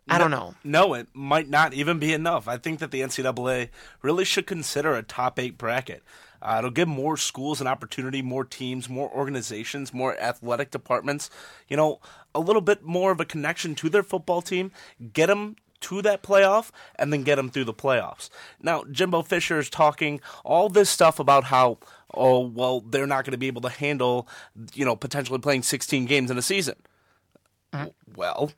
I 0.08 0.18
don't 0.18 0.32
know. 0.32 0.54
No, 0.64 0.94
it 0.94 1.06
might 1.14 1.48
not 1.48 1.72
even 1.72 2.00
be 2.00 2.12
enough. 2.12 2.48
I 2.48 2.56
think 2.56 2.80
that 2.80 2.90
the 2.90 3.00
NCAA 3.00 3.68
really 4.02 4.24
should 4.24 4.46
consider 4.46 4.94
a 4.94 5.04
top 5.04 5.38
eight 5.38 5.56
bracket. 5.56 6.02
Uh, 6.42 6.56
it'll 6.58 6.70
give 6.70 6.88
more 6.88 7.16
schools 7.16 7.60
an 7.60 7.68
opportunity, 7.68 8.22
more 8.22 8.44
teams, 8.44 8.88
more 8.88 9.10
organizations, 9.10 9.94
more 9.94 10.18
athletic 10.18 10.70
departments. 10.70 11.30
You 11.68 11.76
know, 11.76 12.00
a 12.34 12.40
little 12.40 12.62
bit 12.62 12.82
more 12.82 13.12
of 13.12 13.20
a 13.20 13.24
connection 13.24 13.74
to 13.76 13.88
their 13.88 14.02
football 14.02 14.42
team. 14.42 14.72
Get 15.12 15.26
them 15.26 15.56
to 15.80 16.02
that 16.02 16.22
playoff 16.22 16.70
and 16.96 17.12
then 17.12 17.22
get 17.22 17.36
them 17.36 17.50
through 17.50 17.64
the 17.64 17.74
playoffs. 17.74 18.30
Now, 18.62 18.84
Jimbo 18.90 19.22
Fisher 19.22 19.58
is 19.58 19.70
talking 19.70 20.20
all 20.44 20.68
this 20.68 20.90
stuff 20.90 21.18
about 21.18 21.44
how, 21.44 21.78
oh, 22.14 22.40
well, 22.40 22.80
they're 22.80 23.06
not 23.06 23.24
going 23.24 23.32
to 23.32 23.38
be 23.38 23.46
able 23.46 23.62
to 23.62 23.68
handle, 23.68 24.28
you 24.74 24.84
know, 24.84 24.96
potentially 24.96 25.38
playing 25.38 25.62
16 25.62 26.06
games 26.06 26.30
in 26.30 26.38
a 26.38 26.42
season. 26.42 26.76
Mm-hmm. 27.72 27.88
Well, 28.14 28.52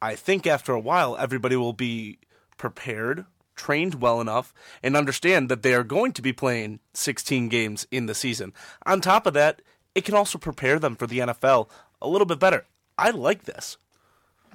I 0.00 0.14
think 0.14 0.46
after 0.46 0.72
a 0.72 0.80
while, 0.80 1.16
everybody 1.16 1.56
will 1.56 1.72
be 1.72 2.18
prepared, 2.56 3.24
trained 3.54 3.96
well 3.96 4.20
enough, 4.20 4.52
and 4.82 4.96
understand 4.96 5.48
that 5.48 5.62
they 5.62 5.74
are 5.74 5.84
going 5.84 6.12
to 6.12 6.22
be 6.22 6.32
playing 6.32 6.80
16 6.94 7.48
games 7.48 7.86
in 7.90 8.06
the 8.06 8.14
season. 8.14 8.52
On 8.84 9.00
top 9.00 9.26
of 9.26 9.34
that, 9.34 9.62
it 9.94 10.04
can 10.04 10.14
also 10.14 10.38
prepare 10.38 10.78
them 10.78 10.94
for 10.94 11.06
the 11.06 11.20
NFL 11.20 11.68
a 12.02 12.08
little 12.08 12.26
bit 12.26 12.38
better. 12.38 12.66
I 12.98 13.10
like 13.10 13.44
this. 13.44 13.78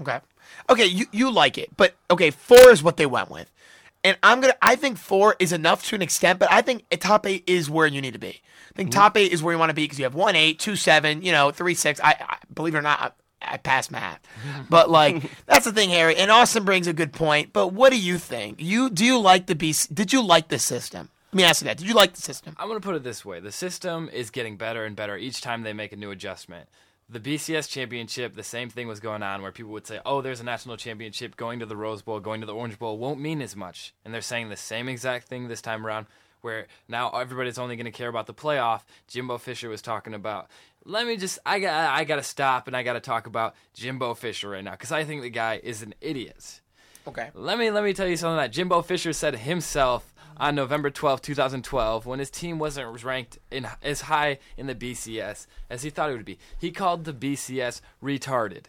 Okay. 0.01 0.19
Okay, 0.69 0.85
you, 0.85 1.05
you 1.11 1.31
like 1.31 1.57
it, 1.57 1.69
but 1.77 1.95
okay, 2.09 2.31
four 2.31 2.71
is 2.71 2.83
what 2.83 2.97
they 2.97 3.05
went 3.05 3.29
with. 3.29 3.49
And 4.03 4.17
I'm 4.23 4.41
gonna 4.41 4.55
I 4.61 4.75
think 4.75 4.97
four 4.97 5.35
is 5.39 5.53
enough 5.53 5.85
to 5.87 5.95
an 5.95 6.01
extent, 6.01 6.39
but 6.39 6.51
I 6.51 6.61
think 6.61 6.85
top 6.99 7.27
eight 7.27 7.43
is 7.45 7.69
where 7.69 7.85
you 7.85 8.01
need 8.01 8.13
to 8.13 8.19
be. 8.19 8.41
I 8.71 8.73
think 8.75 8.89
mm-hmm. 8.89 8.99
top 8.99 9.17
eight 9.17 9.31
is 9.31 9.43
where 9.43 9.53
you 9.53 9.59
want 9.59 9.69
to 9.69 9.75
be 9.75 9.83
because 9.83 9.99
you 9.99 10.05
have 10.05 10.15
one 10.15 10.35
eight, 10.35 10.59
two 10.59 10.75
seven, 10.75 11.21
you 11.21 11.31
know, 11.31 11.51
three 11.51 11.75
six. 11.75 11.99
I, 12.03 12.15
I 12.19 12.37
believe 12.53 12.73
it 12.73 12.79
or 12.79 12.81
not, 12.81 13.15
I, 13.41 13.53
I 13.53 13.57
pass 13.57 13.91
math. 13.91 14.19
But 14.69 14.89
like 14.89 15.23
that's 15.45 15.65
the 15.65 15.71
thing, 15.71 15.89
Harry. 15.89 16.15
And 16.15 16.31
Austin 16.31 16.63
brings 16.63 16.87
a 16.87 16.93
good 16.93 17.13
point. 17.13 17.53
But 17.53 17.69
what 17.69 17.91
do 17.91 17.99
you 17.99 18.17
think? 18.17 18.59
You 18.59 18.89
do 18.89 19.05
you 19.05 19.19
like 19.19 19.45
the 19.45 19.55
BC 19.55 19.93
did 19.93 20.13
you 20.13 20.23
like 20.23 20.47
the 20.47 20.59
system? 20.59 21.09
Let 21.31 21.37
me 21.37 21.43
ask 21.43 21.61
you 21.61 21.65
that. 21.65 21.77
Did 21.77 21.87
you 21.87 21.93
like 21.93 22.13
the 22.13 22.21
system? 22.21 22.55
I'm 22.59 22.69
to 22.69 22.79
put 22.79 22.95
it 22.95 23.03
this 23.03 23.23
way 23.23 23.39
the 23.39 23.51
system 23.51 24.09
is 24.11 24.31
getting 24.31 24.57
better 24.57 24.83
and 24.83 24.95
better 24.95 25.15
each 25.15 25.41
time 25.41 25.61
they 25.61 25.73
make 25.73 25.91
a 25.91 25.95
new 25.95 26.09
adjustment. 26.09 26.67
The 27.11 27.19
BCS 27.19 27.67
championship, 27.67 28.35
the 28.35 28.43
same 28.43 28.69
thing 28.69 28.87
was 28.87 29.01
going 29.01 29.21
on 29.21 29.41
where 29.41 29.51
people 29.51 29.73
would 29.73 29.85
say, 29.85 29.99
oh, 30.05 30.21
there's 30.21 30.39
a 30.39 30.45
national 30.45 30.77
championship. 30.77 31.35
Going 31.35 31.59
to 31.59 31.65
the 31.65 31.75
Rose 31.75 32.01
Bowl, 32.01 32.21
going 32.21 32.39
to 32.39 32.47
the 32.47 32.53
Orange 32.53 32.79
Bowl 32.79 32.97
won't 32.97 33.19
mean 33.19 33.41
as 33.41 33.53
much. 33.53 33.93
And 34.05 34.13
they're 34.13 34.21
saying 34.21 34.47
the 34.47 34.55
same 34.55 34.87
exact 34.87 35.27
thing 35.27 35.49
this 35.49 35.61
time 35.61 35.85
around 35.85 36.05
where 36.39 36.67
now 36.87 37.09
everybody's 37.09 37.59
only 37.59 37.75
going 37.75 37.85
to 37.85 37.91
care 37.91 38.07
about 38.07 38.27
the 38.27 38.33
playoff. 38.33 38.83
Jimbo 39.09 39.39
Fisher 39.39 39.67
was 39.67 39.81
talking 39.81 40.13
about. 40.13 40.49
Let 40.85 41.05
me 41.05 41.17
just, 41.17 41.37
I 41.45 41.59
got, 41.59 41.93
I 41.93 42.05
got 42.05 42.15
to 42.15 42.23
stop 42.23 42.67
and 42.67 42.77
I 42.77 42.81
got 42.81 42.93
to 42.93 43.01
talk 43.01 43.27
about 43.27 43.55
Jimbo 43.73 44.13
Fisher 44.13 44.49
right 44.49 44.63
now 44.63 44.71
because 44.71 44.93
I 44.93 45.03
think 45.03 45.21
the 45.21 45.29
guy 45.29 45.59
is 45.61 45.81
an 45.81 45.93
idiot. 45.99 46.61
Okay. 47.07 47.29
Let 47.33 47.57
me 47.57 47.71
let 47.71 47.83
me 47.83 47.93
tell 47.93 48.07
you 48.07 48.15
something 48.15 48.37
that 48.37 48.51
Jimbo 48.51 48.83
Fisher 48.83 49.11
said 49.11 49.35
himself 49.35 50.10
on 50.41 50.55
November 50.55 50.89
12, 50.89 51.21
2012, 51.21 52.07
when 52.07 52.17
his 52.17 52.31
team 52.31 52.57
wasn't 52.57 53.03
ranked 53.03 53.37
in 53.51 53.67
as 53.83 54.01
high 54.01 54.39
in 54.57 54.65
the 54.65 54.73
BCS 54.73 55.45
as 55.69 55.83
he 55.83 55.91
thought 55.91 56.09
it 56.09 56.17
would 56.17 56.25
be. 56.25 56.39
He 56.59 56.71
called 56.71 57.05
the 57.05 57.13
BCS 57.13 57.79
retarded. 58.03 58.65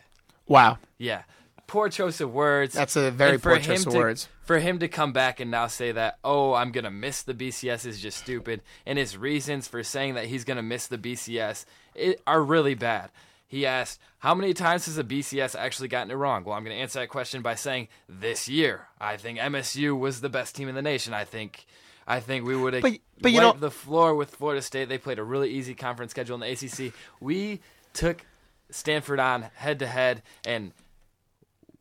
Wow. 0.47 0.77
Yeah. 0.99 1.23
Poor 1.67 1.89
choice 1.89 2.21
of 2.21 2.31
words. 2.31 2.75
That's 2.75 2.95
a 2.95 3.11
very 3.11 3.39
poor 3.39 3.59
choice 3.59 3.87
of 3.87 3.93
to- 3.93 3.99
words. 3.99 4.29
For 4.43 4.59
him 4.59 4.81
to 4.81 4.89
come 4.89 5.15
back 5.15 5.41
and 5.41 5.51
now 5.51 5.67
say 5.69 5.93
that, 5.93 6.19
oh, 6.23 6.53
I'm 6.53 6.73
going 6.73 6.85
to 6.85 6.91
miss 6.91 7.23
the 7.23 7.33
BCS 7.33 7.87
is 7.87 8.01
just 8.01 8.19
stupid, 8.19 8.61
and 8.85 8.99
his 8.99 9.17
reasons 9.17 9.67
for 9.67 9.83
saying 9.83 10.15
that 10.15 10.27
he's 10.27 10.45
going 10.45 10.59
to 10.59 10.63
miss 10.63 10.89
the 10.89 10.99
BCS 10.99 11.65
it, 11.95 12.21
are 12.27 12.43
really 12.43 12.75
bad. 12.75 13.11
He 13.53 13.67
asked, 13.67 14.01
How 14.21 14.35
many 14.35 14.55
times 14.55 14.87
has 14.87 14.97
the 14.97 15.05
BCS 15.05 15.55
actually 15.55 15.89
gotten 15.89 16.11
it 16.11 16.15
wrong? 16.15 16.43
Well, 16.43 16.57
I'm 16.57 16.65
going 16.65 16.75
to 16.75 16.81
answer 16.81 17.01
that 17.01 17.11
question 17.11 17.43
by 17.43 17.55
saying, 17.55 17.89
This 18.09 18.49
year. 18.49 18.87
I 18.99 19.19
think 19.19 19.39
MSU 19.39 19.97
was 19.99 20.23
the 20.23 20.31
best 20.31 20.57
team 20.57 20.71
in 20.71 20.75
the 20.75 20.81
nation. 20.81 21.13
I 21.13 21.25
think. 21.25 21.67
I 22.07 22.21
think 22.21 22.47
we 22.47 22.57
would 22.57 22.73
have 22.73 22.83
But- 22.83 22.99
but 23.21 23.31
you 23.31 23.43
wiped 23.43 23.57
know- 23.57 23.61
the 23.61 23.71
floor 23.71 24.15
with 24.15 24.35
Florida 24.37 24.63
State. 24.63 24.89
They 24.89 24.97
played 24.97 25.19
a 25.19 25.23
really 25.23 25.51
easy 25.51 25.75
conference 25.75 26.13
schedule 26.13 26.35
in 26.35 26.41
the 26.41 26.47
ACC. 26.51 26.95
We 27.21 27.61
took 27.93 28.25
Stanford 28.71 29.21
on 29.21 29.43
head 29.57 29.79
to 29.81 29.87
head, 29.87 30.23
and 30.47 30.73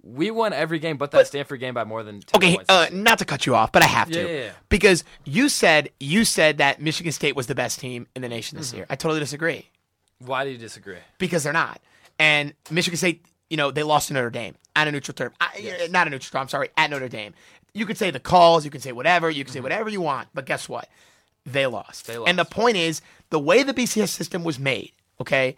we 0.04 0.30
won 0.30 0.52
every 0.52 0.78
game 0.80 0.98
but 0.98 1.12
that 1.12 1.28
Stanford 1.28 1.62
game 1.62 1.74
by 1.74 1.86
more 1.86 2.04
than 2.04 2.20
10 2.20 2.38
Okay, 2.38 2.58
uh, 2.68 2.88
not 2.92 3.18
to 3.20 3.26
cut 3.26 3.46
you 3.46 3.56
off, 3.56 3.72
but 3.72 3.82
I 3.82 3.86
have 3.88 4.12
to 4.12 4.20
Yeah, 4.22 4.28
yeah, 4.28 4.44
yeah. 4.48 4.52
because 4.68 5.06
you 5.24 5.48
said 5.48 5.90
you 6.02 6.26
said 6.26 6.58
that 6.58 6.82
Michigan 6.82 7.14
State 7.14 7.36
was 7.38 7.48
the 7.48 7.56
best 7.56 7.80
team 7.80 8.08
in 8.14 8.22
the 8.24 8.30
nation 8.30 8.58
this 8.58 8.72
Mhm. 8.74 8.76
year. 8.78 8.86
I 8.90 8.96
totally 8.98 9.22
disagree 9.22 9.70
Why 10.26 10.44
do 10.44 10.52
you 10.52 10.58
disagree? 10.58 10.98
because 11.18 11.44
they're 11.44 11.54
not. 11.54 11.82
And 12.20 12.54
Michigan 12.70 12.98
State, 12.98 13.26
you 13.50 13.58
know, 13.58 13.72
they 13.72 13.84
lost 13.84 14.10
to 14.10 14.14
Notre 14.14 14.30
Dame 14.30 14.56
at 14.76 14.88
a 14.88 14.92
neutral 14.92 15.14
term. 15.16 15.34
I, 15.42 15.88
Not 15.90 16.08
a 16.08 16.10
neutral 16.10 16.32
term. 16.32 16.42
I'm 16.42 16.50
sorry, 16.50 16.70
at 16.78 16.90
Notre 16.90 17.10
Dame. 17.10 17.34
You 17.74 17.86
could 17.86 17.98
say 17.98 18.12
the 18.12 18.20
calls, 18.20 18.66
you 18.66 18.72
can 18.72 18.82
say 18.82 18.92
whatever, 18.92 19.30
you 19.30 19.44
can 19.44 19.54
say 19.54 19.60
whatever 19.60 19.90
you 19.90 20.02
want, 20.02 20.28
but 20.34 20.46
guess 20.46 20.68
what? 20.68 20.90
They 21.46 21.66
lost. 21.66 22.08
Mm-hmm. 22.08 22.24
They 22.24 22.30
And 22.30 22.40
the 22.40 22.46
point 22.46 22.78
is, 22.78 23.02
the 23.30 23.40
way 23.40 23.64
the 23.64 23.74
BCS 23.74 24.10
system 24.10 24.44
was 24.44 24.60
made, 24.60 24.92
okay, 25.20 25.56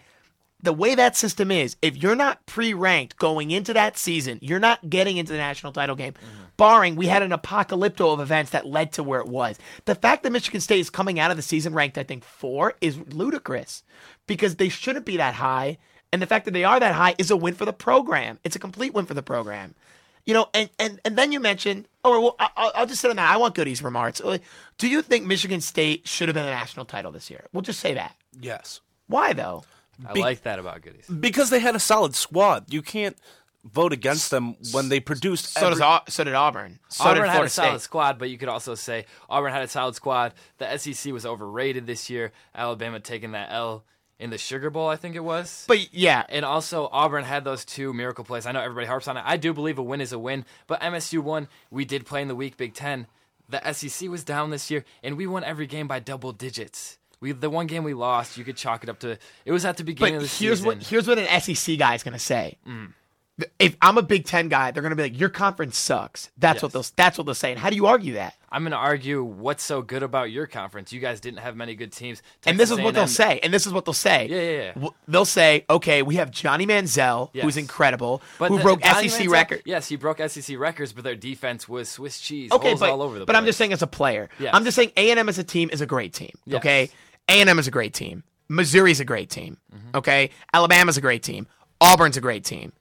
the 0.64 0.74
way 0.74 0.96
that 0.96 1.16
system 1.16 1.52
is, 1.52 1.76
if 1.82 1.98
you're 1.98 2.16
not 2.16 2.46
pre-ranked 2.46 3.18
going 3.18 3.52
into 3.52 3.74
that 3.74 3.98
season, 3.98 4.40
you're 4.42 4.60
not 4.60 4.90
getting 4.90 5.18
into 5.18 5.34
the 5.34 5.38
national 5.38 5.74
title 5.74 5.96
game. 5.96 6.14
Barring 6.56 6.96
we 6.96 7.08
had 7.08 7.22
an 7.22 7.32
apocalypto 7.32 8.14
of 8.14 8.20
events 8.20 8.52
that 8.52 8.66
led 8.66 8.94
to 8.94 9.04
where 9.04 9.20
it 9.20 9.28
was. 9.28 9.58
The 9.86 9.96
fact 9.96 10.24
that 10.24 10.32
Michigan 10.32 10.62
State 10.62 10.80
is 10.80 10.90
coming 10.90 11.20
out 11.20 11.32
of 11.32 11.38
the 11.38 11.44
season 11.44 11.74
ranked, 11.74 11.98
I 11.98 12.04
think, 12.04 12.24
four 12.24 12.76
is 12.80 12.98
ludicrous 13.14 13.84
because 14.26 14.56
they 14.56 14.70
shouldn't 14.70 15.06
be 15.06 15.18
that 15.18 15.34
high. 15.36 15.78
And 16.12 16.22
the 16.22 16.28
fact 16.28 16.46
that 16.46 16.52
they 16.52 16.64
are 16.64 16.80
that 16.80 16.94
high 16.94 17.16
is 17.18 17.32
a 17.32 17.36
win 17.36 17.56
for 17.56 17.66
the 17.66 17.74
program. 17.74 18.40
It's 18.44 18.56
a 18.56 18.60
complete 18.60 18.94
win 18.94 19.06
for 19.06 19.16
the 19.16 19.24
program. 19.24 19.76
You 20.26 20.36
know, 20.36 20.48
and 20.54 20.70
and, 20.80 21.02
and 21.04 21.18
then 21.18 21.32
you 21.32 21.40
mentioned, 21.40 21.88
oh, 22.06 22.22
well, 22.22 22.36
I'll, 22.40 22.72
I'll 22.76 22.86
just 22.86 23.02
sit 23.02 23.10
on 23.10 23.18
that. 23.18 23.30
I 23.30 23.38
want 23.38 23.56
goodies 23.56 23.82
remarks. 23.82 24.22
Uh, 24.22 24.38
Do 24.78 24.88
you 24.88 25.02
think 25.02 25.26
Michigan 25.26 25.60
State 25.60 26.08
should 26.08 26.30
have 26.30 26.36
been 26.36 26.46
a 26.46 26.52
national 26.52 26.86
title 26.86 27.12
this 27.12 27.30
year? 27.30 27.48
We'll 27.52 27.64
just 27.64 27.80
say 27.80 27.96
that. 27.96 28.16
Yes. 28.40 28.80
Why 29.08 29.34
though? 29.34 29.66
I 30.08 30.14
like 30.14 30.44
that 30.44 30.60
about 30.60 30.82
goodies. 30.82 31.08
Because 31.08 31.50
they 31.50 31.60
had 31.60 31.76
a 31.76 31.80
solid 31.80 32.16
squad. 32.16 32.72
You 32.74 32.82
can't 32.82 33.18
vote 33.64 33.94
against 33.94 34.30
them 34.32 34.56
when 34.72 34.90
they 34.90 35.00
produced. 35.00 35.54
So 35.54 35.70
does 35.70 35.80
every- 35.80 35.84
Au- 35.86 36.02
so 36.10 36.24
did 36.24 36.34
Auburn. 36.34 36.80
So 36.90 37.06
Auburn 37.06 37.16
did 37.24 37.28
had 37.28 37.32
Florida 37.36 37.46
a 37.46 37.50
solid 37.50 37.70
State. 37.80 37.82
squad, 37.82 38.20
but 38.20 38.30
you 38.30 38.38
could 38.38 38.50
also 38.50 38.76
say 38.76 39.06
Auburn 39.30 39.54
had 39.54 39.62
a 39.64 39.68
solid 39.68 39.96
squad. 39.96 40.34
The 40.58 40.78
SEC 40.78 41.14
was 41.14 41.26
overrated 41.26 41.86
this 41.88 42.10
year. 42.10 42.32
Alabama 42.54 43.00
taking 43.00 43.32
that 43.32 43.52
L 43.52 43.84
in 44.20 44.30
the 44.30 44.38
Sugar 44.38 44.70
Bowl, 44.70 44.88
I 44.90 44.96
think 44.96 45.16
it 45.16 45.24
was. 45.24 45.66
But 45.68 45.94
yeah, 45.94 46.24
and 46.30 46.44
also 46.46 46.90
Auburn 46.92 47.24
had 47.24 47.44
those 47.46 47.64
two 47.66 47.94
miracle 47.94 48.24
plays. 48.24 48.46
I 48.46 48.52
know 48.52 48.62
everybody 48.62 48.88
harps 48.88 49.08
on 49.08 49.18
it. 49.18 49.24
I 49.26 49.38
do 49.38 49.54
believe 49.54 49.78
a 49.78 49.84
win 49.84 50.02
is 50.02 50.12
a 50.12 50.20
win, 50.20 50.46
but 50.68 50.82
MSU 50.82 51.20
won. 51.22 51.48
We 51.72 51.86
did 51.86 52.06
play 52.06 52.22
in 52.22 52.28
the 52.28 52.36
week 52.36 52.58
Big 52.58 52.74
Ten. 52.74 53.08
The 53.50 53.62
SEC 53.74 54.10
was 54.10 54.24
down 54.24 54.50
this 54.50 54.70
year, 54.72 54.84
and 55.04 55.18
we 55.18 55.28
won 55.28 55.44
every 55.44 55.68
game 55.68 55.88
by 55.88 56.00
double 56.00 56.32
digits. 56.32 56.98
We 57.24 57.32
the 57.32 57.50
one 57.50 57.66
game 57.68 57.84
we 57.84 57.94
lost, 57.96 58.38
you 58.38 58.44
could 58.44 58.58
chalk 58.58 58.84
it 58.84 58.90
up 58.90 59.00
to. 59.00 59.18
It 59.46 59.52
was 59.52 59.66
at 59.66 59.78
the 59.78 59.84
beginning 59.84 60.16
But 60.16 60.24
of 60.26 60.30
the 60.30 60.46
here's 60.46 60.60
season. 60.60 60.66
what 60.68 60.84
here's 60.84 61.08
what 61.08 61.18
an 61.18 61.42
SEC 61.42 61.78
guy 61.80 61.96
is 61.96 62.04
going 62.04 62.14
to 62.14 62.20
say. 62.20 62.58
Mm. 62.68 62.94
if 63.58 63.76
I'm 63.82 63.98
a 63.98 64.04
Big 64.04 64.26
Ten 64.26 64.48
guy, 64.48 64.70
they're 64.70 64.84
gonna 64.84 64.96
be 64.96 65.02
like, 65.02 65.20
"Your 65.20 65.30
conference 65.30 65.76
sucks." 65.76 66.30
That's 66.38 66.62
what 66.62 66.72
they'll. 66.72 66.86
That's 66.96 67.18
what 67.18 67.26
they'll 67.26 67.34
say. 67.34 67.50
And 67.52 67.60
how 67.60 67.72
do 67.72 67.76
you 67.76 67.88
argue 67.88 68.14
that? 68.14 68.36
I'm 68.52 68.62
going 68.62 68.70
to 68.74 68.78
argue 68.78 69.24
what's 69.24 69.64
so 69.64 69.82
good 69.82 70.04
about 70.04 70.30
your 70.30 70.46
conference. 70.46 70.94
You 70.94 71.00
guys 71.00 71.20
didn't 71.20 71.40
have 71.40 71.56
many 71.56 71.74
good 71.74 71.92
teams. 71.92 72.22
and 72.46 72.60
this 72.60 72.70
is 72.70 72.76
Texas 72.78 72.84
what 72.86 72.94
they'll 72.94 73.08
say. 73.08 73.40
And 73.42 73.52
this 73.52 73.66
is 73.66 73.74
what 73.74 73.84
they'll 73.86 73.96
say. 73.96 74.28
Yeah, 74.28 74.42
yeah, 74.42 74.74
yeah. 74.84 74.90
They'll 75.08 75.26
say, 75.26 75.66
"Okay, 75.68 76.04
we 76.04 76.18
have 76.18 76.30
Johnny 76.30 76.68
Manziel, 76.68 77.32
who's 77.34 77.56
Yes. 77.56 77.58
incredible, 77.58 78.22
But 78.38 78.50
who 78.52 78.58
the- 78.58 78.64
broke 78.64 78.84
Johnny 78.84 79.08
SEC 79.10 79.28
records. 79.28 79.64
Yes, 79.66 79.88
he 79.90 79.96
broke 79.96 80.20
SEC 80.20 80.56
records, 80.56 80.94
but 80.94 81.04
their 81.04 81.16
defense 81.16 81.68
was 81.68 81.90
Swiss 81.90 82.20
cheese. 82.20 82.52
Okay, 82.52 82.68
holes 82.68 82.80
but, 82.82 82.92
all 82.92 83.02
over 83.02 83.18
the 83.18 83.26
but 83.26 83.34
place. 83.34 83.38
I'm 83.40 83.46
just 83.48 83.58
saying 83.58 83.74
as 83.74 83.82
a 83.82 83.88
player. 83.88 84.30
Yes. 84.38 84.52
I'm 84.54 84.64
just 84.66 84.76
saying 84.76 84.92
A&M 84.96 85.28
as 85.28 85.40
a 85.40 85.44
team 85.44 85.72
is 85.74 85.82
a 85.82 85.88
great 85.88 86.14
team. 86.14 86.34
Yes. 86.46 86.58
Okay, 86.60 86.92
A&M 87.30 87.58
is 87.60 87.68
a 87.68 87.72
great 87.72 87.94
team. 87.94 88.24
Missouri's 88.50 89.00
a 89.00 89.06
great 89.06 89.30
team. 89.30 89.58
Mm-hmm. 89.74 89.98
Okay, 89.98 90.30
Alabama's 90.54 90.98
a 90.98 91.02
great 91.02 91.24
team. 91.24 91.48
Auburn's 91.82 92.18
a 92.18 92.22
great 92.22 92.44
team. 92.44 92.74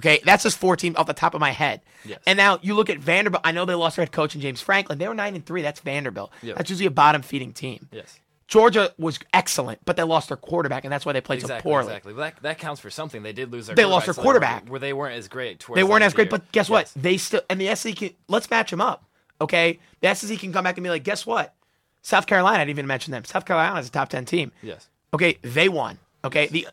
Okay, 0.00 0.20
that's 0.24 0.42
just 0.42 0.56
four 0.58 0.74
teams 0.76 0.96
off 0.96 1.06
the 1.06 1.12
top 1.12 1.34
of 1.34 1.40
my 1.40 1.50
head. 1.50 1.82
Yes. 2.04 2.18
And 2.26 2.36
now 2.36 2.58
you 2.62 2.74
look 2.74 2.88
at 2.90 2.98
Vanderbilt. 2.98 3.42
I 3.44 3.52
know 3.52 3.64
they 3.64 3.74
lost 3.74 3.96
their 3.96 4.04
head 4.04 4.12
coach 4.12 4.34
and 4.34 4.42
James 4.42 4.60
Franklin. 4.60 4.98
They 4.98 5.06
were 5.06 5.14
nine 5.14 5.34
and 5.34 5.44
three. 5.44 5.62
That's 5.62 5.80
Vanderbilt. 5.80 6.32
Yep. 6.42 6.56
That's 6.56 6.70
usually 6.70 6.86
a 6.86 6.90
bottom 6.90 7.22
feeding 7.22 7.52
team. 7.52 7.88
Yes. 7.92 8.18
Georgia 8.48 8.92
was 8.98 9.18
excellent, 9.32 9.78
but 9.84 9.96
they 9.96 10.02
lost 10.02 10.28
their 10.28 10.36
quarterback, 10.36 10.84
and 10.84 10.92
that's 10.92 11.06
why 11.06 11.12
they 11.12 11.20
played 11.20 11.40
Exactly, 11.40 11.60
so 11.60 11.62
poorly. 11.62 11.86
exactly. 11.88 12.12
That, 12.14 12.42
that 12.42 12.58
counts 12.58 12.80
for 12.80 12.90
something. 12.90 13.22
They 13.22 13.32
did 13.32 13.50
lose 13.52 13.66
their 13.66 13.76
They 13.76 13.84
lost 13.84 14.06
their 14.06 14.14
quarterback. 14.14 14.68
where 14.68 14.80
they 14.80 14.92
weren't 14.92 15.14
as 15.16 15.28
great. 15.28 15.60
towards 15.60 15.76
They 15.78 15.84
weren't 15.84 16.02
as 16.04 16.12
great, 16.12 16.24
year. 16.26 16.38
but 16.38 16.52
guess 16.52 16.68
what? 16.68 16.90
They 16.96 17.16
still 17.18 17.40
and 17.48 17.60
the 17.60 17.74
SEC 17.76 17.94
can 17.96 18.10
let's 18.28 18.50
match 18.50 18.70
them 18.70 18.80
up. 18.80 19.04
Okay, 19.40 19.78
the 20.00 20.12
SEC 20.14 20.38
can 20.38 20.52
come 20.52 20.64
back 20.64 20.76
and 20.76 20.84
be 20.84 20.90
like, 20.90 21.04
guess 21.04 21.24
what? 21.26 21.54
South 22.02 22.26
Carolina, 22.26 22.58
I 22.58 22.60
didn't 22.62 22.70
even 22.70 22.86
mention 22.86 23.12
them. 23.12 23.24
South 23.24 23.44
Carolina 23.44 23.78
is 23.80 23.88
a 23.88 23.90
top 23.90 24.08
ten 24.08 24.24
team. 24.24 24.52
Yes. 24.62 24.88
Okay, 25.14 25.38
they 25.42 25.68
won. 25.68 25.98
Okay, 26.24 26.46
the 26.48 26.66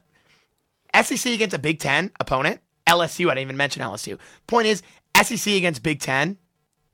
SEC 1.03 1.34
against 1.34 1.55
a 1.55 1.59
Big 1.59 1.80
Ten 1.80 2.11
opponent, 2.19 2.61
LSU. 2.88 3.27
I 3.27 3.36
didn't 3.36 3.43
even 3.47 3.57
mention 3.57 3.84
LSU. 3.84 4.17
Point 4.47 4.67
is, 4.67 4.82
SEC 5.21 5.53
against 5.53 5.84
Big 5.84 5.99
Ten. 5.99 6.38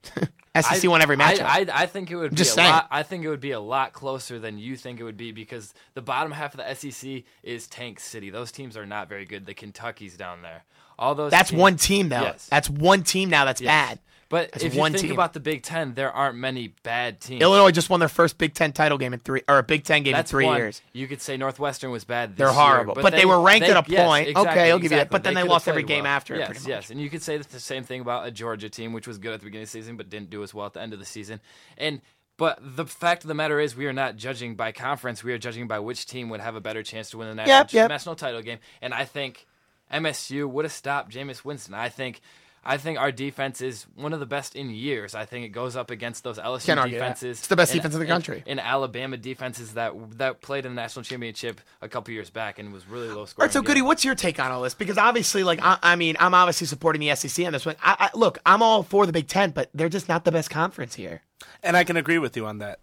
SEC 0.56 0.84
I- 0.84 0.88
won 0.88 1.02
every 1.02 1.16
matchup. 1.16 1.42
I, 1.42 1.60
I, 1.60 1.82
I 1.82 1.86
think 1.86 2.10
it 2.10 2.16
would 2.16 2.26
I'm 2.26 2.30
be 2.30 2.36
just 2.36 2.52
a 2.52 2.54
saying. 2.54 2.70
lot. 2.70 2.88
I 2.90 3.02
think 3.02 3.24
it 3.24 3.28
would 3.28 3.40
be 3.40 3.50
a 3.52 3.60
lot 3.60 3.92
closer 3.92 4.38
than 4.38 4.58
you 4.58 4.76
think 4.76 5.00
it 5.00 5.04
would 5.04 5.16
be 5.16 5.32
because 5.32 5.74
the 5.94 6.00
bottom 6.02 6.32
half 6.32 6.54
of 6.54 6.60
the 6.64 6.74
SEC 6.90 7.24
is 7.42 7.66
Tank 7.66 8.00
City. 8.00 8.30
Those 8.30 8.52
teams 8.52 8.76
are 8.76 8.86
not 8.86 9.08
very 9.08 9.24
good. 9.26 9.44
The 9.46 9.54
Kentucky's 9.54 10.16
down 10.16 10.42
there. 10.42 10.64
All 10.98 11.14
those. 11.14 11.30
That's 11.30 11.50
teams- 11.50 11.60
one 11.60 11.76
team 11.76 12.08
though. 12.08 12.22
Yes. 12.22 12.46
That's 12.50 12.70
one 12.70 13.02
team 13.02 13.28
now. 13.28 13.44
That's 13.44 13.60
Yes. 13.60 13.68
bad. 13.68 13.98
But 14.28 14.50
That's 14.50 14.64
if 14.64 14.74
you 14.74 14.82
think 14.82 14.96
team. 14.98 15.12
about 15.12 15.34
the 15.34 15.40
Big 15.40 15.62
Ten, 15.62 15.94
there 15.94 16.10
aren't 16.10 16.36
many 16.36 16.74
bad 16.82 17.20
teams. 17.20 17.40
Illinois 17.42 17.70
just 17.70 17.88
won 17.88 18.00
their 18.00 18.08
first 18.08 18.38
Big 18.38 18.54
Ten 18.54 18.72
title 18.72 18.98
game 18.98 19.12
in 19.14 19.20
three, 19.20 19.42
or 19.48 19.58
a 19.58 19.62
Big 19.62 19.84
Ten 19.84 20.02
game 20.02 20.14
That's 20.14 20.30
in 20.32 20.36
three 20.36 20.46
one. 20.46 20.56
years. 20.58 20.82
You 20.92 21.06
could 21.06 21.20
say 21.22 21.36
Northwestern 21.36 21.92
was 21.92 22.02
bad. 22.04 22.30
This 22.32 22.38
They're 22.38 22.46
year, 22.48 22.54
horrible, 22.54 22.94
but 22.94 23.12
they 23.12 23.24
were 23.24 23.40
ranked 23.40 23.68
at 23.68 23.76
a 23.76 23.88
yes, 23.88 24.04
point. 24.04 24.28
exactly, 24.28 24.50
Okay, 24.50 24.70
I'll 24.72 24.78
give 24.80 24.90
you 24.90 24.98
that. 24.98 25.10
But 25.10 25.22
then 25.22 25.34
they 25.34 25.44
lost 25.44 25.68
every 25.68 25.84
game 25.84 26.02
well. 26.04 26.12
after 26.12 26.34
it, 26.34 26.38
Yes, 26.38 26.46
pretty 26.48 26.60
much. 26.62 26.68
yes, 26.68 26.90
and 26.90 27.00
you 27.00 27.08
could 27.08 27.22
say 27.22 27.36
the 27.38 27.60
same 27.60 27.84
thing 27.84 28.00
about 28.00 28.26
a 28.26 28.32
Georgia 28.32 28.68
team, 28.68 28.92
which 28.92 29.06
was 29.06 29.18
good 29.18 29.32
at 29.32 29.38
the 29.40 29.44
beginning 29.44 29.62
of 29.62 29.68
the 29.68 29.78
season, 29.78 29.96
but 29.96 30.10
didn't 30.10 30.30
do 30.30 30.42
as 30.42 30.52
well 30.52 30.66
at 30.66 30.72
the 30.72 30.80
end 30.82 30.92
of 30.92 30.98
the 30.98 31.04
season. 31.06 31.40
And 31.78 32.00
but 32.36 32.58
the 32.60 32.84
fact 32.84 33.22
of 33.22 33.28
the 33.28 33.34
matter 33.34 33.60
is, 33.60 33.76
we 33.76 33.86
are 33.86 33.92
not 33.92 34.16
judging 34.16 34.56
by 34.56 34.72
conference. 34.72 35.22
We 35.22 35.32
are 35.34 35.38
judging 35.38 35.68
by 35.68 35.78
which 35.78 36.04
team 36.04 36.28
would 36.30 36.40
have 36.40 36.56
a 36.56 36.60
better 36.60 36.82
chance 36.82 37.10
to 37.10 37.18
win 37.18 37.28
the 37.28 37.34
national, 37.36 37.56
Yep, 37.58 37.72
yep. 37.72 37.88
national 37.90 38.16
title 38.16 38.42
game. 38.42 38.58
And 38.82 38.92
I 38.92 39.04
think 39.04 39.46
MSU 39.92 40.48
would 40.50 40.64
have 40.64 40.72
stopped 40.72 41.12
Jameis 41.12 41.44
Winston. 41.44 41.74
I 41.74 41.88
think. 41.90 42.20
I 42.68 42.78
think 42.78 42.98
our 42.98 43.12
defense 43.12 43.60
is 43.60 43.86
one 43.94 44.12
of 44.12 44.20
the 44.20 44.26
best 44.26 44.56
in 44.56 44.70
years. 44.70 45.14
I 45.14 45.24
think 45.24 45.46
it 45.46 45.50
goes 45.50 45.76
up 45.76 45.90
against 45.90 46.24
those 46.24 46.38
LSU 46.38 46.66
Can't 46.66 46.80
argue 46.80 46.98
defenses. 46.98 47.38
It's 47.38 47.46
the 47.46 47.54
best 47.56 47.70
and- 47.72 47.78
defense 47.78 47.94
in 47.94 48.00
the 48.00 48.06
and- 48.06 48.12
country. 48.12 48.42
And 48.46 48.58
Alabama 48.60 49.16
defenses 49.16 49.74
that 49.74 49.92
that 50.18 50.40
played 50.42 50.66
in 50.66 50.74
the 50.74 50.80
national 50.82 51.04
championship 51.04 51.60
a 51.80 51.88
couple 51.88 52.12
years 52.12 52.28
back 52.28 52.58
and 52.58 52.72
was 52.72 52.86
really 52.88 53.08
low 53.08 53.20
All 53.20 53.26
scoring. 53.26 53.46
right, 53.48 53.52
so 53.52 53.62
Goody, 53.62 53.82
what's 53.82 54.04
your 54.04 54.14
take 54.16 54.40
on 54.40 54.50
all 54.50 54.62
this? 54.62 54.74
Because 54.74 54.98
obviously, 54.98 55.44
like, 55.44 55.60
I, 55.62 55.78
I 55.82 55.96
mean, 55.96 56.16
I'm 56.18 56.34
obviously 56.34 56.66
supporting 56.66 57.00
the 57.00 57.14
SEC 57.14 57.46
on 57.46 57.52
this 57.52 57.64
one. 57.64 57.76
I, 57.82 58.10
I, 58.12 58.18
look, 58.18 58.38
I'm 58.44 58.62
all 58.62 58.82
for 58.82 59.06
the 59.06 59.12
Big 59.12 59.28
Ten, 59.28 59.50
but 59.52 59.70
they're 59.72 59.88
just 59.88 60.08
not 60.08 60.24
the 60.24 60.32
best 60.32 60.50
conference 60.50 60.96
here. 60.96 61.22
And 61.62 61.76
I 61.76 61.84
can 61.84 61.96
agree 61.96 62.18
with 62.18 62.36
you 62.36 62.46
on 62.46 62.58
that. 62.58 62.80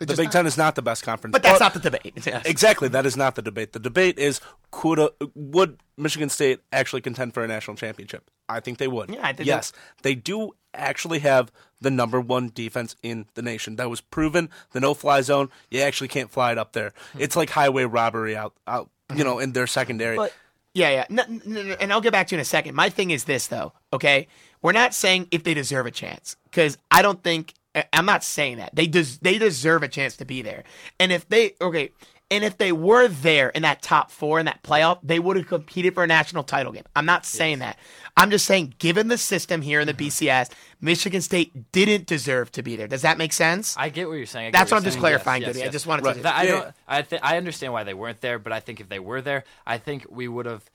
The 0.00 0.06
Big 0.16 0.24
not- 0.24 0.32
Ten 0.32 0.46
is 0.46 0.56
not 0.56 0.74
the 0.76 0.82
best 0.82 1.02
conference. 1.04 1.32
But 1.32 1.42
that's 1.42 1.60
not 1.60 1.74
the 1.74 1.78
debate. 1.78 2.14
Yes. 2.24 2.44
Exactly, 2.50 2.88
that 2.88 3.04
is 3.04 3.16
not 3.16 3.34
the 3.34 3.42
debate. 3.42 3.72
The 3.72 3.78
debate 3.78 4.18
is 4.18 4.40
could 4.70 4.98
a, 4.98 5.10
would 5.34 5.78
Michigan 5.98 6.30
State 6.30 6.60
actually 6.72 7.02
contend 7.02 7.34
for 7.34 7.44
a 7.44 7.46
national 7.46 7.76
championship? 7.76 8.30
I 8.48 8.60
think 8.60 8.78
they 8.78 8.88
would. 8.88 9.10
Yeah, 9.10 9.20
I 9.22 9.32
think 9.34 9.46
yes, 9.46 9.72
they 10.02 10.14
do 10.14 10.52
actually 10.72 11.18
have 11.20 11.52
the 11.80 11.90
number 11.90 12.20
one 12.20 12.50
defense 12.54 12.96
in 13.02 13.26
the 13.34 13.42
nation. 13.42 13.76
That 13.76 13.90
was 13.90 14.00
proven. 14.00 14.48
The 14.72 14.80
no-fly 14.80 15.20
zone, 15.20 15.50
you 15.70 15.80
actually 15.80 16.08
can't 16.08 16.30
fly 16.30 16.52
it 16.52 16.58
up 16.58 16.72
there. 16.72 16.92
Hmm. 17.12 17.20
It's 17.20 17.36
like 17.36 17.50
highway 17.50 17.84
robbery 17.84 18.36
out, 18.36 18.54
out 18.66 18.88
you 19.10 19.16
hmm. 19.16 19.22
know, 19.22 19.38
in 19.38 19.52
their 19.52 19.66
secondary. 19.66 20.16
But 20.16 20.32
yeah, 20.72 20.90
yeah, 20.90 21.04
no, 21.10 21.24
no, 21.44 21.62
no, 21.62 21.76
and 21.80 21.92
I'll 21.92 22.00
get 22.00 22.12
back 22.12 22.28
to 22.28 22.34
you 22.34 22.38
in 22.38 22.42
a 22.42 22.44
second. 22.46 22.74
My 22.74 22.88
thing 22.88 23.10
is 23.10 23.24
this, 23.24 23.48
though. 23.48 23.72
Okay, 23.92 24.28
we're 24.62 24.72
not 24.72 24.94
saying 24.94 25.28
if 25.30 25.44
they 25.44 25.52
deserve 25.52 25.86
a 25.86 25.90
chance 25.90 26.36
because 26.44 26.78
I 26.90 27.02
don't 27.02 27.22
think 27.22 27.54
I'm 27.92 28.06
not 28.06 28.24
saying 28.24 28.58
that 28.58 28.74
they 28.74 28.86
des- 28.86 29.18
they 29.22 29.38
deserve 29.38 29.82
a 29.82 29.88
chance 29.88 30.16
to 30.16 30.24
be 30.24 30.42
there. 30.42 30.64
And 30.98 31.12
if 31.12 31.28
they 31.28 31.54
okay, 31.60 31.90
and 32.30 32.44
if 32.44 32.58
they 32.58 32.70
were 32.70 33.08
there 33.08 33.48
in 33.50 33.62
that 33.62 33.82
top 33.82 34.10
four 34.10 34.38
in 34.38 34.46
that 34.46 34.62
playoff, 34.62 34.98
they 35.02 35.18
would 35.18 35.36
have 35.36 35.48
competed 35.48 35.94
for 35.94 36.04
a 36.04 36.06
national 36.06 36.44
title 36.44 36.72
game. 36.72 36.84
I'm 36.94 37.06
not 37.06 37.26
saying 37.26 37.58
that. 37.58 37.76
I'm 38.16 38.30
just 38.30 38.44
saying, 38.44 38.74
given 38.78 39.08
the 39.08 39.18
system 39.18 39.62
here 39.62 39.80
in 39.80 39.86
the 39.86 39.94
mm-hmm. 39.94 40.26
BCS, 40.26 40.50
Michigan 40.80 41.20
State 41.22 41.72
didn't 41.72 42.06
deserve 42.06 42.52
to 42.52 42.62
be 42.62 42.76
there. 42.76 42.86
Does 42.86 43.02
that 43.02 43.18
make 43.18 43.32
sense? 43.32 43.76
I 43.76 43.88
get 43.88 44.08
what 44.08 44.14
you're 44.14 44.26
saying. 44.26 44.52
That's 44.52 44.70
what 44.70 44.78
I'm 44.78 44.84
you're 44.84 44.90
just 44.90 44.98
clarifying, 44.98 45.42
Yes, 45.42 45.50
Goody. 45.50 45.58
yes, 45.60 45.68
I 45.68 45.72
just 45.72 45.86
wanted 45.86 46.14
to. 46.14 46.22
That- 46.22 46.36
I 46.36 46.46
don't. 46.46 46.74
I 46.86 47.02
th- 47.02 47.22
I 47.24 47.36
understand 47.36 47.72
why 47.72 47.84
they 47.84 47.94
weren't 47.94 48.20
there, 48.20 48.38
but 48.38 48.52
I 48.52 48.60
think 48.60 48.80
if 48.80 48.88
they 48.88 49.00
were 49.00 49.20
there, 49.20 49.44
I 49.66 49.78
think 49.78 50.06
we 50.08 50.28
would 50.28 50.46
have 50.46 50.68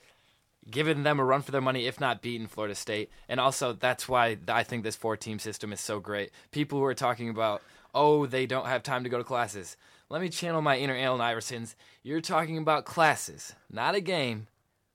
given 0.69 1.03
them 1.03 1.19
a 1.19 1.23
run 1.25 1.41
for 1.41 1.51
their 1.51 1.61
money, 1.61 1.85
if 1.87 1.99
not 1.99 2.21
beaten 2.21 2.47
Florida 2.47 2.75
State. 2.75 3.09
And 3.29 3.39
also, 3.39 3.73
that's 3.73 4.07
why 4.09 4.37
I 4.47 4.63
think 4.63 4.83
this 4.83 4.95
four-team 4.95 5.39
system 5.39 5.71
is 5.71 5.79
so 5.79 5.99
great. 5.99 6.31
People 6.51 6.79
who 6.79 6.85
are 6.85 6.93
talking 6.95 7.29
about, 7.29 7.61
oh, 7.93 8.25
they 8.25 8.45
don't 8.45 8.65
have 8.67 8.83
time 8.83 9.03
to 9.03 9.09
go 9.09 9.17
to 9.17 9.23
classes. 9.23 9.77
Let 10.09 10.21
me 10.21 10.29
channel 10.29 10.61
my 10.61 10.77
inner 10.77 10.95
Allen 10.95 11.21
Iversons. 11.21 11.75
You're 12.03 12.21
talking 12.21 12.57
about 12.57 12.85
classes, 12.85 13.53
not 13.71 13.95
a 13.95 14.01
game. 14.01 14.47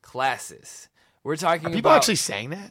Classes. 0.02 0.88
We're 1.22 1.36
talking 1.36 1.66
Are 1.66 1.70
people 1.70 1.90
about 1.90 1.98
actually 1.98 2.16
saying 2.16 2.50
that? 2.50 2.70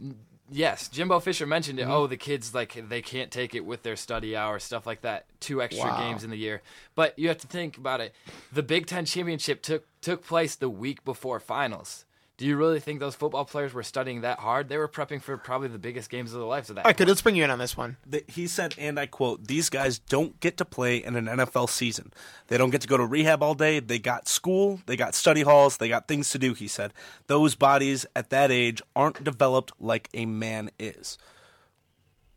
Yes, 0.52 0.88
Jimbo 0.88 1.20
Fisher 1.20 1.46
mentioned 1.46 1.80
it. 1.80 1.88
Mhm. 1.88 1.92
Oh, 1.92 2.08
the 2.08 2.18
kids 2.18 2.56
like 2.56 2.74
they 2.90 3.02
can't 3.04 3.30
take 3.30 3.54
it 3.54 3.64
with 3.66 3.84
their 3.84 3.96
study 3.96 4.36
hours, 4.36 4.64
stuff 4.64 4.88
like 4.88 5.02
that. 5.02 5.26
Two 5.40 5.62
extra 5.62 5.88
Wow. 5.90 6.00
games 6.00 6.24
in 6.24 6.32
the 6.32 6.38
year. 6.38 6.64
But 6.96 7.18
you 7.20 7.28
have 7.28 7.38
to 7.40 7.48
think 7.48 7.78
about 7.78 8.02
it. 8.02 8.16
The 8.52 8.64
Big 8.64 8.88
Ten 8.88 9.06
championship 9.06 9.62
took 9.62 9.86
took 10.02 10.26
place 10.26 10.56
the 10.56 10.70
week 10.70 11.06
before 11.06 11.40
finals. 11.40 12.06
Do 12.40 12.46
you 12.46 12.56
really 12.56 12.80
think 12.80 13.02
those 13.02 13.16
football 13.16 13.44
players 13.44 13.74
were 13.74 13.84
studying 13.84 14.22
that 14.22 14.40
hard? 14.40 14.70
They 14.70 14.78
were 14.78 14.88
prepping 14.88 15.22
for 15.22 15.36
probably 15.36 15.68
the 15.68 15.78
biggest 15.78 16.10
games 16.10 16.32
of 16.32 16.40
their 16.40 16.48
lives 16.48 16.70
at 16.70 16.78
that. 16.78 16.86
All 16.86 16.90
right, 16.90 16.96
good. 16.96 17.10
Let's 17.10 17.22
bring 17.22 17.36
you 17.36 17.44
in 17.44 17.50
on 17.50 17.60
this 17.60 17.76
one. 17.76 17.98
The- 18.06 18.24
he 18.28 18.48
said, 18.48 18.76
and 18.78 18.98
I 18.98 19.08
quote, 19.08 19.46
these 19.46 19.70
guys 19.70 20.00
don't 20.00 20.40
get 20.40 20.56
to 20.56 20.64
play 20.64 21.04
in 21.04 21.18
an 21.18 21.26
NFL 21.26 21.68
season. 21.68 22.14
They 22.48 22.58
don't 22.58 22.70
get 22.70 22.80
to 22.80 22.88
go 22.88 22.96
to 22.96 23.06
rehab 23.06 23.44
all 23.44 23.56
day. 23.56 23.82
They 23.82 24.00
got 24.00 24.30
school, 24.30 24.80
they 24.86 24.96
got 24.96 25.16
study 25.16 25.42
halls, 25.42 25.76
they 25.76 25.90
got 25.90 26.08
things 26.08 26.30
to 26.30 26.40
do, 26.40 26.54
he 26.54 26.70
said. 26.70 26.94
Those 27.28 27.56
bodies 27.56 28.06
at 28.16 28.30
that 28.30 28.52
age 28.52 28.82
aren't 28.96 29.22
developed 29.22 29.74
like 29.78 30.08
a 30.14 30.26
man 30.26 30.72
is. 30.80 31.18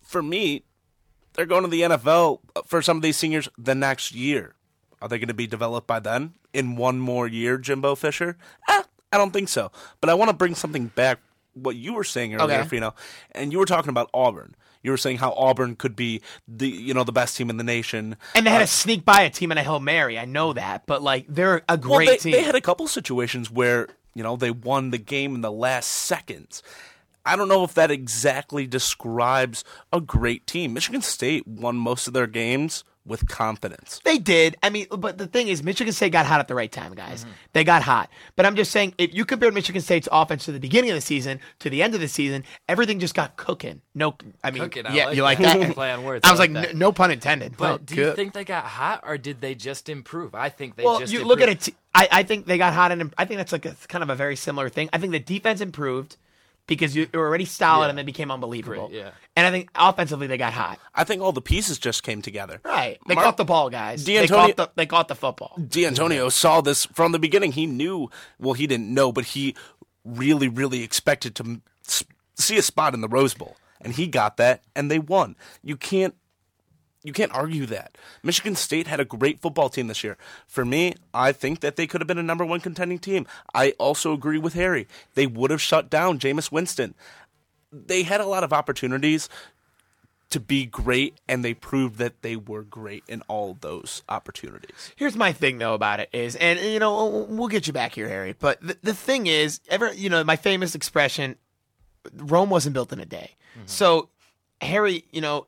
For 0.01 0.21
me, 0.21 0.65
they're 1.35 1.47
going 1.47 1.63
to 1.63 1.69
the 1.69 1.83
NFL 1.83 2.41
for 2.67 2.83
some 2.83 2.97
of 2.97 3.05
these 3.05 3.17
seniors 3.19 3.49
the 3.57 3.77
next 3.77 4.13
year. 4.13 4.57
Are 5.01 5.07
they 5.07 5.19
going 5.19 5.29
to 5.29 5.33
be 5.35 5.47
developed 5.47 5.87
by 5.87 6.01
then? 6.01 6.35
In 6.53 6.75
one 6.75 6.99
more 6.99 7.29
year, 7.29 7.57
Jimbo 7.57 7.95
Fisher? 7.95 8.37
Eh, 8.69 8.83
I 9.13 9.19
don't 9.19 9.33
think 9.33 9.49
so. 9.49 9.71
But 10.01 10.11
I 10.11 10.15
want 10.15 10.31
to 10.31 10.37
bring 10.37 10.55
something 10.55 10.87
back, 10.87 11.19
what 11.55 11.77
you 11.77 11.93
were 11.95 12.05
saying 12.05 12.35
earlier, 12.35 12.61
Okay. 12.61 12.69
Fino, 12.69 12.95
and 13.33 13.53
you 13.53 13.59
were 13.59 13.67
talking 13.67 13.91
about 13.91 14.09
Auburn. 14.15 14.55
You 14.83 14.91
were 14.91 14.97
saying 14.97 15.19
how 15.19 15.33
Auburn 15.35 15.77
could 15.77 15.95
be 15.95 16.23
the 16.49 16.69
you 16.69 16.93
know 16.93 17.05
the 17.05 17.13
best 17.13 17.37
team 17.37 17.51
in 17.51 17.57
the 17.57 17.63
nation. 17.65 18.17
And 18.35 18.45
they 18.47 18.51
had 18.51 18.63
Uh, 18.63 18.67
to 18.67 18.67
sneak 18.67 19.05
by 19.05 19.23
a 19.23 19.31
team 19.31 19.53
in 19.53 19.59
a 19.59 19.63
Hail 19.63 19.79
Mary. 19.79 20.19
I 20.19 20.25
know 20.25 20.53
that. 20.55 20.87
But, 20.87 21.03
like, 21.03 21.27
they're 21.29 21.63
a 21.69 21.77
great 21.79 21.91
well, 21.91 22.07
they, 22.07 22.17
team. 22.17 22.33
they 22.33 22.43
had 22.43 22.57
a 22.57 22.61
couple 22.61 22.89
situations 22.89 23.51
where 23.51 23.89
you 24.15 24.23
know 24.25 24.35
they 24.37 24.51
won 24.51 24.91
the 24.91 24.99
game 24.99 25.35
in 25.37 25.41
the 25.41 25.53
last 25.53 25.87
seconds. 25.89 26.63
I 27.25 27.37
don't 27.37 27.47
know 27.49 27.63
if 27.63 27.75
that 27.75 27.93
exactly 27.93 28.67
describes 28.67 29.63
a 29.93 30.01
great 30.01 30.47
team. 30.49 30.73
Michigan 30.75 31.03
State 31.03 31.47
won 31.47 31.77
most 31.77 32.09
of 32.09 32.13
their 32.15 32.27
games 32.27 32.83
with 33.05 33.27
confidence. 33.29 34.01
They 34.05 34.19
did. 34.19 34.57
I 34.63 34.71
mean, 34.71 34.87
but 34.97 35.19
the 35.19 35.27
thing 35.27 35.49
is, 35.49 35.63
Michigan 35.63 35.93
State 35.93 36.13
got 36.13 36.27
hot 36.27 36.41
at 36.41 36.49
the 36.49 36.55
right 36.55 36.71
time, 36.71 36.95
guys. 36.95 37.23
Mm-hmm. 37.25 37.33
They 37.53 37.65
got 37.65 37.83
hot. 37.83 38.09
But 38.37 38.47
I'm 38.47 38.55
just 38.55 38.71
saying, 38.71 38.95
if 38.99 39.13
you 39.13 39.25
compare 39.25 39.51
Michigan 39.51 39.83
State's 39.83 40.09
offense 40.13 40.45
to 40.45 40.53
the 40.53 40.61
beginning 40.61 40.91
of 40.91 40.97
the 40.97 41.01
season 41.01 41.41
to 41.61 41.71
the 41.71 41.83
end 41.83 41.95
of 41.95 42.01
the 42.01 42.09
season, 42.09 42.45
everything 42.69 43.01
just 43.01 43.15
got 43.15 43.37
cooking. 43.37 43.81
No, 43.95 44.15
I 44.45 44.51
mean, 44.51 44.63
Cooking, 44.63 44.87
I 44.87 44.95
yeah, 44.95 45.07
like 45.07 45.17
you 45.17 45.23
like 45.23 45.39
that. 45.39 45.59
that? 45.59 45.75
Play 45.75 45.91
on 45.91 46.05
words, 46.05 46.25
I 46.25 46.29
I 46.29 46.33
was 46.33 46.39
like, 46.41 46.51
like 46.53 46.71
n- 46.71 46.79
no 46.79 46.93
pun 46.93 47.11
intended. 47.11 47.57
But 47.57 47.61
Well, 47.61 47.79
do 47.79 47.95
you 47.95 48.03
good. 48.05 48.17
think 48.17 48.33
they 48.35 48.45
got 48.45 48.65
hot 48.65 49.01
or 49.05 49.19
did 49.19 49.41
they 49.41 49.55
just 49.55 49.89
improve? 49.89 50.35
I 50.35 50.49
think 50.49 50.77
they 50.77 50.85
well, 50.85 51.01
just 51.01 51.13
you 51.13 51.25
look 51.25 51.41
at 51.41 51.49
it. 51.49 51.75
I, 51.95 52.09
I 52.11 52.23
think 52.23 52.47
they 52.47 52.57
got 52.57 52.73
hot, 52.73 52.93
and 52.93 53.13
I 53.19 53.25
think 53.25 53.39
that's 53.39 53.53
like 53.53 53.67
a 53.67 53.75
kind 53.89 54.03
of 54.03 54.11
a 54.11 54.15
very 54.15 54.37
similar 54.37 54.69
thing. 54.69 54.89
I 54.93 54.99
think 54.99 55.13
the 55.13 55.19
defense 55.19 55.61
improved 55.61 56.17
because 56.75 56.97
you 56.97 57.09
were 57.13 57.27
already 57.27 57.45
solid 57.45 57.85
Yeah. 57.85 57.89
and 57.91 57.99
then 57.99 58.07
became 58.07 58.31
unbelievable. 58.31 58.89
Great, 58.89 58.99
yeah. 59.01 59.11
And 59.37 59.47
I 59.47 59.51
think 59.51 59.71
offensively 59.75 60.27
they 60.27 60.37
got 60.37 60.53
hot. 60.53 60.79
I 60.95 61.05
think 61.05 61.23
all 61.23 61.33
the 61.33 61.41
pieces 61.43 61.79
just 61.79 62.03
came 62.03 62.23
together. 62.23 62.61
Right. 62.65 62.99
They 63.07 63.15
Mar- 63.15 63.25
caught 63.25 63.37
the 63.37 63.45
ball, 63.45 63.71
guys. 63.71 64.05
They 64.05 64.27
caught 64.27 64.57
the, 64.57 64.71
they 64.75 64.87
caught 64.87 65.09
the 65.09 65.15
football. 65.15 65.55
Dantonio 65.59 66.31
saw 66.31 66.61
this 66.61 66.87
from 66.87 67.13
the 67.13 67.19
beginning. 67.19 67.53
He 67.53 67.67
knew, 67.67 68.11
well, 68.39 68.55
he 68.55 68.67
didn't 68.67 68.93
know, 68.93 69.13
but 69.13 69.25
he 69.27 69.55
really, 70.05 70.49
really 70.49 70.83
expected 70.83 71.35
to 71.37 71.61
see 72.35 72.57
a 72.59 72.63
spot 72.63 72.95
in 72.95 73.01
the 73.01 73.09
Rose 73.09 73.35
Bowl, 73.35 73.57
and 73.81 73.93
he 73.95 74.07
got 74.07 74.37
that, 74.39 74.63
and 74.75 74.91
they 74.91 74.99
won. 74.99 75.37
You 75.63 75.77
can't 75.77 76.15
you 77.03 77.13
can't 77.13 77.35
argue 77.35 77.67
that. 77.67 77.97
Michigan 78.23 78.55
State 78.55 78.87
had 78.87 79.01
a 79.01 79.05
great 79.05 79.41
football 79.41 79.69
team 79.69 79.89
this 79.89 80.05
year. 80.05 80.17
For 80.47 80.65
me, 80.65 80.95
I 81.13 81.33
think 81.33 81.61
that 81.61 81.77
they 81.77 81.87
could 81.87 82.01
have 82.01 82.09
been 82.09 82.19
a 82.19 82.23
number 82.23 82.45
one 82.45 82.61
contending 82.61 82.99
team. 82.99 83.27
I 83.55 83.73
also 83.73 84.13
agree 84.13 84.39
with 84.39 84.55
Harry. 84.55 84.87
They 85.15 85.27
would 85.27 85.51
have 85.51 85.61
shut 85.61 85.91
down 85.91 86.19
Jameis 86.19 86.53
Winston. 86.53 86.95
They 87.73 88.03
had 88.03 88.21
a 88.21 88.27
lot 88.27 88.45
of 88.45 88.53
opportunities 88.53 89.29
to 90.31 90.41
be 90.41 90.65
great, 90.65 91.15
and 91.29 91.45
they 91.45 91.53
proved 91.53 91.97
that 91.99 92.23
they 92.23 92.37
were 92.37 92.63
great 92.63 93.05
in 93.07 93.23
all 93.29 93.59
those 93.61 94.03
opportunities. 94.09 94.93
Here's 94.97 95.17
my 95.17 95.33
thing 95.33 95.59
though 95.59 95.75
about 95.75 96.01
it 96.01 96.09
is, 96.13 96.37
and 96.37 96.59
you 96.59 96.79
know, 96.79 97.27
we'll 97.29 97.49
get 97.49 97.67
you 97.67 97.73
back 97.73 97.95
here, 97.95 98.09
Harry. 98.09 98.35
But 98.39 98.61
the, 98.61 98.77
the 98.83 98.95
thing 98.95 99.27
is, 99.27 99.61
ever, 99.69 99.93
you 99.93 100.09
know, 100.09 100.25
my 100.25 100.37
famous 100.37 100.75
expression, 100.75 101.37
Rome 102.15 102.49
wasn't 102.49 102.73
built 102.73 102.93
in 102.93 103.01
a 103.01 103.05
day. 103.05 103.33
Mm-hmm. 103.57 103.67
So, 103.67 104.09
Harry, 104.63 105.05
you 105.11 105.21
know, 105.21 105.47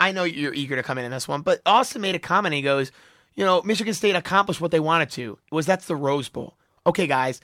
I 0.00 0.12
know 0.12 0.24
you're 0.24 0.54
eager 0.54 0.76
to 0.76 0.82
come 0.82 0.98
in 0.98 1.04
in 1.04 1.10
this 1.10 1.28
one, 1.28 1.42
but 1.42 1.60
Austin 1.66 2.02
made 2.02 2.14
a 2.14 2.20
comment. 2.20 2.54
He 2.54 2.62
goes, 2.62 2.92
you 3.34 3.44
know, 3.44 3.62
Michigan 3.62 3.94
State 3.94 4.16
accomplished 4.16 4.60
what 4.60 4.70
they 4.70 4.80
wanted 4.80 5.10
to. 5.10 5.38
Was 5.50 5.66
that's 5.66 5.86
the 5.86 5.96
Rose 5.96 6.28
Bowl? 6.28 6.56
Okay, 6.86 7.06
guys, 7.06 7.40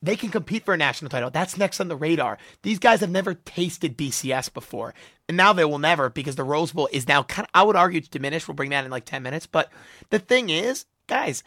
they 0.00 0.16
can 0.16 0.30
compete 0.30 0.64
for 0.64 0.74
a 0.74 0.78
national 0.78 1.10
title. 1.10 1.30
That's 1.30 1.56
next 1.56 1.80
on 1.80 1.88
the 1.88 1.96
radar. 1.96 2.38
These 2.62 2.78
guys 2.78 3.00
have 3.00 3.10
never 3.10 3.34
tasted 3.34 3.98
BCS 3.98 4.52
before, 4.52 4.94
and 5.28 5.36
now 5.36 5.52
they 5.52 5.64
will 5.64 5.78
never 5.78 6.08
because 6.08 6.36
the 6.36 6.44
Rose 6.44 6.72
Bowl 6.72 6.88
is 6.92 7.08
now 7.08 7.22
kind 7.24 7.46
of. 7.46 7.50
I 7.52 7.64
would 7.64 7.76
argue 7.76 8.00
diminished. 8.00 8.48
We'll 8.48 8.54
bring 8.54 8.70
that 8.70 8.84
in 8.84 8.90
like 8.90 9.04
ten 9.04 9.22
minutes. 9.22 9.46
But 9.46 9.70
the 10.10 10.18
thing 10.18 10.50
is, 10.50 10.86
guys, 11.08 11.42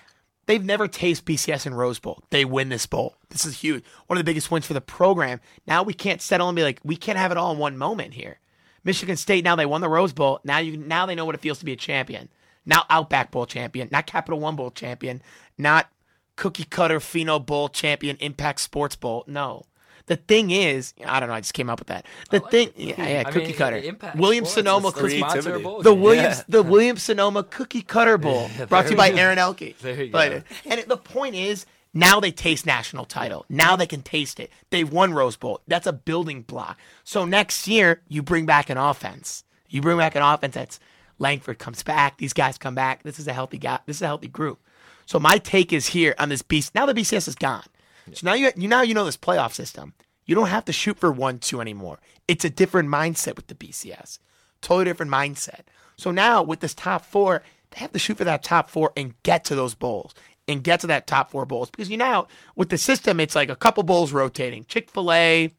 they've 0.45 0.63
never 0.63 0.87
tasted 0.87 1.25
BCS 1.25 1.65
in 1.65 1.73
Rose 1.73 1.99
Bowl. 1.99 2.23
They 2.29 2.45
win 2.45 2.69
this 2.69 2.85
bowl. 2.85 3.15
This 3.29 3.45
is 3.45 3.61
huge. 3.61 3.85
One 4.07 4.17
of 4.17 4.23
the 4.23 4.29
biggest 4.29 4.51
wins 4.51 4.65
for 4.65 4.73
the 4.73 4.81
program. 4.81 5.39
Now 5.65 5.83
we 5.83 5.93
can't 5.93 6.21
settle 6.21 6.49
and 6.49 6.55
be 6.55 6.63
like, 6.63 6.81
we 6.83 6.97
can't 6.97 7.17
have 7.17 7.31
it 7.31 7.37
all 7.37 7.53
in 7.53 7.57
one 7.57 7.77
moment 7.77 8.13
here. 8.13 8.40
Michigan 8.83 9.15
State 9.17 9.43
now 9.43 9.55
they 9.55 9.65
won 9.65 9.81
the 9.81 9.89
Rose 9.89 10.13
Bowl. 10.13 10.39
Now 10.43 10.57
you 10.59 10.77
now 10.77 11.05
they 11.05 11.15
know 11.15 11.25
what 11.25 11.35
it 11.35 11.41
feels 11.41 11.59
to 11.59 11.65
be 11.65 11.71
a 11.73 11.77
champion. 11.77 12.29
Not 12.65 12.85
Outback 12.89 13.31
Bowl 13.31 13.45
champion, 13.45 13.89
not 13.91 14.05
Capital 14.05 14.39
One 14.39 14.55
Bowl 14.55 14.69
champion, 14.71 15.21
not 15.57 15.89
cookie 16.35 16.63
cutter 16.63 16.99
Fino 16.99 17.39
Bowl 17.39 17.69
champion, 17.69 18.17
Impact 18.19 18.59
Sports 18.61 18.95
Bowl. 18.95 19.23
No. 19.27 19.63
The 20.07 20.15
thing 20.15 20.51
is, 20.51 20.93
I 21.05 21.19
don't 21.19 21.29
know. 21.29 21.35
I 21.35 21.39
just 21.41 21.53
came 21.53 21.69
up 21.69 21.79
with 21.79 21.87
that. 21.87 22.05
The 22.31 22.39
thing, 22.39 22.71
yeah, 22.75 22.95
yeah, 22.97 23.23
I 23.25 23.31
cookie 23.31 23.47
mean, 23.47 23.55
cutter. 23.55 23.77
Impact 23.77 24.17
Williams 24.17 24.49
Sonoma 24.51 24.91
cookie 24.91 25.21
of 25.23 25.63
bowl 25.63 25.81
The. 25.83 25.93
Williams, 25.93 26.37
Yeah. 26.39 26.43
the 26.49 26.63
Williams 26.73 27.03
Sonoma 27.03 27.43
Cookie 27.43 27.81
Cutter 27.83 28.17
Bowl, 28.17 28.49
brought 28.67 28.85
to 28.85 28.91
you 28.91 28.97
by. 28.97 29.11
Aaron 29.11 29.37
Elke. 29.37 29.77
There 29.79 30.03
you 30.03 30.11
But- 30.11 30.29
go. 30.31 30.43
And 30.65 30.79
it, 30.79 30.87
the 30.89 30.97
point 30.97 31.35
is, 31.35 31.65
now 31.93 32.19
they 32.19 32.31
taste 32.31 32.65
national 32.65 33.05
title. 33.05 33.45
Now 33.49 33.75
they 33.75 33.87
can 33.87 34.01
taste 34.01 34.39
it. 34.39 34.51
They've 34.69 34.91
won 34.91 35.13
Rose 35.13 35.35
Bowl. 35.35 35.61
That's 35.67 35.87
a 35.87 35.93
building 35.93 36.41
block. 36.41 36.79
So 37.03 37.25
next 37.25 37.67
year, 37.67 38.01
you 38.07 38.23
bring 38.23 38.45
back 38.45 38.69
an 38.69 38.77
offense. 38.77 39.43
You 39.67 39.81
bring 39.81 39.97
back 39.97 40.15
an 40.15 40.21
offense 40.21 40.55
that's 40.55 40.79
Langford 41.19 41.59
comes 41.59 41.83
back. 41.83 42.17
These 42.17 42.33
guys 42.33 42.57
come 42.57 42.75
back. 42.75 43.03
This 43.03 43.19
is 43.19 43.27
a 43.27 43.33
healthy 43.33 43.57
guy. 43.57 43.79
This 43.85 43.97
is 43.97 44.01
a 44.01 44.07
healthy 44.07 44.27
group. 44.27 44.59
So 45.05 45.19
my 45.19 45.37
take 45.37 45.73
is 45.73 45.87
here 45.87 46.15
on 46.17 46.29
this 46.29 46.41
beast. 46.41 46.73
Now 46.73 46.85
the 46.85 46.93
BCS 46.93 47.27
is 47.27 47.35
gone. 47.35 47.65
So 48.13 48.25
now 48.25 48.33
you, 48.33 48.51
you 48.55 48.67
now 48.67 48.81
you 48.81 48.93
know 48.93 49.05
this 49.05 49.17
playoff 49.17 49.53
system. 49.53 49.93
You 50.25 50.35
don't 50.35 50.47
have 50.47 50.65
to 50.65 50.73
shoot 50.73 50.97
for 50.97 51.11
one 51.11 51.39
two 51.39 51.61
anymore. 51.61 51.99
It's 52.27 52.45
a 52.45 52.49
different 52.49 52.89
mindset 52.89 53.35
with 53.35 53.47
the 53.47 53.55
BCS. 53.55 54.19
Totally 54.61 54.85
different 54.85 55.11
mindset. 55.11 55.61
So 55.97 56.11
now 56.11 56.41
with 56.41 56.61
this 56.61 56.73
top 56.73 57.05
four, 57.05 57.43
they 57.71 57.79
have 57.79 57.91
to 57.91 57.99
shoot 57.99 58.17
for 58.17 58.23
that 58.23 58.43
top 58.43 58.69
four 58.69 58.91
and 58.97 59.13
get 59.23 59.43
to 59.45 59.55
those 59.55 59.75
bowls 59.75 60.13
and 60.51 60.63
get 60.63 60.79
to 60.81 60.87
that 60.87 61.07
top 61.07 61.31
four 61.31 61.45
bowls 61.45 61.69
because 61.69 61.89
you 61.89 61.97
know 61.97 62.27
with 62.55 62.69
the 62.69 62.77
system 62.77 63.19
it's 63.19 63.35
like 63.35 63.49
a 63.49 63.55
couple 63.55 63.83
bowls 63.83 64.11
rotating. 64.11 64.65
Chick 64.65 64.89
Fil 64.89 65.11
A, 65.11 65.53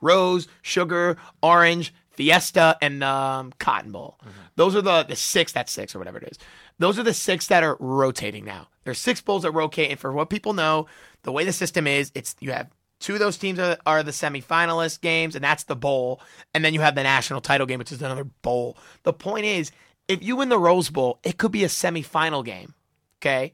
Rose, 0.00 0.48
Sugar, 0.62 1.16
Orange, 1.42 1.94
Fiesta, 2.10 2.76
and 2.82 3.02
um, 3.02 3.52
Cotton 3.58 3.92
Bowl. 3.92 4.18
Those 4.56 4.76
are 4.76 4.82
the 4.82 5.04
the 5.04 5.16
six. 5.16 5.52
That's 5.52 5.72
six 5.72 5.94
or 5.94 5.98
whatever 5.98 6.18
it 6.18 6.28
is. 6.30 6.38
Those 6.78 6.98
are 6.98 7.02
the 7.02 7.14
six 7.14 7.46
that 7.46 7.62
are 7.62 7.76
rotating 7.80 8.44
now. 8.44 8.68
There's 8.84 8.98
six 8.98 9.20
bowls 9.20 9.42
that 9.42 9.52
rotate, 9.52 9.90
and 9.90 10.00
for 10.00 10.12
what 10.12 10.30
people 10.30 10.52
know, 10.52 10.86
the 11.22 11.32
way 11.32 11.44
the 11.44 11.52
system 11.52 11.86
is, 11.86 12.10
it's 12.14 12.34
you 12.40 12.52
have 12.52 12.68
two 12.98 13.14
of 13.14 13.18
those 13.18 13.36
teams 13.36 13.58
are, 13.58 13.76
are 13.86 14.02
the 14.02 14.10
semifinalist 14.10 15.00
games, 15.00 15.34
and 15.34 15.44
that's 15.44 15.64
the 15.64 15.76
bowl, 15.76 16.20
and 16.54 16.64
then 16.64 16.74
you 16.74 16.80
have 16.80 16.94
the 16.94 17.02
national 17.02 17.40
title 17.40 17.66
game, 17.66 17.78
which 17.78 17.92
is 17.92 18.02
another 18.02 18.24
bowl. 18.24 18.76
The 19.04 19.12
point 19.12 19.44
is, 19.44 19.70
if 20.08 20.22
you 20.22 20.36
win 20.36 20.48
the 20.48 20.58
Rose 20.58 20.90
Bowl, 20.90 21.18
it 21.22 21.38
could 21.38 21.52
be 21.52 21.64
a 21.64 21.68
semifinal 21.68 22.44
game. 22.44 22.74
Okay. 23.20 23.52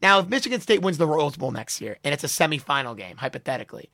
Now, 0.00 0.20
if 0.20 0.28
Michigan 0.28 0.60
State 0.60 0.82
wins 0.82 0.98
the 0.98 1.06
Rose 1.06 1.36
Bowl 1.36 1.50
next 1.50 1.80
year, 1.80 1.98
and 2.04 2.14
it's 2.14 2.24
a 2.24 2.28
semifinal 2.28 2.96
game, 2.96 3.16
hypothetically, 3.16 3.90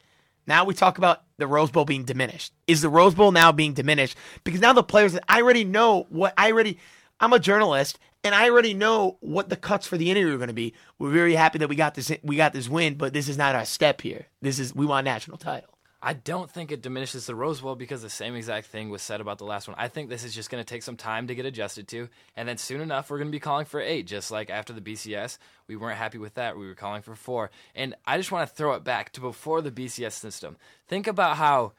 now 0.47 0.65
we 0.65 0.75
talk 0.75 0.99
about 0.99 1.23
the 1.39 1.47
Rose 1.47 1.71
Bowl 1.71 1.85
being 1.85 2.05
diminished. 2.05 2.53
Is 2.67 2.83
the 2.83 2.89
Rose 2.89 3.15
Bowl 3.15 3.33
now 3.33 3.53
being 3.53 3.73
diminished? 3.73 4.17
Because 4.45 4.61
now 4.61 4.73
the 4.73 4.83
players 4.83 5.19
I 5.29 5.41
already 5.41 5.65
know 5.65 6.07
what 6.11 6.35
I 6.37 6.53
already 6.53 6.79
I'm 7.21 7.33
a 7.33 7.39
journalist 7.39 7.99
and 8.23 8.35
I 8.35 8.49
already 8.51 8.75
know 8.75 9.17
what 9.21 9.49
the 9.49 9.57
cuts 9.57 9.87
for 9.87 9.97
the 9.97 10.11
interview 10.11 10.35
are 10.35 10.39
going 10.39 10.49
to 10.49 10.55
be. 10.55 10.75
We're 10.99 11.11
very 11.11 11.35
happy 11.35 11.59
that 11.59 11.69
we 11.69 11.77
got 11.77 11.95
this 11.95 12.13
we 12.23 12.37
got 12.37 12.53
this 12.53 12.69
win, 12.69 12.95
but 12.95 13.13
this 13.13 13.29
is 13.29 13.39
not 13.39 13.55
our 13.55 13.65
step 13.65 14.01
here. 14.01 14.27
This 14.43 14.59
is 14.59 14.75
we 14.75 14.87
want 14.87 15.05
national 15.05 15.39
title. 15.39 15.74
I 16.07 16.13
don't 16.13 16.51
think 16.51 16.71
it 16.71 16.83
diminishes 16.83 17.25
the 17.27 17.35
Rose 17.35 17.63
Bowl 17.63 17.75
because 17.77 18.03
the 18.03 18.11
same 18.11 18.35
exact 18.35 18.67
thing 18.67 18.91
was 18.91 19.01
said 19.01 19.23
about 19.23 19.39
the 19.39 19.47
last 19.47 19.67
one. 19.69 19.77
I 19.79 19.89
think 19.89 20.11
this 20.11 20.23
is 20.23 20.35
just 20.35 20.51
going 20.51 20.63
to 20.63 20.69
take 20.69 20.83
some 20.83 20.97
time 20.99 21.27
to 21.29 21.35
get 21.35 21.47
adjusted 21.47 21.89
to, 21.89 22.11
and 22.37 22.47
then 22.47 22.59
soon 22.59 22.83
enough 22.83 23.11
we're 23.11 23.17
going 23.17 23.29
to 23.29 23.33
be 23.33 23.41
calling 23.41 23.65
for 23.65 23.81
eight, 23.81 24.07
just 24.07 24.31
like 24.31 24.51
after 24.51 24.75
the 24.75 24.83
BCS. 24.83 25.39
We 25.67 25.77
weren't 25.77 25.97
happy 25.97 26.19
with 26.19 26.35
that. 26.35 26.59
We 26.59 26.67
were 26.67 26.75
calling 26.75 27.01
for 27.01 27.15
four. 27.15 27.51
And 27.75 27.95
I 28.07 28.19
just 28.19 28.31
want 28.31 28.47
to 28.49 28.55
throw 28.55 28.75
it 28.75 28.85
back 28.85 29.13
to 29.13 29.21
before 29.23 29.63
the 29.63 29.71
BCS 29.71 30.13
system. 30.13 30.59
Think 30.87 31.07
about 31.07 31.39
how 31.39 31.73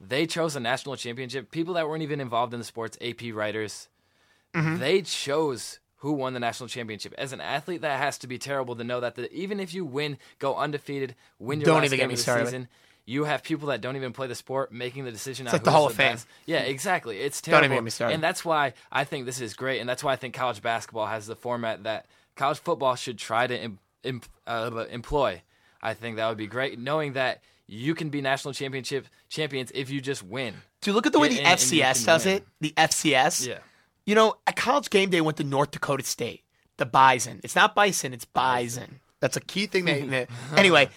they 0.00 0.24
chose 0.26 0.54
a 0.54 0.60
national 0.60 0.94
championship. 0.96 1.50
People 1.50 1.74
that 1.74 1.88
weren't 1.88 2.02
even 2.04 2.20
involved 2.20 2.52
in 2.54 2.60
the 2.60 2.64
sports, 2.64 2.96
AP 3.00 3.34
writers, 3.34 3.88
Mm-hmm. 4.54 4.78
they 4.78 5.02
chose 5.02 5.80
who 5.96 6.12
won 6.12 6.32
the 6.32 6.38
national 6.38 6.68
championship. 6.68 7.12
As 7.18 7.32
an 7.32 7.40
athlete, 7.40 7.80
that 7.80 7.98
has 7.98 8.18
to 8.18 8.28
be 8.28 8.38
terrible 8.38 8.76
to 8.76 8.84
know 8.84 9.00
that 9.00 9.16
the, 9.16 9.32
even 9.32 9.58
if 9.58 9.74
you 9.74 9.84
win, 9.84 10.16
go 10.38 10.54
undefeated, 10.54 11.16
win 11.40 11.58
your 11.60 11.64
Don't 11.66 11.76
last 11.78 11.86
even 11.86 11.96
get 11.96 12.02
game 12.02 12.08
me 12.08 12.14
of 12.14 12.18
the 12.18 12.22
started. 12.22 12.44
season, 12.46 12.68
you 13.06 13.24
have 13.24 13.42
people 13.42 13.68
that 13.68 13.80
don't 13.80 13.96
even 13.96 14.12
play 14.12 14.26
the 14.26 14.34
sport 14.34 14.72
making 14.72 15.04
the 15.04 15.12
decision. 15.12 15.46
It's 15.46 15.52
on 15.54 15.58
like 15.58 15.64
the 15.64 15.70
who's 15.70 15.76
Hall 15.76 15.86
of 15.88 15.94
Fame. 15.94 16.12
best. 16.14 16.26
Yeah, 16.46 16.60
exactly. 16.60 17.18
It's 17.20 17.40
terrible. 17.40 17.58
Don't 17.58 17.64
even 17.64 17.70
terrible. 17.70 17.80
get 17.82 17.84
me 17.84 17.90
started. 17.90 18.14
And 18.14 18.22
that's 18.22 18.44
why 18.44 18.72
I 18.90 19.04
think 19.04 19.26
this 19.26 19.40
is 19.40 19.54
great, 19.54 19.80
and 19.80 19.88
that's 19.88 20.02
why 20.02 20.12
I 20.12 20.16
think 20.16 20.34
college 20.34 20.62
basketball 20.62 21.06
has 21.06 21.26
the 21.26 21.36
format 21.36 21.84
that 21.84 22.06
college 22.36 22.58
football 22.58 22.94
should 22.96 23.18
try 23.18 23.46
to 23.46 23.56
em, 23.56 23.78
em, 24.04 24.20
uh, 24.46 24.84
employ. 24.90 25.42
I 25.82 25.92
think 25.94 26.16
that 26.16 26.28
would 26.28 26.38
be 26.38 26.46
great, 26.46 26.78
knowing 26.78 27.12
that 27.12 27.42
you 27.66 27.94
can 27.94 28.08
be 28.10 28.20
national 28.22 28.54
championship 28.54 29.06
champions 29.28 29.70
if 29.74 29.90
you 29.90 30.00
just 30.00 30.22
win. 30.22 30.54
Dude, 30.80 30.94
look 30.94 31.06
at 31.06 31.12
the 31.12 31.18
way 31.18 31.28
And- 31.28 31.36
the 31.36 31.40
and- 31.40 31.48
and 31.48 31.58
FCS 31.60 31.98
can 31.98 32.06
does 32.06 32.24
win. 32.26 32.34
it. 32.36 32.46
The 32.60 32.72
FCS. 32.76 33.46
Yeah. 33.46 33.58
You 34.06 34.14
know, 34.14 34.36
at 34.46 34.56
college 34.56 34.90
game 34.90 35.10
day 35.10 35.20
went 35.20 35.36
to 35.38 35.44
North 35.44 35.70
Dakota 35.70 36.04
State. 36.04 36.42
The 36.76 36.84
Bison. 36.86 37.40
It's 37.44 37.54
not 37.54 37.74
Bison, 37.74 38.12
it's 38.12 38.24
Bison. 38.24 39.00
That's 39.20 39.36
a 39.36 39.40
key 39.40 39.66
thing 39.66 39.84
they, 39.86 40.02
they- 40.02 40.26
anyway, 40.56 40.90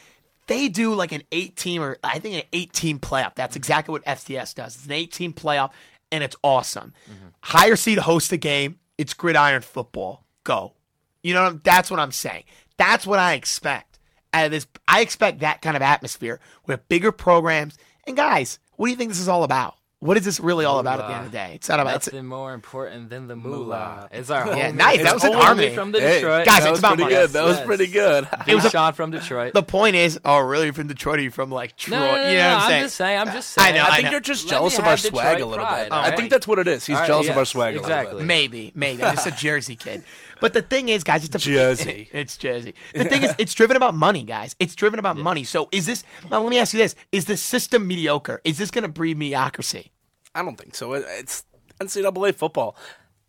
they 0.48 0.70
do 0.70 0.94
like 0.94 1.12
an 1.12 1.24
eight 1.32 1.56
team 1.56 1.82
or 1.82 1.98
I 2.04 2.20
think 2.20 2.36
an 2.36 2.44
eight 2.54 2.74
team 2.74 3.00
playoff. 3.00 3.36
That's 3.36 3.56
exactly 3.56 3.92
what 3.92 4.06
FCS 4.06 4.56
does. 4.56 4.76
It's 4.76 4.86
an 4.86 4.92
eight 4.94 5.12
team 5.12 5.34
playoff 5.34 5.72
and 6.12 6.24
it's 6.24 6.36
awesome. 6.42 6.94
Mm-hmm. 7.06 7.28
Higher 7.42 7.76
seed 7.76 8.00
host 8.00 8.30
the 8.30 8.38
game. 8.38 8.80
It's 8.98 9.14
gridiron 9.14 9.62
football. 9.62 10.26
Go. 10.44 10.74
You 11.22 11.34
know, 11.34 11.60
that's 11.64 11.92
what 11.92 12.00
I'm 12.00 12.12
saying. 12.12 12.46
That's 12.78 13.06
what 13.06 13.20
I 13.20 13.34
expect. 13.34 14.00
Out 14.34 14.46
of 14.46 14.52
this, 14.52 14.68
I 14.88 15.02
expect 15.02 15.40
that 15.40 15.62
kind 15.62 15.76
of 15.76 15.82
atmosphere 15.82 16.40
with 16.66 16.88
bigger 16.88 17.12
programs. 17.12 17.78
And 18.06 18.16
guys, 18.16 18.60
what 18.76 18.88
do 18.88 18.92
you 18.92 18.98
think 18.98 19.10
this 19.10 19.20
is 19.20 19.28
all 19.28 19.44
about? 19.44 19.76
What 20.00 20.16
is 20.16 20.24
this 20.26 20.40
really 20.40 20.64
all 20.64 20.78
about 20.78 21.00
at 21.00 21.08
the 21.08 21.14
end 21.16 21.26
of 21.26 21.32
the 21.32 21.38
day? 21.40 21.52
It's 21.56 21.68
not 21.70 21.80
about. 21.80 21.96
It's, 21.96 22.06
Nothing 22.14 22.28
more 22.28 22.54
important 22.54 23.10
than 23.10 23.26
the 23.28 23.36
moolah. 23.36 24.08
It's 24.12 24.30
our 24.30 24.46
Yeah, 24.56 24.70
homie- 24.70 24.76
nice. 24.76 25.02
That 25.02 25.16
was 25.16 25.24
an 25.24 25.32
homie 25.32 25.42
harmony. 25.42 25.74
from 25.74 25.92
the 25.92 26.00
Hey, 26.00 26.16
Detroit. 26.20 26.46
Guys, 26.46 26.60
that 26.60 26.62
it's 26.66 26.70
was 26.70 26.80
about 26.80 26.88
pretty 26.90 27.04
money. 27.04 27.16
good. 27.16 27.30
That 27.32 27.44
was 27.46 27.60
pretty 27.62 27.88
good. 27.88 28.28
It 28.48 28.54
was 28.54 28.70
Sean 28.70 28.94
from 28.94 29.10
Detroit. 29.10 29.54
the 29.54 29.64
point 29.64 29.96
is, 29.96 30.20
oh, 30.24 30.38
really? 30.38 30.70
From 30.70 30.86
Detroit? 30.86 31.18
Or 31.18 31.22
you 31.24 31.32
from 31.32 31.50
like 31.50 31.76
Troy? 31.78 31.98
no, 31.98 32.06
no, 32.06 32.16
no, 32.16 32.30
you 32.30 32.38
know 32.38 32.44
no, 32.44 32.48
what 32.50 32.54
I'm 32.58 32.62
I'm 32.62 32.70
saying? 32.70 32.84
just 32.84 32.96
saying. 32.96 33.20
I'm 33.20 33.32
just 33.32 33.50
saying. 33.50 33.64
I 33.64 33.72
saying. 33.72 33.76
know, 33.76 33.84
I 33.84 33.88
I 33.88 33.96
think 33.96 34.04
know. 34.06 34.12
you're 34.12 34.20
just 34.20 34.46
Let 34.46 34.50
jealous 34.52 34.74
me 34.74 34.78
of 34.78 34.84
our 34.84 34.90
have 34.92 35.00
swag 35.00 35.38
Detroit 35.38 35.42
a 35.42 35.46
little 35.50 35.66
bit. 35.66 35.92
all 35.92 36.00
I 36.00 36.16
think 36.16 36.30
that's 36.30 36.48
what 36.48 36.60
it 36.60 36.68
is. 36.68 36.86
He's 36.86 36.96
All 36.96 37.02
right, 37.02 37.08
jealous 37.08 37.30
of 37.30 37.36
our 37.36 37.42
yes, 37.42 37.50
swag 37.50 37.74
a 37.74 37.78
little 37.82 37.90
exactly. 37.92 38.20
bit. 38.20 38.28
Maybe, 38.28 38.72
maybe. 38.76 39.04
I'm 39.04 39.16
just 39.16 39.26
a 39.28 39.32
Jersey 39.32 39.76
kid. 39.76 40.04
But 40.40 40.54
the 40.54 40.62
thing 40.62 40.90
is, 40.90 41.04
guys, 41.04 41.26
it's 41.26 41.36
a 41.36 41.40
Jersey. 41.40 42.10
it's 42.14 42.38
Jersey. 42.38 42.74
The 42.94 43.06
thing 43.06 43.24
is, 43.24 43.34
it's 43.38 43.54
driven 43.54 43.78
about 43.78 43.96
money, 43.96 44.24
guys. 44.24 44.56
It's 44.60 44.76
driven 44.76 45.00
about 45.00 45.18
money. 45.18 45.44
So 45.44 45.70
is 45.72 45.86
this? 45.86 46.04
Now, 46.30 46.42
let 46.42 46.50
me 46.50 46.60
ask 46.60 46.74
you 46.74 46.80
this: 46.80 46.96
Is 47.12 47.26
the 47.26 47.38
system 47.38 47.88
mediocre? 47.88 48.42
Is 48.44 48.58
this 48.58 48.72
going 48.72 48.84
to 48.84 48.88
breed 48.90 49.18
mediocrity? 49.18 49.92
I 50.36 50.44
don't 50.44 50.56
think 50.58 50.76
so. 50.76 50.94
It's 50.94 51.44
NCAA 51.80 52.36
football. 52.36 52.76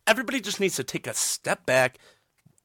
Everybody 0.06 0.40
just 0.40 0.60
needs 0.60 0.76
to 0.76 0.84
take 0.84 1.06
a 1.06 1.14
step 1.14 1.66
back 1.66 1.98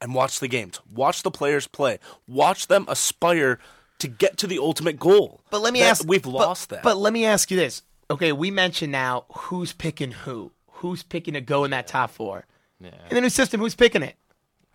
and 0.00 0.14
watch 0.14 0.40
the 0.40 0.48
games. 0.48 0.80
Watch 0.90 1.22
the 1.22 1.30
players 1.30 1.66
play. 1.66 1.98
Watch 2.26 2.66
them 2.68 2.84
aspire 2.88 3.58
to 3.98 4.08
get 4.08 4.36
to 4.38 4.46
the 4.46 4.58
ultimate 4.58 4.98
goal. 4.98 5.40
But 5.50 5.62
let 5.62 5.72
me 5.72 5.80
That- 5.80 5.90
ask. 5.90 6.04
We've 6.08 6.22
but- 6.22 6.30
lost 6.32 6.68
that. 6.70 6.82
But 6.82 6.96
let 6.96 7.12
me 7.12 7.24
ask 7.24 7.50
you 7.50 7.56
this. 7.56 7.82
Okay, 8.10 8.32
we 8.32 8.50
mentioned 8.50 8.92
now 8.92 9.24
who's 9.34 9.72
picking 9.72 10.10
who. 10.10 10.52
Who's 10.78 11.02
picking 11.02 11.34
to 11.34 11.40
go 11.40 11.64
in 11.64 11.70
that 11.70 11.86
top 11.86 12.10
four? 12.10 12.44
Yeah. 12.80 12.90
In 13.08 13.14
the 13.14 13.20
new 13.22 13.30
system, 13.30 13.60
who's 13.60 13.74
picking 13.74 14.02
it? 14.02 14.16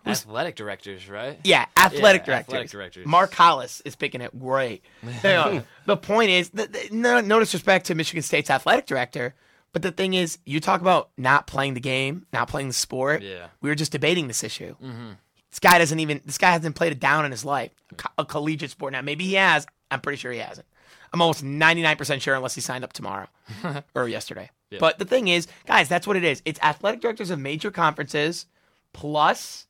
Athletic 0.06 0.56
directors, 0.56 1.08
right? 1.08 1.38
Yeah, 1.44 1.66
athletic 1.76 2.22
Yeah, 2.22 2.26
directors. 2.26 2.54
Athletic 2.54 2.70
directors. 2.70 3.06
Mark 3.06 3.32
Hollis 3.34 3.80
is 3.84 3.96
picking 3.96 4.20
it 4.20 4.38
great. 4.38 4.82
The 5.22 5.96
point 5.96 6.30
is, 6.30 6.50
that 6.50 6.72
that- 6.72 6.92
no, 6.92 7.20
no 7.20 7.38
disrespect 7.40 7.86
to 7.86 7.94
Michigan 7.94 8.22
State's 8.22 8.48
athletic 8.50 8.86
director, 8.86 9.34
but 9.72 9.82
the 9.82 9.90
thing 9.92 10.14
is, 10.14 10.38
you 10.46 10.58
talk 10.60 10.80
about 10.80 11.10
not 11.16 11.46
playing 11.46 11.74
the 11.74 11.80
game, 11.80 12.26
not 12.32 12.48
playing 12.48 12.68
the 12.68 12.74
sport. 12.74 13.22
Yeah. 13.22 13.48
We 13.60 13.68
were 13.68 13.74
just 13.76 13.92
debating 13.92 14.26
this 14.28 14.42
issue. 14.42 14.74
Mhm. 14.82 15.16
This 15.50 15.58
guy 15.58 15.78
doesn't 15.78 15.98
even. 15.98 16.20
This 16.24 16.38
guy 16.38 16.50
hasn't 16.52 16.76
played 16.76 16.92
a 16.92 16.94
down 16.96 17.24
in 17.24 17.30
his 17.32 17.44
life. 17.44 17.72
Co- 17.96 18.10
A 18.18 18.24
collegiate 18.24 18.70
sport. 18.70 18.92
Now, 18.92 19.02
maybe 19.02 19.24
he 19.24 19.34
has. 19.34 19.66
I'm 19.90 20.00
pretty 20.00 20.16
sure 20.18 20.30
he 20.32 20.38
hasn't. 20.38 20.66
I'm 21.12 21.20
almost 21.20 21.42
99% 21.44 22.20
sure 22.22 22.36
unless 22.36 22.54
he 22.54 22.60
signed 22.60 22.84
up 22.84 22.92
tomorrow 22.92 23.26
or 23.96 24.06
yesterday. 24.08 24.50
Yeah. 24.70 24.78
But 24.78 25.00
the 25.00 25.04
thing 25.04 25.26
is, 25.26 25.48
guys, 25.66 25.88
that's 25.88 26.06
what 26.06 26.16
it 26.16 26.22
is. 26.22 26.40
It's 26.44 26.60
athletic 26.62 27.00
directors 27.00 27.30
of 27.30 27.40
major 27.40 27.72
conferences 27.72 28.46
plus 28.92 29.66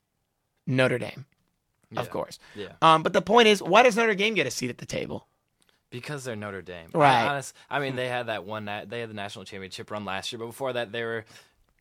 Notre 0.67 0.99
Dame, 0.99 1.27
of 1.97 2.11
course. 2.11 2.39
Yeah. 2.55 2.73
Um, 2.83 3.03
but 3.03 3.13
the 3.13 3.23
point 3.23 3.49
is, 3.49 3.63
why 3.63 3.83
does 3.83 3.97
Notre 3.97 4.15
Dame 4.15 4.35
get 4.35 4.47
a 4.47 4.51
seat 4.51 4.71
at 4.71 4.79
the 4.79 4.87
table? 4.87 5.27
Because 5.91 6.25
they're 6.25 6.37
Notre 6.37 6.63
Dame. 6.63 6.89
Right. 6.95 7.25
I, 7.25 7.29
honest, 7.29 7.55
I 7.69 7.81
mean, 7.81 7.97
they 7.97 8.09
had 8.09 8.27
that 8.27 8.45
one. 8.45 8.65
They 8.65 9.01
had 9.01 9.11
the 9.11 9.15
national 9.15 9.45
championship 9.45 9.91
run 9.91 10.05
last 10.05 10.31
year, 10.31 10.39
but 10.39 10.47
before 10.47 10.73
that, 10.75 10.93
they 10.93 11.03
were 11.03 11.25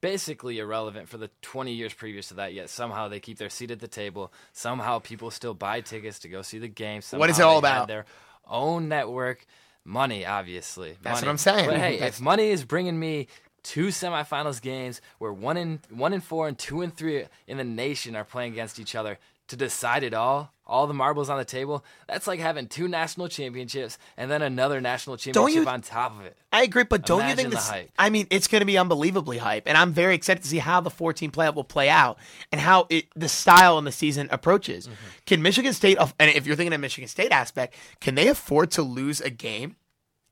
basically 0.02 0.60
irrelevant 0.60 1.10
for 1.10 1.18
the 1.18 1.30
20 1.42 1.74
years 1.74 1.94
previous 1.94 2.30
to 2.30 2.36
that. 2.36 2.54
Yet 2.54 2.70
somehow 2.70 3.08
they 3.08 3.20
keep 3.20 3.38
their 3.38 3.50
seat 3.50 3.72
at 3.72 3.80
the 3.80 3.88
table. 3.88 4.32
Somehow 4.54 5.00
people 5.00 5.32
still 5.32 5.54
buy 5.54 5.82
tickets 5.82 6.20
to 6.20 6.30
go 6.30 6.42
see 6.42 6.60
the 6.60 6.68
game. 6.68 7.02
What 7.12 7.30
is 7.30 7.40
it 7.40 7.44
all 7.44 7.60
about? 7.60 7.88
Their 7.88 8.06
own 8.48 8.90
network, 8.90 9.46
money, 9.86 10.26
obviously. 10.26 10.98
That's 11.02 11.18
Money. 11.18 11.28
what 11.28 11.32
I'm 11.32 11.38
saying. 11.38 11.70
But 11.70 11.78
hey, 11.78 12.00
if 12.08 12.20
money 12.20 12.50
is 12.50 12.64
bringing 12.64 13.00
me 13.00 13.28
two 13.70 13.88
semifinals 13.89 14.59
games 14.59 14.99
where 15.20 15.32
one 15.32 15.55
in 15.55 15.80
one 15.91 16.11
in 16.11 16.22
four 16.22 16.47
and 16.47 16.57
two 16.57 16.82
and 16.82 16.95
three 16.95 17.26
in 17.47 17.57
the 17.57 17.63
nation 17.63 18.15
are 18.15 18.24
playing 18.24 18.51
against 18.51 18.80
each 18.80 18.95
other 18.95 19.20
to 19.47 19.55
decide 19.55 20.01
it 20.03 20.13
all, 20.13 20.51
all 20.65 20.88
the 20.88 20.93
marbles 20.93 21.30
on 21.30 21.38
the 21.38 21.45
table, 21.45 21.84
that's 22.07 22.26
like 22.26 22.39
having 22.39 22.67
two 22.67 22.88
national 22.88 23.28
championships 23.28 23.99
and 24.17 24.30
then 24.30 24.41
another 24.41 24.82
national 24.82 25.17
championship 25.17 25.63
you- 25.63 25.67
on 25.67 25.82
top 25.82 26.20
of 26.20 26.26
it. 26.26 26.36
I 26.51 26.63
agree, 26.63 26.84
but 26.84 27.05
don't 27.05 27.20
you 27.20 27.26
Imagine 27.26 27.38
think 27.38 27.49
the 27.51 27.55
this? 27.57 27.70
hype. 27.70 27.91
I 27.99 28.09
mean, 28.09 28.26
it's 28.32 28.47
going 28.47 28.61
to 28.61 28.65
be 28.65 28.78
unbelievably 28.78 29.38
hype, 29.38 29.67
and 29.67 29.78
I'm 29.78 29.93
very 29.93 30.15
excited 30.15 30.41
to 30.41 30.49
see 30.49 30.57
how 30.57 30.82
the 30.82 30.89
14 30.89 31.30
playoff 31.30 31.53
will 31.53 31.63
play 31.63 31.89
out 31.89 32.17
and 32.51 32.59
how 32.59 32.88
it, 32.89 33.05
the 33.15 33.30
style 33.30 33.78
in 33.78 33.86
the 33.86 33.91
season 33.91 34.30
approaches. 34.32 34.88
Mm-hmm. 34.88 34.95
Can 35.28 35.41
Michigan 35.43 35.74
State, 35.74 35.99
and 36.20 36.32
if 36.32 36.47
you're 36.47 36.55
thinking 36.55 36.74
of 36.74 36.82
Michigan 36.82 37.07
State 37.07 37.32
aspect, 37.32 37.76
can 38.01 38.15
they 38.15 38.28
afford 38.30 38.72
to 38.72 38.82
lose 38.82 39.22
a 39.22 39.30
game 39.30 39.76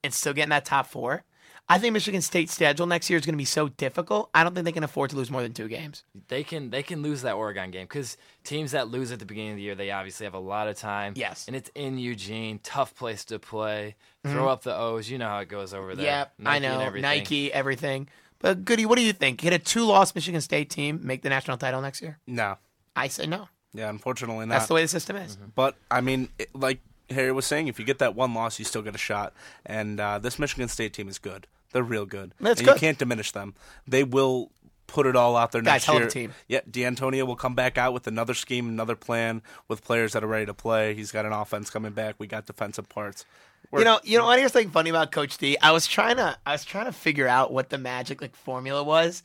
and 0.03 0.11
still 0.11 0.33
get 0.33 0.43
in 0.43 0.49
that 0.49 0.65
top 0.65 0.88
four? 0.88 1.23
I 1.70 1.80
think 1.80 1.91
Michigan 1.91 2.22
State's 2.22 2.53
schedule 2.53 2.86
next 2.88 3.09
year 3.09 3.20
is 3.20 3.26
going 3.26 3.34
to 3.34 3.38
be 3.38 3.43
so 3.43 3.68
difficult. 3.68 4.30
I 4.34 4.43
don't 4.43 4.53
think 4.53 4.63
they 4.63 4.72
can 4.72 4.86
afford 4.86 5.09
to 5.09 5.18
lose 5.18 5.30
more 5.30 5.41
than 5.41 5.51
two 5.53 5.68
games. 5.68 6.03
They 6.30 6.43
can 6.43 6.70
they 6.70 6.82
can 6.82 7.01
lose 7.01 7.24
that 7.24 7.34
Oregon 7.34 7.72
game 7.72 7.84
because 7.84 8.15
teams 8.45 8.72
that 8.72 8.88
lose 8.88 9.11
at 9.11 9.20
the 9.20 9.26
beginning 9.26 9.51
of 9.51 9.57
the 9.57 9.63
year 9.63 9.76
they 9.76 9.91
obviously 9.91 10.24
have 10.26 10.34
a 10.34 10.39
lot 10.39 10.70
of 10.70 10.78
time. 10.78 11.13
Yes. 11.18 11.45
and 11.45 11.55
it's 11.57 11.70
in 11.76 11.97
Eugene, 11.97 12.59
tough 12.63 12.95
place 12.95 13.26
to 13.26 13.38
play. 13.39 13.95
Throw 14.24 14.45
Mhm. 14.45 14.49
up 14.51 14.63
the 14.63 14.76
O's, 14.78 15.09
you 15.09 15.18
know 15.18 15.28
how 15.28 15.39
it 15.39 15.49
goes 15.49 15.74
over 15.74 15.93
there. 15.95 16.05
Yep, 16.05 16.34
I 16.39 16.43
Nike 16.43 16.65
and 16.65 16.76
know 16.80 16.86
everything. 16.86 17.01
Nike, 17.01 17.53
everything. 17.53 18.07
But 18.39 18.63
Goody, 18.65 18.86
what 18.86 18.97
do 18.97 19.01
you 19.03 19.13
think? 19.13 19.39
Can 19.39 19.51
a 19.51 19.59
two-loss 19.59 20.13
Michigan 20.15 20.41
State 20.41 20.70
team 20.70 20.99
make 21.03 21.22
the 21.24 21.30
national 21.30 21.57
title 21.57 21.82
next 21.82 22.01
year? 22.01 22.20
No. 22.28 22.57
I 22.95 23.07
say 23.09 23.26
no. 23.26 23.49
Yeah, 23.74 23.89
unfortunately 23.89 24.45
not. 24.45 24.55
That's 24.55 24.68
the 24.68 24.74
way 24.74 24.84
the 24.84 24.88
system 24.88 25.15
is. 25.18 25.38
But 25.55 25.76
I 25.91 26.01
mean, 26.01 26.30
it, 26.39 26.49
like 26.55 26.80
Harry 27.09 27.32
was 27.32 27.45
saying, 27.45 27.68
if 27.68 27.78
you 27.80 27.86
get 27.86 27.99
that 27.99 28.15
one 28.15 28.34
loss, 28.34 28.57
you 28.59 28.65
still 28.65 28.82
get 28.82 28.95
a 28.95 28.99
shot. 28.99 29.34
And 29.65 29.99
uh, 29.99 30.20
this 30.20 30.39
Michigan 30.39 30.68
State 30.70 30.93
team 30.93 31.07
is 31.09 31.20
good. 31.20 31.45
They're 31.78 31.84
real 31.84 32.07
good. 32.07 32.34
That's 32.39 32.59
and 32.59 32.67
good. 32.67 32.73
You 32.75 32.80
can't 32.80 32.97
diminish 32.97 33.32
them. 33.32 33.53
They 33.88 34.03
will 34.03 34.49
put 34.88 35.05
it 35.05 35.15
all 35.15 35.36
out 35.38 35.51
there 35.51 35.61
Guys, 35.61 35.73
next 35.73 35.86
hell 35.86 35.95
of 35.97 36.01
a 36.01 36.03
year. 36.05 36.09
team. 36.09 36.34
Yeah, 36.47 36.61
Dantonio 36.67 37.28
will 37.28 37.36
come 37.36 37.53
back 37.53 37.78
out 37.78 37.93
with 37.93 38.07
another 38.07 38.34
scheme, 38.34 38.67
another 38.67 38.95
plan 38.95 39.43
with 39.67 39.84
players 39.84 40.13
that 40.13 40.23
are 40.23 40.28
ready 40.28 40.47
to 40.47 40.53
play. 40.55 40.95
He's 40.95 41.11
got 41.11 41.25
an 41.28 41.34
offense 41.34 41.69
coming 41.69 41.91
back. 41.91 42.15
We 42.17 42.25
got 42.25 42.47
defensive 42.47 42.89
parts. 42.89 43.23
We're- 43.69 43.82
You 43.82 43.86
know, 43.86 43.99
you 44.03 44.17
know 44.17 44.25
what? 44.25 44.39
Here's 44.39 44.53
something 44.53 44.71
funny 44.71 44.89
about 44.89 45.11
Coach 45.11 45.38
D. 45.38 45.55
I 45.61 45.71
was 45.71 45.86
trying 45.86 46.15
to, 46.15 46.36
I 46.47 46.53
was 46.53 46.65
trying 46.65 46.86
to 46.86 46.91
figure 46.93 47.28
out 47.28 47.53
what 47.53 47.69
the 47.69 47.78
magic 47.78 48.21
like 48.21 48.36
formula 48.36 48.84
was, 48.84 49.21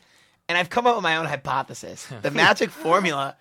and 0.48 0.58
I've 0.58 0.68
come 0.68 0.86
up 0.86 0.96
with 0.96 1.02
my 1.04 1.16
own 1.16 1.24
hypothesis. 1.26 2.06
The 2.22 2.30
magic 2.30 2.68
formula. 2.70 3.36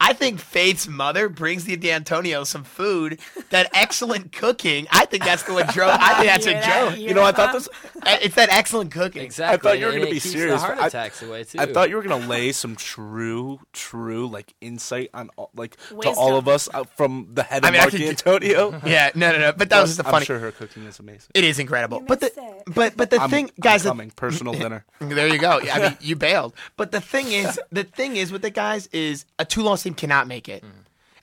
I 0.00 0.12
think 0.14 0.40
Faith's 0.40 0.88
mother 0.88 1.28
brings 1.28 1.64
the 1.64 1.76
Dantonio 1.76 2.46
some 2.46 2.64
food. 2.64 3.20
That 3.50 3.68
excellent 3.74 4.32
cooking. 4.32 4.86
I 4.90 5.04
think 5.04 5.24
that's 5.24 5.42
the 5.42 5.52
what 5.52 5.68
drove. 5.72 5.90
I 6.00 6.14
think 6.14 6.26
that's 6.26 6.46
a 6.46 6.52
that? 6.52 6.64
joke. 6.88 6.94
Hear 6.98 7.08
You 7.08 7.14
know, 7.14 7.22
I 7.22 7.32
thought 7.32 7.52
that? 7.52 7.68
this. 8.04 8.22
It's 8.24 8.34
that 8.36 8.48
excellent 8.48 8.92
cooking. 8.92 9.22
Exactly. 9.22 9.54
I 9.54 9.72
thought 9.74 9.78
you 9.78 9.86
were 9.86 9.92
going 9.92 10.04
to 10.04 10.10
be 10.10 10.14
keeps 10.20 10.30
serious. 10.32 10.60
The 10.62 10.66
heart 10.66 10.94
I- 10.94 11.10
away 11.26 11.44
too. 11.44 11.58
I 11.60 11.66
thought 11.66 11.90
you 11.90 11.96
were 11.96 12.02
going 12.02 12.20
to 12.22 12.26
lay 12.28 12.52
some 12.52 12.76
true, 12.76 13.60
true 13.72 14.26
like 14.26 14.54
insight 14.60 15.10
on 15.12 15.30
all, 15.36 15.50
like 15.54 15.76
to 16.00 16.10
all 16.10 16.36
of 16.36 16.48
us 16.48 16.68
uh, 16.72 16.84
from 16.84 17.28
the 17.34 17.42
head 17.42 17.64
I 17.64 17.68
of 17.68 17.72
mean, 17.74 17.80
Mark 17.82 18.16
Dantonio. 18.16 18.84
Yeah, 18.90 19.10
no, 19.14 19.32
no, 19.32 19.38
no. 19.38 19.52
But 19.52 19.68
that 19.70 19.80
was 19.82 19.96
just 19.96 20.06
a 20.08 20.10
I'm 20.10 20.22
sure 20.22 20.38
her 20.38 20.50
cooking 20.52 20.84
is 20.84 20.98
amazing. 20.98 21.30
It 21.34 21.44
is 21.44 21.58
incredible. 21.58 21.98
You 22.00 22.06
But 22.06 22.20
the 22.20 22.26
it. 22.26 22.62
but 22.74 22.96
but 22.96 23.10
the 23.10 23.20
I'm- 23.20 23.30
thing, 23.30 23.44
I'm 23.46 23.60
guys, 23.60 23.82
the- 23.82 23.90
coming 23.90 24.10
personal 24.10 24.54
dinner. 24.54 24.84
There 25.00 25.28
you 25.28 25.38
go. 25.38 25.60
I 25.70 25.80
mean, 25.80 25.96
you 26.00 26.16
bailed. 26.16 26.54
But 26.76 26.90
the 26.92 27.00
thing 27.00 27.30
is, 27.32 27.60
the 27.70 27.84
thing 27.84 28.16
is 28.16 28.32
with 28.32 28.42
the 28.42 28.50
guys 28.50 28.86
is 28.92 29.24
a 29.38 29.44
two-loss 29.44 29.86
team 29.90 29.94
cannot 29.94 30.26
make 30.26 30.48
it, 30.48 30.64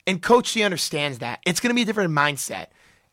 and 0.06 0.22
Coach 0.22 0.52
D 0.52 0.62
understands 0.62 1.18
that. 1.18 1.40
It's 1.44 1.60
going 1.60 1.70
to 1.70 1.74
be 1.74 1.82
a 1.82 1.84
different 1.84 2.12
mindset. 2.12 2.68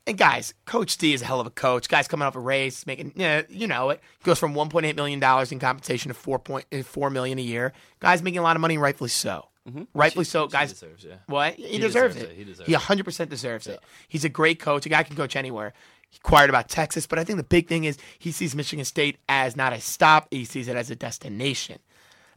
And 0.07 0.17
guys, 0.17 0.53
Coach 0.65 0.97
D 0.97 1.13
is 1.13 1.21
a 1.23 1.25
hell 1.25 1.39
of 1.39 1.47
a 1.47 1.51
coach. 1.51 1.89
Guys 1.89 2.07
coming 2.07 2.27
off 2.27 2.35
a 2.35 2.39
raise, 2.39 2.85
making 2.85 3.13
you 3.49 3.67
know 3.67 3.89
it 3.89 4.01
goes 4.23 4.37
from 4.37 4.53
1.8 4.53 4.95
million 4.95 5.19
dollars 5.19 5.51
in 5.51 5.59
compensation 5.59 6.13
to 6.13 6.17
4.4 6.19 7.07
uh, 7.07 7.09
million 7.09 7.39
a 7.39 7.41
year. 7.41 7.73
Guys 7.99 8.21
making 8.21 8.39
a 8.39 8.43
lot 8.43 8.55
of 8.55 8.61
money, 8.61 8.77
rightfully 8.77 9.09
so. 9.09 9.47
Mm-hmm. 9.67 9.83
Rightfully 9.95 10.25
so, 10.25 10.47
guys. 10.47 10.71
deserves, 10.73 11.03
yeah. 11.03 11.15
What 11.25 11.55
he, 11.55 11.69
He 11.69 11.77
deserves, 11.79 12.13
deserves 12.13 12.15
it. 12.17 12.33
it. 12.33 12.37
He 12.37 12.43
deserves 12.43 12.67
He 12.67 12.73
100 12.73 13.03
percent 13.03 13.29
deserves 13.31 13.65
it. 13.65 13.79
He's 14.07 14.23
a 14.23 14.29
great 14.29 14.59
coach. 14.59 14.85
A 14.85 14.89
guy 14.89 15.01
can 15.01 15.15
coach 15.15 15.35
anywhere. 15.35 15.73
He 16.11 16.17
inquired 16.17 16.51
about 16.51 16.69
Texas, 16.69 17.07
but 17.07 17.17
I 17.17 17.23
think 17.23 17.37
the 17.37 17.43
big 17.43 17.67
thing 17.67 17.83
is 17.85 17.97
he 18.19 18.31
sees 18.31 18.55
Michigan 18.55 18.85
State 18.85 19.17
as 19.27 19.55
not 19.55 19.73
a 19.73 19.81
stop. 19.81 20.27
He 20.29 20.45
sees 20.45 20.67
it 20.67 20.75
as 20.75 20.91
a 20.91 20.95
destination. 20.95 21.79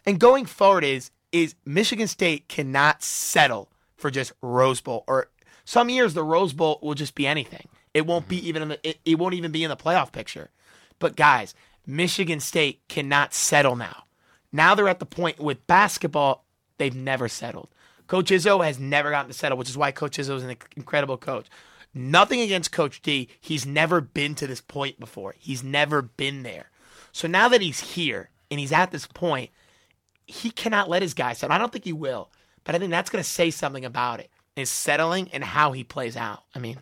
And 0.06 0.18
going 0.18 0.46
forward 0.46 0.84
is 0.84 1.10
is 1.32 1.54
Michigan 1.64 2.08
State 2.08 2.48
cannot 2.48 3.02
settle 3.02 3.70
for 3.96 4.10
just 4.10 4.32
Rose 4.42 4.80
Bowl 4.80 5.04
or 5.06 5.28
some 5.64 5.88
years 5.90 6.14
the 6.14 6.24
Rose 6.24 6.52
Bowl 6.52 6.78
will 6.82 6.94
just 6.94 7.14
be 7.14 7.26
anything. 7.26 7.68
It 7.92 8.06
won't 8.06 8.28
be 8.28 8.38
mm-hmm. 8.38 8.46
even 8.46 8.62
in 8.62 8.68
the 8.68 8.88
it, 8.88 8.98
it 9.04 9.18
won't 9.18 9.34
even 9.34 9.52
be 9.52 9.64
in 9.64 9.70
the 9.70 9.76
playoff 9.76 10.12
picture. 10.12 10.50
But 10.98 11.16
guys, 11.16 11.54
Michigan 11.86 12.40
State 12.40 12.80
cannot 12.88 13.34
settle 13.34 13.76
now. 13.76 14.04
Now 14.52 14.74
they're 14.74 14.88
at 14.88 14.98
the 14.98 15.06
point 15.06 15.38
with 15.38 15.66
basketball 15.66 16.44
they've 16.78 16.94
never 16.94 17.28
settled. 17.28 17.68
Coach 18.06 18.30
Izzo 18.30 18.64
has 18.64 18.78
never 18.78 19.10
gotten 19.10 19.30
to 19.30 19.36
settle, 19.36 19.58
which 19.58 19.68
is 19.68 19.76
why 19.76 19.92
Coach 19.92 20.16
Izzo 20.16 20.36
is 20.36 20.44
an 20.44 20.56
incredible 20.76 21.18
coach. 21.18 21.46
Nothing 21.92 22.40
against 22.40 22.72
Coach 22.72 23.02
D. 23.02 23.28
He's 23.40 23.66
never 23.66 24.00
been 24.00 24.34
to 24.36 24.46
this 24.46 24.60
point 24.60 24.98
before. 24.98 25.34
He's 25.38 25.62
never 25.62 26.00
been 26.00 26.42
there. 26.42 26.70
So 27.12 27.28
now 27.28 27.48
that 27.48 27.60
he's 27.60 27.80
here 27.80 28.30
and 28.50 28.60
he's 28.60 28.72
at 28.72 28.90
this 28.90 29.06
point, 29.06 29.50
he 30.28 30.50
cannot 30.50 30.88
let 30.88 31.02
his 31.02 31.14
guys 31.14 31.38
settle. 31.38 31.54
I 31.54 31.58
don't 31.58 31.72
think 31.72 31.84
he 31.84 31.92
will, 31.92 32.30
but 32.64 32.74
I 32.74 32.78
think 32.78 32.90
that's 32.90 33.10
going 33.10 33.24
to 33.24 33.28
say 33.28 33.50
something 33.50 33.84
about 33.84 34.20
it. 34.20 34.30
Is 34.54 34.70
settling 34.70 35.28
and 35.32 35.42
how 35.44 35.70
he 35.72 35.84
plays 35.84 36.16
out. 36.16 36.42
I 36.54 36.58
mean, 36.58 36.78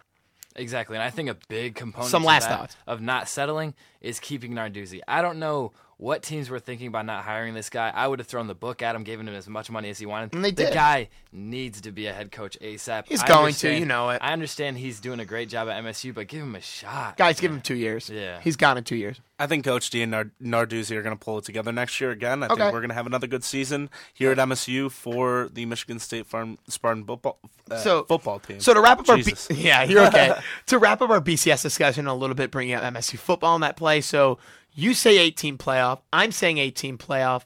Exactly, 0.58 0.96
and 0.96 1.02
I 1.02 1.10
think 1.10 1.28
a 1.28 1.36
big 1.48 1.74
component 1.74 2.10
Some 2.10 2.24
last 2.24 2.48
thoughts. 2.48 2.74
of 2.86 3.02
not 3.02 3.28
settling 3.28 3.74
is 4.00 4.18
keeping 4.18 4.52
Narduzzi. 4.52 5.00
I 5.06 5.20
don't 5.20 5.38
know 5.38 5.72
what 5.98 6.22
teams 6.22 6.50
were 6.50 6.58
thinking 6.58 6.88
about 6.88 7.06
not 7.06 7.24
hiring 7.24 7.54
this 7.54 7.70
guy. 7.70 7.90
I 7.94 8.06
would 8.06 8.18
have 8.18 8.28
thrown 8.28 8.48
the 8.48 8.54
book 8.54 8.82
at 8.82 8.94
him, 8.94 9.02
given 9.02 9.26
him 9.26 9.34
as 9.34 9.48
much 9.48 9.70
money 9.70 9.88
as 9.88 9.98
he 9.98 10.04
wanted. 10.04 10.34
And 10.34 10.44
they 10.44 10.50
the 10.50 10.64
guy 10.70 11.08
needs 11.32 11.80
to 11.82 11.90
be 11.92 12.06
a 12.06 12.12
head 12.12 12.30
coach 12.30 12.58
ASAP. 12.60 13.04
He's 13.06 13.22
I 13.22 13.26
going 13.28 13.54
to, 13.54 13.72
you 13.74 13.86
know 13.86 14.10
it. 14.10 14.18
I 14.22 14.32
understand 14.34 14.76
he's 14.76 15.00
doing 15.00 15.20
a 15.20 15.24
great 15.24 15.48
job 15.48 15.68
at 15.68 15.82
MSU, 15.82 16.12
but 16.14 16.28
give 16.28 16.42
him 16.42 16.54
a 16.54 16.60
shot. 16.60 17.16
guys, 17.16 17.40
give 17.40 17.50
him 17.50 17.62
two 17.62 17.74
years. 17.76 18.10
Yeah. 18.10 18.40
He's 18.42 18.56
gone 18.56 18.76
in 18.76 18.84
two 18.84 18.96
years. 18.96 19.20
I 19.38 19.46
think 19.46 19.64
Coach 19.64 19.88
D 19.90 20.02
and 20.02 20.10
Nard- 20.10 20.32
Narduzzi 20.42 20.92
are 20.96 21.02
going 21.02 21.16
to 21.16 21.22
pull 21.22 21.38
it 21.38 21.44
together 21.44 21.72
next 21.72 21.98
year 22.00 22.10
again. 22.10 22.42
I 22.42 22.46
Okay. 22.46 22.56
think 22.56 22.72
we're 22.74 22.80
going 22.80 22.88
to 22.90 22.94
have 22.94 23.06
another 23.06 23.26
good 23.26 23.44
season 23.44 23.88
here 24.12 24.30
at 24.32 24.38
MSU 24.38 24.90
for 24.90 25.48
the 25.52 25.64
Michigan 25.66 25.98
State 25.98 26.26
Farm 26.26 26.58
Spartan 26.68 27.04
football 27.04 27.38
uh, 27.70 27.78
so 27.78 28.04
football 28.04 28.38
team. 28.38 28.60
So 28.60 28.72
to 28.74 28.80
wrap 28.80 29.00
up 29.00 29.08
our 29.08 29.16
B- 29.16 29.34
yeah, 29.50 29.82
you're 29.82 30.06
okay. 30.08 30.34
to 30.66 30.78
wrap 30.78 31.00
up 31.02 31.10
our 31.10 31.20
BCS 31.20 31.62
discussion 31.62 32.06
a 32.06 32.14
little 32.14 32.36
bit, 32.36 32.50
bringing 32.50 32.74
up 32.74 32.82
MSU 32.82 33.18
football 33.18 33.54
in 33.56 33.60
that 33.62 33.76
play. 33.76 34.00
So 34.00 34.38
you 34.76 34.94
say 34.94 35.18
18 35.18 35.58
playoff. 35.58 36.00
I'm 36.12 36.30
saying 36.30 36.58
18 36.58 36.98
playoff. 36.98 37.44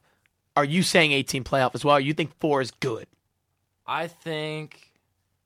Are 0.56 0.64
you 0.64 0.82
saying 0.82 1.12
18 1.12 1.44
playoff 1.44 1.74
as 1.74 1.84
well? 1.84 1.96
Or 1.96 2.00
you 2.00 2.12
think 2.12 2.38
four 2.38 2.60
is 2.60 2.72
good? 2.72 3.06
I 3.86 4.08
think 4.08 4.90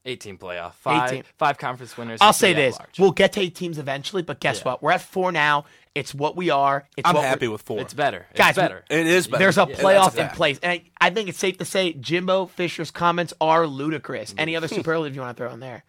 18 0.06 0.38
playoff, 0.38 0.74
five, 0.74 1.12
18. 1.12 1.24
five 1.38 1.58
conference 1.58 1.96
winners. 1.96 2.20
I'll 2.20 2.32
say 2.32 2.52
this: 2.52 2.78
large. 2.78 2.98
we'll 2.98 3.12
get 3.12 3.32
to 3.34 3.40
eight 3.40 3.54
teams 3.54 3.78
eventually. 3.78 4.22
But 4.22 4.40
guess 4.40 4.58
Yeah. 4.58 4.64
what? 4.72 4.82
We're 4.82 4.92
at 4.92 5.02
four 5.02 5.30
now. 5.30 5.66
It's 5.94 6.14
what 6.14 6.36
we 6.36 6.50
are. 6.50 6.88
It's 6.96 7.08
I'm 7.08 7.14
what 7.14 7.24
happy 7.24 7.48
with 7.48 7.62
four. 7.62 7.80
It's 7.80 7.94
better. 7.94 8.26
It's 8.30 8.38
Guys, 8.38 8.56
better. 8.56 8.84
It 8.90 9.06
is 9.06 9.28
better. 9.28 9.38
There's 9.38 9.58
a 9.58 9.66
Yeah, 9.68 9.76
playoff 9.76 10.14
that's 10.14 10.16
a 10.16 10.22
in 10.22 10.28
place, 10.30 10.58
and 10.62 10.72
I, 10.72 10.82
I 11.00 11.10
think 11.10 11.28
it's 11.28 11.38
safe 11.38 11.58
to 11.58 11.64
say 11.64 11.92
Jimbo 11.92 12.46
Fisher's 12.46 12.90
comments 12.90 13.32
are 13.40 13.66
ludicrous. 13.66 14.34
Any 14.36 14.56
other 14.56 14.68
mm. 14.68 14.74
superlative 14.74 15.14
you 15.14 15.20
want 15.22 15.36
to 15.36 15.42
throw 15.42 15.52
in 15.52 15.60
there? 15.60 15.84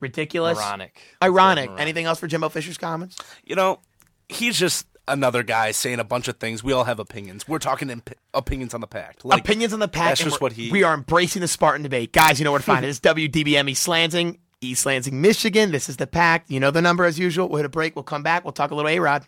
Ridiculous. 0.00 0.58
Moronic. 0.58 1.00
Ironic. 1.22 1.66
Moronic. 1.66 1.80
Anything 1.80 2.06
else 2.06 2.18
for 2.18 2.26
Jimbo 2.26 2.48
Fisher's 2.48 2.78
comments? 2.78 3.16
You 3.44 3.54
know, 3.54 3.80
he's 4.28 4.58
just 4.58 4.86
another 5.08 5.42
guy 5.42 5.70
saying 5.72 6.00
a 6.00 6.04
bunch 6.04 6.28
of 6.28 6.36
things. 6.38 6.62
We 6.64 6.72
all 6.72 6.84
have 6.84 6.98
opinions. 6.98 7.46
We're 7.48 7.58
talking 7.58 7.90
imp- 7.90 8.14
opinions 8.34 8.74
on 8.74 8.80
the 8.80 8.86
pact. 8.86 9.24
Like, 9.24 9.40
Opinions 9.40 9.72
on 9.72 9.80
the 9.80 9.88
Pact. 9.88 10.08
That's 10.18 10.20
just 10.24 10.40
we're- 10.40 10.44
what 10.46 10.52
he. 10.52 10.70
We 10.70 10.82
are 10.82 10.94
embracing 10.94 11.40
the 11.42 11.48
Spartan 11.48 11.82
debate, 11.82 12.12
guys. 12.12 12.38
You 12.38 12.44
know 12.44 12.52
where 12.52 12.60
to 12.60 12.64
find 12.66 12.84
it. 12.84 12.88
It's 12.88 13.00
WDBM 13.00 13.68
East 13.70 13.86
Lansing, 13.88 14.38
East 14.60 14.84
Lansing, 14.86 15.20
Michigan. 15.20 15.70
This 15.72 15.88
is 15.88 15.96
the 15.96 16.06
Pact. 16.06 16.50
You 16.50 16.60
know 16.60 16.70
the 16.70 16.82
number 16.82 17.04
as 17.04 17.18
usual. 17.18 17.48
We'll 17.48 17.58
hit 17.58 17.66
a 17.66 17.70
break. 17.70 17.94
We'll 17.96 18.02
come 18.02 18.22
back. 18.22 18.44
We'll 18.44 18.52
talk 18.52 18.70
a 18.70 18.74
little 18.74 18.90
A 18.90 18.98
Rod. 18.98 19.26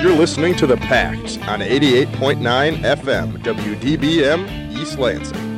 You're 0.00 0.14
listening 0.14 0.54
to 0.56 0.66
The 0.68 0.76
Pact 0.76 1.38
on 1.48 1.58
88.9 1.60 2.76
FM, 2.82 3.38
WDBM, 3.42 4.78
East 4.78 4.96
Lansing. 4.96 5.57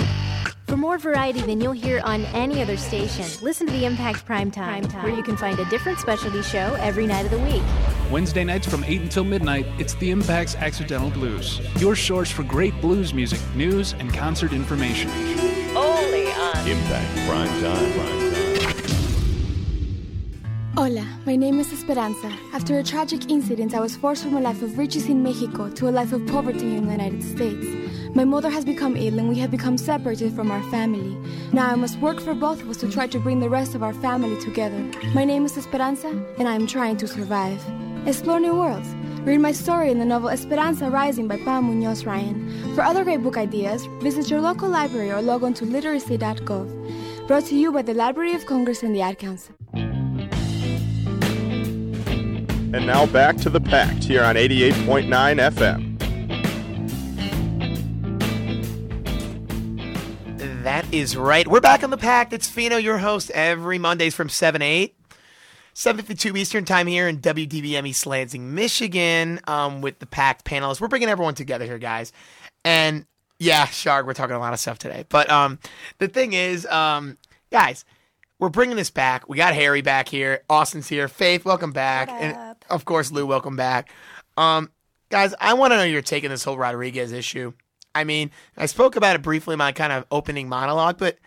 For 0.71 0.77
more 0.77 0.97
variety 0.97 1.41
than 1.41 1.59
you'll 1.59 1.73
hear 1.73 1.99
on 2.05 2.23
any 2.27 2.61
other 2.61 2.77
station, 2.77 3.25
listen 3.43 3.67
to 3.67 3.73
the 3.73 3.83
Impact 3.83 4.25
Primetime, 4.25 4.89
where 5.03 5.13
you 5.13 5.21
can 5.21 5.35
find 5.35 5.59
a 5.59 5.65
different 5.65 5.99
specialty 5.99 6.41
show 6.41 6.77
every 6.79 7.05
night 7.05 7.25
of 7.25 7.31
the 7.31 7.39
week. 7.39 7.61
Wednesday 8.09 8.45
nights 8.45 8.69
from 8.69 8.85
8 8.85 9.01
until 9.01 9.25
midnight, 9.25 9.65
it's 9.79 9.95
the 9.95 10.11
Impact's 10.11 10.55
Accidental 10.55 11.09
Blues, 11.09 11.59
your 11.81 11.93
source 11.97 12.31
for 12.31 12.43
great 12.43 12.73
blues 12.79 13.13
music, 13.13 13.41
news, 13.53 13.91
and 13.99 14.13
concert 14.13 14.53
information. 14.53 15.09
Only 15.75 16.27
on 16.31 16.65
Impact 16.65 17.27
Prime 17.27 17.49
Time. 17.61 17.91
Prime 17.91 18.21
Hola, 20.77 21.05
my 21.25 21.35
name 21.35 21.59
is 21.59 21.73
Esperanza. 21.73 22.31
After 22.53 22.79
a 22.79 22.83
tragic 22.83 23.29
incident, 23.29 23.73
I 23.75 23.81
was 23.81 23.97
forced 23.97 24.23
from 24.23 24.37
a 24.37 24.39
life 24.39 24.61
of 24.61 24.77
riches 24.77 25.07
in 25.07 25.21
Mexico 25.21 25.69
to 25.69 25.89
a 25.89 25.91
life 25.91 26.13
of 26.13 26.25
poverty 26.27 26.77
in 26.77 26.85
the 26.85 26.93
United 26.93 27.21
States. 27.21 27.90
My 28.13 28.25
mother 28.25 28.49
has 28.49 28.65
become 28.65 28.97
ill 28.97 29.19
and 29.19 29.29
we 29.29 29.39
have 29.39 29.51
become 29.51 29.77
separated 29.77 30.33
from 30.33 30.51
our 30.51 30.61
family. 30.63 31.15
Now 31.53 31.71
I 31.71 31.75
must 31.75 31.97
work 31.99 32.19
for 32.19 32.33
both 32.33 32.61
of 32.61 32.69
us 32.69 32.75
to 32.77 32.91
try 32.91 33.07
to 33.07 33.19
bring 33.19 33.39
the 33.39 33.49
rest 33.49 33.73
of 33.73 33.83
our 33.83 33.93
family 33.93 34.37
together. 34.41 34.83
My 35.13 35.23
name 35.23 35.45
is 35.45 35.57
Esperanza 35.57 36.09
and 36.37 36.45
I 36.45 36.55
am 36.55 36.67
trying 36.67 36.97
to 36.97 37.07
survive. 37.07 37.63
Explore 38.05 38.41
new 38.41 38.53
worlds. 38.55 38.89
Read 39.21 39.37
my 39.37 39.53
story 39.53 39.91
in 39.91 39.99
the 39.99 40.05
novel 40.05 40.27
Esperanza 40.27 40.89
Rising 40.89 41.29
by 41.29 41.37
Pam 41.37 41.63
Munoz 41.65 42.05
Ryan. 42.05 42.75
For 42.75 42.81
other 42.81 43.05
great 43.05 43.23
book 43.23 43.37
ideas, 43.37 43.85
visit 44.01 44.29
your 44.29 44.41
local 44.41 44.67
library 44.67 45.09
or 45.09 45.21
log 45.21 45.43
on 45.43 45.53
to 45.53 45.65
literacy.gov. 45.65 47.27
Brought 47.27 47.45
to 47.45 47.55
you 47.55 47.71
by 47.71 47.81
the 47.81 47.93
Library 47.93 48.33
of 48.33 48.45
Congress 48.45 48.83
and 48.83 48.93
the 48.93 49.01
Ad 49.01 49.19
Council. 49.19 49.55
And 52.73 52.85
now 52.85 53.05
back 53.05 53.37
to 53.37 53.49
The 53.49 53.61
Pact 53.61 54.03
here 54.03 54.23
on 54.23 54.35
88.9 54.35 55.05
FM. 55.07 55.90
Is 60.91 61.15
right. 61.15 61.47
We're 61.47 61.61
back 61.61 61.85
on 61.85 61.89
the 61.89 61.97
Pact. 61.97 62.33
It's 62.33 62.49
Fino, 62.49 62.75
your 62.75 62.97
host, 62.97 63.31
every 63.31 63.77
Mondays 63.77 64.13
from 64.13 64.27
7 64.27 64.59
to 64.59 64.65
8. 64.67 64.93
7.52 65.73 66.37
Eastern 66.37 66.65
Time 66.65 66.85
here 66.85 67.07
in 67.07 67.19
WDBM 67.19 67.87
East 67.87 68.05
Lansing, 68.05 68.53
Michigan, 68.53 69.39
um, 69.47 69.79
with 69.79 69.99
the 69.99 70.05
Pact 70.05 70.43
panelists. 70.43 70.81
We're 70.81 70.89
bringing 70.89 71.07
everyone 71.07 71.33
together 71.33 71.63
here, 71.63 71.77
guys. 71.77 72.11
And 72.65 73.05
yeah, 73.39 73.67
Shark, 73.67 74.05
we're 74.05 74.13
talking 74.13 74.35
a 74.35 74.39
lot 74.39 74.51
of 74.51 74.59
stuff 74.59 74.79
today. 74.79 75.05
But 75.07 75.29
um, 75.29 75.59
the 75.99 76.09
thing 76.09 76.33
is, 76.33 76.65
um, 76.65 77.17
guys, 77.53 77.85
we're 78.37 78.49
bringing 78.49 78.75
this 78.75 78.89
back. 78.89 79.29
We 79.29 79.37
got 79.37 79.53
Harry 79.53 79.81
back 79.81 80.09
here. 80.09 80.43
Austin's 80.49 80.89
here. 80.89 81.07
Faith, 81.07 81.45
welcome 81.45 81.71
back. 81.71 82.09
And 82.09 82.57
of 82.69 82.83
course, 82.83 83.13
Lou, 83.13 83.25
welcome 83.25 83.55
back. 83.55 83.89
Um, 84.35 84.69
guys, 85.09 85.33
I 85.39 85.53
want 85.53 85.71
to 85.71 85.77
know 85.77 85.83
your 85.83 86.01
take 86.01 86.25
on 86.25 86.31
this 86.31 86.43
whole 86.43 86.57
Rodriguez 86.57 87.13
issue. 87.13 87.53
I 87.93 88.03
mean, 88.03 88.31
I 88.57 88.65
spoke 88.65 88.95
about 88.95 89.15
it 89.15 89.21
briefly 89.21 89.53
in 89.53 89.57
my 89.59 89.71
kind 89.71 89.93
of 89.93 90.05
opening 90.11 90.47
monologue, 90.49 90.97
but 90.97 91.17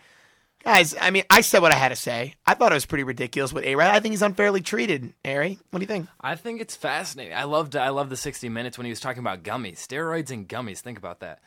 guys, 0.63 0.95
I 0.99 1.11
mean, 1.11 1.23
I 1.29 1.41
said 1.41 1.61
what 1.61 1.71
I 1.71 1.75
had 1.75 1.89
to 1.89 1.95
say. 1.95 2.35
I 2.45 2.53
thought 2.55 2.71
it 2.71 2.75
was 2.75 2.85
pretty 2.85 3.03
ridiculous 3.03 3.53
with 3.53 3.65
A-Rod. 3.65 3.93
I 3.93 3.99
think 3.99 4.13
he's 4.13 4.21
unfairly 4.21 4.61
treated. 4.61 5.13
Harry, 5.23 5.59
what 5.69 5.79
do 5.79 5.83
you 5.83 5.87
think? 5.87 6.07
I 6.19 6.35
think 6.35 6.59
it's 6.59 6.75
fascinating. 6.75 7.33
I 7.33 7.43
loved 7.43 7.75
I 7.75 7.89
loved 7.89 8.09
the 8.09 8.17
60 8.17 8.49
minutes 8.49 8.77
when 8.77 8.85
he 8.85 8.91
was 8.91 8.99
talking 8.99 9.19
about 9.19 9.43
gummies, 9.43 9.77
steroids 9.77 10.31
and 10.31 10.47
gummies. 10.47 10.79
Think 10.79 10.97
about 10.97 11.19
that. 11.19 11.39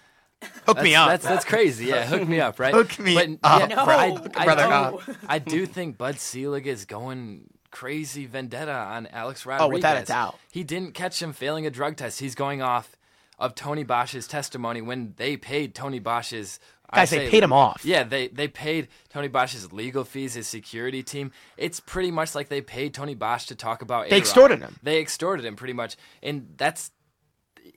Hook 0.66 0.82
me 0.82 0.94
up. 0.94 1.08
That's 1.08 1.24
that's 1.24 1.44
crazy. 1.44 1.86
Yeah, 1.86 2.06
hook 2.06 2.28
me 2.28 2.40
up, 2.40 2.60
right? 2.60 2.72
Hook 2.72 2.98
me 3.00 3.14
but, 3.14 3.28
up, 3.42 3.70
yeah, 3.70 3.84
bro. 3.84 3.96
I, 3.96 4.10
Hook 4.10 4.36
a 4.36 4.40
I 4.40 4.44
brother 4.44 4.62
do, 4.62 4.70
up. 4.70 5.16
I 5.28 5.38
do 5.40 5.66
think 5.66 5.98
Bud 5.98 6.20
Selig 6.20 6.66
is 6.68 6.84
going 6.84 7.50
crazy 7.70 8.26
vendetta 8.26 8.72
on 8.72 9.08
Alex 9.08 9.44
Rodriguez. 9.44 9.68
Oh, 9.68 9.74
without 9.74 9.96
a 9.96 10.04
doubt. 10.04 10.38
He 10.52 10.62
didn't 10.62 10.94
catch 10.94 11.20
him 11.20 11.32
failing 11.32 11.66
a 11.66 11.70
drug 11.70 11.96
test. 11.96 12.20
He's 12.20 12.36
going 12.36 12.62
off 12.62 12.96
of 13.38 13.54
Tony 13.54 13.84
Bosch's 13.84 14.26
testimony 14.26 14.80
when 14.80 15.14
they 15.16 15.36
paid 15.36 15.74
Tony 15.74 15.98
Bosch's. 15.98 16.58
I 16.90 17.00
Guys, 17.00 17.10
they 17.10 17.28
paid 17.28 17.42
him 17.42 17.52
off. 17.52 17.84
Yeah, 17.84 18.02
they 18.04 18.28
they 18.28 18.48
paid 18.48 18.88
Tony 19.10 19.28
Bosch's 19.28 19.72
legal 19.72 20.04
fees, 20.04 20.34
his 20.34 20.46
security 20.48 21.02
team. 21.02 21.32
It's 21.58 21.80
pretty 21.80 22.10
much 22.10 22.34
like 22.34 22.48
they 22.48 22.62
paid 22.62 22.94
Tony 22.94 23.14
Bosch 23.14 23.44
to 23.46 23.54
talk 23.54 23.82
about. 23.82 24.08
They 24.08 24.16
A-Rod. 24.16 24.20
extorted 24.20 24.60
him. 24.60 24.76
They 24.82 24.98
extorted 24.98 25.44
him 25.44 25.54
pretty 25.54 25.74
much, 25.74 25.96
and 26.22 26.54
that's 26.56 26.90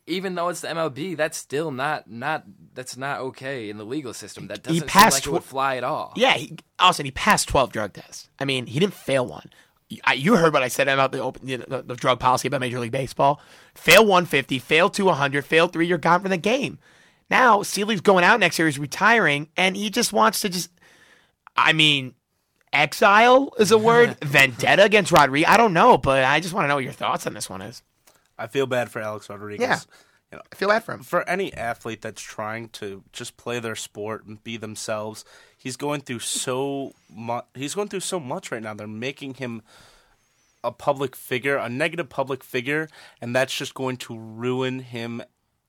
even 0.07 0.36
though 0.36 0.49
it's 0.49 0.62
the 0.62 0.70
MLB, 0.70 1.16
that's 1.18 1.38
still 1.38 1.72
not 1.72 2.09
not 2.09 2.43
that's 2.74 2.97
not 2.97 3.20
okay 3.20 3.70
in 3.70 3.78
the 3.78 3.84
legal 3.86 4.14
system. 4.14 4.47
That 4.47 4.64
doesn't 4.64 4.80
seem 4.82 4.88
passed 4.88 5.28
like 5.28 5.41
tw- 5.41 5.43
fly 5.43 5.76
at 5.78 5.84
all. 5.84 6.14
Yeah, 6.16 6.34
he, 6.34 6.57
Austin, 6.80 7.05
he 7.05 7.12
passed 7.12 7.49
12 7.49 7.72
drug 7.72 7.93
tests. 7.93 8.30
I 8.39 8.45
mean, 8.45 8.66
he 8.66 8.80
didn't 8.80 8.93
fail 8.93 9.26
one. 9.26 9.49
I, 10.03 10.13
you 10.13 10.35
heard 10.35 10.53
what 10.53 10.63
I 10.63 10.67
said 10.67 10.87
about 10.87 11.11
the, 11.11 11.19
open, 11.19 11.47
you 11.47 11.57
know, 11.57 11.65
the, 11.67 11.81
the 11.81 11.95
drug 11.95 12.19
policy 12.19 12.47
about 12.47 12.61
Major 12.61 12.79
League 12.79 12.91
Baseball. 12.91 13.41
Fail 13.75 14.03
150, 14.05 14.59
fail 14.59 14.89
to 14.91 15.05
100, 15.05 15.45
fail 15.45 15.67
three, 15.67 15.87
you're 15.87 15.97
gone 15.97 16.21
from 16.21 16.31
the 16.31 16.37
game. 16.37 16.79
Now, 17.29 17.63
Selig's 17.63 18.01
going 18.01 18.23
out 18.23 18.39
next 18.39 18.59
year, 18.59 18.67
he's 18.67 18.79
retiring, 18.79 19.49
and 19.55 19.75
he 19.75 19.89
just 19.89 20.11
wants 20.11 20.41
to 20.41 20.49
just, 20.49 20.69
I 21.55 21.73
mean, 21.73 22.13
exile 22.73 23.53
is 23.57 23.71
a 23.71 23.77
word, 23.77 24.17
vendetta 24.23 24.83
against 24.83 25.11
Rodriguez. 25.11 25.49
I 25.49 25.57
don't 25.57 25.73
know, 25.73 25.97
but 25.97 26.23
I 26.23 26.39
just 26.39 26.53
want 26.53 26.65
to 26.65 26.67
know 26.69 26.75
what 26.75 26.83
your 26.83 26.93
thoughts 26.93 27.25
on 27.27 27.33
this 27.33 27.49
one 27.49 27.61
is. 27.61 27.83
I 28.37 28.47
feel 28.47 28.65
bad 28.65 28.89
for 28.89 29.01
Alex 29.01 29.29
Rodriguez. 29.29 29.61
Yeah. 29.61 29.79
You 30.32 30.38
know, 30.38 30.43
I 30.51 30.55
feel 30.55 30.69
bad 30.69 30.84
for 30.84 30.93
him. 30.93 31.03
For 31.03 31.27
any 31.27 31.53
athlete 31.53 32.01
that's 32.01 32.21
trying 32.21 32.69
to 32.69 33.03
just 33.11 33.36
play 33.36 33.59
their 33.59 33.75
sport 33.75 34.25
and 34.25 34.41
be 34.43 34.55
themselves, 34.55 35.25
he's 35.57 35.75
going 35.75 36.01
through 36.01 36.19
so 36.19 36.93
much. 37.13 37.45
He's 37.53 37.75
going 37.75 37.89
through 37.89 37.99
so 37.99 38.19
much 38.19 38.51
right 38.51 38.63
now. 38.63 38.73
They're 38.73 38.88
making 38.88 39.36
him 39.36 39.61
a 40.63 40.71
public 40.71 41.15
figure, 41.15 41.57
a 41.57 41.67
negative 41.67 42.07
public 42.07 42.43
figure, 42.43 42.88
and 43.19 43.36
that's 43.36 43.55
just 43.55 43.73
going 43.73 43.97
to 43.97 44.17
ruin 44.17 44.79
him 44.79 45.21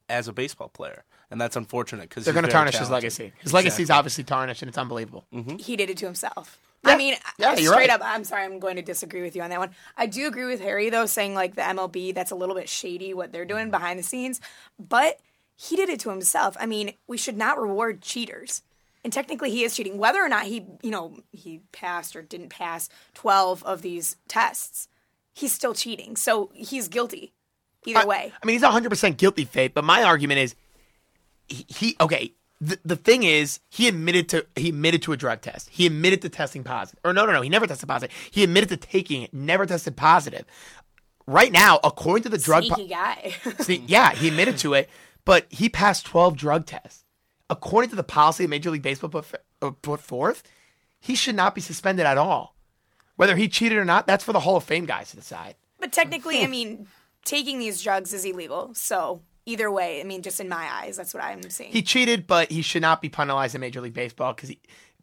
as 0.08 0.28
a 0.28 0.32
baseball 0.32 0.68
player. 0.68 1.04
And 1.30 1.40
that's 1.40 1.56
unfortunate 1.56 2.10
because 2.10 2.24
They're 2.24 2.34
going 2.34 2.44
to 2.44 2.50
tarnish 2.50 2.76
his 2.76 2.90
legacy. 2.90 3.32
His 3.40 3.54
legacy 3.54 3.82
is 3.82 3.90
obviously 3.90 4.22
tarnished, 4.22 4.62
and 4.62 4.68
it's 4.68 4.78
unbelievable. 4.78 5.24
Mm-hmm. 5.32 5.56
He 5.56 5.76
did 5.76 5.88
it 5.88 5.96
to 5.96 6.04
himself. 6.04 6.58
I 6.84 6.96
mean, 6.96 7.14
Yeah, 7.38 7.54
straight 7.54 7.68
right. 7.68 7.90
up, 7.90 8.00
I'm 8.02 8.24
sorry, 8.24 8.44
I'm 8.44 8.58
going 8.58 8.76
to 8.76 8.82
disagree 8.82 9.22
with 9.22 9.36
you 9.36 9.42
on 9.42 9.50
that 9.50 9.58
one. 9.58 9.70
I 9.96 10.06
do 10.06 10.26
agree 10.26 10.46
with 10.46 10.60
Harry, 10.60 10.90
though, 10.90 11.06
saying 11.06 11.34
like 11.34 11.54
the 11.54 11.62
MLB, 11.62 12.14
that's 12.14 12.30
a 12.30 12.34
little 12.34 12.54
bit 12.54 12.68
shady 12.68 13.14
what 13.14 13.32
they're 13.32 13.44
doing 13.44 13.64
mm-hmm. 13.64 13.70
behind 13.72 13.98
the 13.98 14.02
scenes, 14.02 14.40
but 14.78 15.20
he 15.54 15.76
did 15.76 15.88
it 15.88 16.00
to 16.00 16.10
himself. 16.10 16.56
I 16.58 16.66
mean, 16.66 16.94
we 17.06 17.16
should 17.16 17.36
not 17.36 17.60
reward 17.60 18.02
cheaters. 18.02 18.62
And 19.04 19.12
technically, 19.12 19.50
he 19.50 19.64
is 19.64 19.74
cheating. 19.74 19.98
Whether 19.98 20.20
or 20.20 20.28
not 20.28 20.44
he, 20.44 20.64
you 20.82 20.90
know, 20.90 21.18
he 21.32 21.60
passed 21.72 22.14
or 22.14 22.22
didn't 22.22 22.50
pass 22.50 22.88
12 23.14 23.62
of 23.64 23.82
these 23.82 24.16
tests, 24.28 24.88
he's 25.32 25.52
still 25.52 25.74
cheating. 25.74 26.16
So 26.16 26.50
he's 26.54 26.88
guilty 26.88 27.32
either 27.84 28.06
way. 28.06 28.32
I 28.40 28.46
mean, 28.46 28.54
he's 28.54 28.62
100% 28.62 29.16
guilty, 29.16 29.44
Faith, 29.44 29.72
but 29.74 29.84
my 29.84 30.02
argument 30.04 30.40
is 30.40 30.54
he, 31.48 31.66
he 31.68 31.96
okay, 32.00 32.32
the, 32.62 32.78
the 32.84 32.96
thing 32.96 33.24
is 33.24 33.58
he 33.68 33.88
admitted 33.88 34.28
to 34.28 34.46
he 34.54 34.68
admitted 34.68 35.02
to 35.02 35.12
a 35.12 35.16
drug 35.16 35.40
test. 35.40 35.68
He 35.68 35.84
admitted 35.84 36.22
to 36.22 36.28
testing 36.28 36.62
positive. 36.62 37.00
Or 37.04 37.12
no, 37.12 37.26
no, 37.26 37.32
no, 37.32 37.42
he 37.42 37.48
never 37.48 37.66
tested 37.66 37.88
positive. 37.88 38.16
He 38.30 38.44
admitted 38.44 38.68
to 38.68 38.76
taking 38.76 39.22
it, 39.22 39.34
never 39.34 39.66
tested 39.66 39.96
positive. 39.96 40.44
Right 41.26 41.50
now, 41.50 41.80
according 41.82 42.22
to 42.22 42.28
the 42.28 42.38
drug 42.38 42.64
po- 42.68 42.76
Sneaky 42.76 42.90
guy. 42.90 43.34
See, 43.60 43.82
yeah, 43.88 44.12
he 44.12 44.28
admitted 44.28 44.58
to 44.58 44.74
it, 44.74 44.88
but 45.24 45.46
he 45.50 45.68
passed 45.68 46.06
12 46.06 46.36
drug 46.36 46.66
tests. 46.66 47.04
According 47.50 47.90
to 47.90 47.96
the 47.96 48.04
policy 48.04 48.44
that 48.44 48.48
Major 48.48 48.70
League 48.70 48.82
Baseball 48.82 49.10
put, 49.10 49.26
uh, 49.60 49.70
put 49.82 50.00
forth, 50.00 50.44
he 51.00 51.16
should 51.16 51.34
not 51.34 51.56
be 51.56 51.60
suspended 51.60 52.06
at 52.06 52.16
all. 52.16 52.54
Whether 53.16 53.36
he 53.36 53.48
cheated 53.48 53.76
or 53.76 53.84
not, 53.84 54.06
that's 54.06 54.24
for 54.24 54.32
the 54.32 54.40
Hall 54.40 54.56
of 54.56 54.64
Fame 54.64 54.86
guys 54.86 55.10
to 55.10 55.16
decide. 55.16 55.56
But 55.80 55.92
technically, 55.92 56.42
I 56.42 56.46
mean, 56.46 56.86
taking 57.24 57.58
these 57.58 57.82
drugs 57.82 58.12
is 58.12 58.24
illegal. 58.24 58.72
So 58.74 59.22
either 59.46 59.70
way, 59.70 60.00
I 60.00 60.04
mean, 60.04 60.22
just 60.22 60.40
in 60.40 60.48
my 60.48 60.68
eyes, 60.70 60.96
that's 60.96 61.12
what 61.14 61.22
I'm 61.22 61.42
seeing. 61.50 61.70
He 61.72 61.82
cheated, 61.82 62.26
but 62.26 62.50
he 62.50 62.62
should 62.62 62.82
not 62.82 63.00
be 63.02 63.08
penalized 63.08 63.54
in 63.54 63.60
Major 63.60 63.80
League 63.80 63.94
Baseball 63.94 64.32
because 64.34 64.52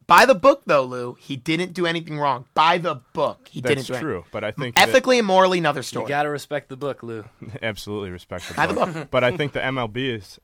By 0.07 0.25
the 0.25 0.33
book, 0.35 0.63
though, 0.65 0.83
Lou, 0.85 1.13
he 1.19 1.35
didn't 1.35 1.73
do 1.73 1.85
anything 1.85 2.17
wrong. 2.17 2.45
By 2.55 2.77
the 2.79 2.95
book, 3.13 3.47
he 3.49 3.61
That's 3.61 3.85
didn't 3.85 3.87
do 3.99 4.03
true, 4.05 4.13
anything. 4.15 4.29
but 4.31 4.43
I 4.43 4.51
think 4.51 4.75
that- 4.75 4.89
ethically 4.89 5.19
and 5.19 5.27
morally, 5.27 5.59
another 5.59 5.83
story. 5.83 6.05
You 6.05 6.09
gotta 6.09 6.29
respect 6.29 6.69
the 6.69 6.77
book, 6.77 7.03
Lou. 7.03 7.25
Absolutely 7.61 8.09
respect 8.09 8.47
the 8.47 8.53
By 8.55 8.65
the 8.67 8.73
book. 8.73 8.93
book. 8.93 9.07
but 9.11 9.23
I 9.23 9.35
think 9.37 9.53
the 9.53 9.59
MLB 9.59 10.15
is, 10.17 10.39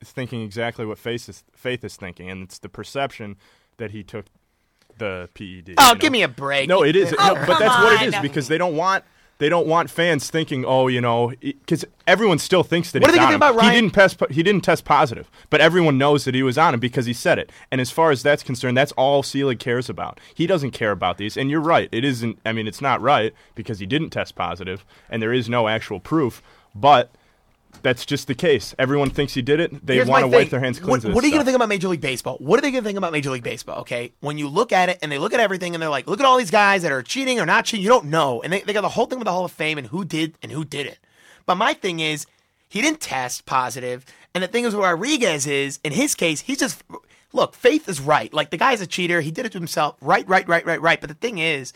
is 0.00 0.10
thinking 0.10 0.42
exactly 0.42 0.86
what 0.86 0.98
Faith 0.98 1.28
is, 1.28 1.44
Faith 1.54 1.84
is 1.84 1.96
thinking, 1.96 2.30
and 2.30 2.42
it's 2.42 2.58
the 2.58 2.68
perception 2.70 3.36
that 3.76 3.90
he 3.90 4.02
took 4.02 4.26
the 4.98 5.28
PED. 5.34 5.74
Oh, 5.78 5.88
you 5.88 5.94
know? 5.94 5.94
give 5.98 6.12
me 6.12 6.22
a 6.22 6.28
break. 6.28 6.68
No, 6.68 6.82
it 6.84 6.94
is. 6.96 7.14
Oh, 7.18 7.34
no, 7.34 7.46
but 7.46 7.58
that's 7.58 7.74
come 7.74 7.84
what 7.84 8.02
it 8.02 8.14
is 8.14 8.20
because 8.20 8.48
they 8.48 8.58
don't 8.58 8.76
want 8.76 9.04
they 9.42 9.48
don't 9.48 9.66
want 9.66 9.90
fans 9.90 10.30
thinking, 10.30 10.64
oh, 10.64 10.86
you 10.86 11.00
know, 11.00 11.32
because 11.40 11.84
everyone 12.06 12.38
still 12.38 12.62
thinks 12.62 12.92
that 12.92 13.02
What 13.02 13.10
he's 13.10 13.18
on 13.18 13.34
him. 13.34 13.60
He 13.60 13.70
didn't 13.70 13.94
test. 13.94 14.22
He 14.30 14.42
didn't 14.42 14.62
test 14.62 14.84
positive, 14.84 15.30
but 15.50 15.60
everyone 15.60 15.98
knows 15.98 16.24
that 16.24 16.34
he 16.34 16.42
was 16.42 16.56
on 16.56 16.74
him 16.74 16.80
because 16.80 17.06
he 17.06 17.12
said 17.12 17.38
it. 17.38 17.50
And 17.70 17.80
as 17.80 17.90
far 17.90 18.10
as 18.10 18.22
that's 18.22 18.42
concerned, 18.42 18.76
that's 18.76 18.92
all 18.92 19.22
Selig 19.22 19.58
cares 19.58 19.88
about. 19.88 20.20
He 20.34 20.46
doesn't 20.46 20.70
care 20.70 20.90
about 20.90 21.18
these. 21.18 21.36
And 21.36 21.50
you're 21.50 21.60
right. 21.60 21.88
It 21.92 22.04
isn't. 22.04 22.38
I 22.46 22.52
mean, 22.52 22.66
it's 22.66 22.80
not 22.80 23.00
right 23.00 23.34
because 23.54 23.78
he 23.78 23.86
didn't 23.86 24.10
test 24.10 24.34
positive, 24.34 24.84
and 25.10 25.22
there 25.22 25.32
is 25.32 25.48
no 25.48 25.68
actual 25.68 26.00
proof. 26.00 26.42
But 26.74 27.10
that's 27.82 28.06
just 28.06 28.26
the 28.26 28.34
case. 28.34 28.74
Everyone 28.78 29.10
thinks 29.10 29.34
he 29.34 29.42
did 29.42 29.60
it. 29.60 29.84
They 29.84 29.96
Here's 29.96 30.08
want 30.08 30.22
to 30.22 30.28
wipe 30.28 30.50
their 30.50 30.60
hands 30.60 30.78
clean. 30.78 30.90
What, 30.90 31.04
what 31.04 31.24
are 31.24 31.26
you 31.26 31.32
going 31.32 31.40
to 31.40 31.44
think 31.44 31.56
about 31.56 31.68
Major 31.68 31.88
League 31.88 32.00
Baseball? 32.00 32.36
What 32.38 32.58
are 32.58 32.62
they 32.62 32.70
going 32.70 32.82
to 32.82 32.88
think 32.88 32.98
about 32.98 33.12
Major 33.12 33.30
League 33.30 33.42
Baseball? 33.42 33.80
Okay, 33.80 34.12
when 34.20 34.38
you 34.38 34.48
look 34.48 34.72
at 34.72 34.88
it 34.88 34.98
and 35.02 35.10
they 35.10 35.18
look 35.18 35.34
at 35.34 35.40
everything 35.40 35.74
and 35.74 35.82
they're 35.82 35.90
like, 35.90 36.06
look 36.06 36.20
at 36.20 36.26
all 36.26 36.38
these 36.38 36.50
guys 36.50 36.82
that 36.82 36.92
are 36.92 37.02
cheating 37.02 37.40
or 37.40 37.46
not 37.46 37.64
cheating. 37.64 37.82
You 37.82 37.88
don't 37.88 38.06
know, 38.06 38.42
and 38.42 38.52
they, 38.52 38.60
they 38.60 38.72
got 38.72 38.82
the 38.82 38.88
whole 38.88 39.06
thing 39.06 39.18
with 39.18 39.26
the 39.26 39.32
Hall 39.32 39.44
of 39.44 39.52
Fame 39.52 39.78
and 39.78 39.88
who 39.88 40.04
did 40.04 40.36
and 40.42 40.52
who 40.52 40.64
didn't. 40.64 40.98
But 41.46 41.56
my 41.56 41.74
thing 41.74 42.00
is, 42.00 42.26
he 42.68 42.80
didn't 42.80 43.00
test 43.00 43.44
positive. 43.44 44.04
positive, 44.04 44.16
and 44.34 44.44
the 44.44 44.48
thing 44.48 44.64
is, 44.64 44.74
with 44.74 44.84
Rodriguez 44.84 45.46
is 45.46 45.78
in 45.84 45.92
his 45.92 46.14
case, 46.14 46.40
he's 46.40 46.58
just 46.58 46.82
look. 47.32 47.54
Faith 47.54 47.88
is 47.88 48.00
right. 48.00 48.32
Like 48.32 48.50
the 48.50 48.56
guy's 48.56 48.80
a 48.80 48.86
cheater. 48.86 49.20
He 49.20 49.30
did 49.30 49.46
it 49.46 49.52
to 49.52 49.58
himself. 49.58 49.96
Right, 50.00 50.28
right, 50.28 50.48
right, 50.48 50.64
right, 50.64 50.80
right. 50.80 51.00
But 51.00 51.08
the 51.08 51.14
thing 51.14 51.38
is. 51.38 51.72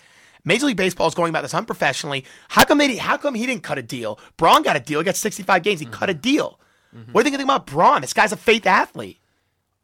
Major 0.47 0.67
League 0.67 0.77
Baseball 0.79 1.09
is 1.09 1.15
going 1.15 1.29
about 1.29 1.43
this 1.43 1.53
unprofessionally. 1.53 2.25
How 2.49 2.65
come 2.65 2.79
they? 2.79 2.97
How 2.97 3.19
come 3.19 3.35
he 3.35 3.45
didn't 3.45 3.65
cut 3.65 3.77
a 3.77 3.83
deal? 3.83 4.19
Braun 4.39 4.63
got 4.63 4.77
a 4.77 4.81
deal. 4.81 5.01
He 5.01 5.05
got 5.05 5.17
65 5.17 5.63
games. 5.63 5.81
He 5.81 5.87
cut 5.87 6.09
a 6.09 6.15
deal. 6.15 6.59
Mm-hmm. 6.97 7.13
What 7.13 7.25
do 7.25 7.31
you 7.31 7.37
think 7.37 7.45
about 7.47 7.67
Braun? 7.67 8.01
This 8.01 8.15
guy's 8.15 8.33
a 8.33 8.37
faith 8.37 8.67
athlete. 8.67 9.19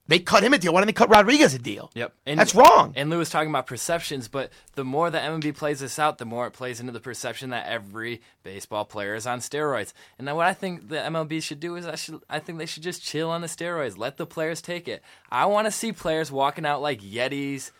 They 0.08 0.18
cut 0.18 0.42
him 0.42 0.52
a 0.52 0.58
deal. 0.58 0.72
Why 0.72 0.80
didn't 0.80 0.88
they 0.88 0.92
cut 0.94 1.10
Rodriguez 1.10 1.54
a 1.54 1.58
deal? 1.58 1.90
Yep. 1.94 2.12
And, 2.26 2.38
That's 2.38 2.54
wrong. 2.54 2.92
And 2.96 3.08
Lou 3.08 3.18
was 3.18 3.30
talking 3.30 3.48
about 3.48 3.68
perceptions, 3.68 4.26
but 4.26 4.50
the 4.74 4.84
more 4.84 5.10
the 5.10 5.18
MLB 5.18 5.54
plays 5.56 5.78
this 5.80 5.98
out, 5.98 6.18
the 6.18 6.24
more 6.24 6.46
it 6.46 6.50
plays 6.50 6.80
into 6.80 6.92
the 6.92 7.00
perception 7.00 7.50
that 7.50 7.66
every 7.66 8.20
baseball 8.42 8.84
player 8.84 9.14
is 9.14 9.26
on 9.26 9.38
steroids. 9.38 9.92
And 10.18 10.26
then 10.26 10.34
what 10.34 10.46
I 10.46 10.54
think 10.54 10.88
the 10.88 10.96
MLB 10.96 11.40
should 11.42 11.60
do 11.60 11.76
is 11.76 11.86
I 11.86 11.94
should 11.94 12.20
I 12.28 12.40
think 12.40 12.58
they 12.58 12.66
should 12.66 12.82
just 12.82 13.02
chill 13.02 13.30
on 13.30 13.42
the 13.42 13.46
steroids. 13.46 13.96
Let 13.96 14.16
the 14.16 14.26
players 14.26 14.60
take 14.60 14.88
it. 14.88 15.02
I 15.30 15.46
want 15.46 15.66
to 15.66 15.70
see 15.70 15.92
players 15.92 16.32
walking 16.32 16.66
out 16.66 16.82
like 16.82 17.00
Yetis, 17.00 17.70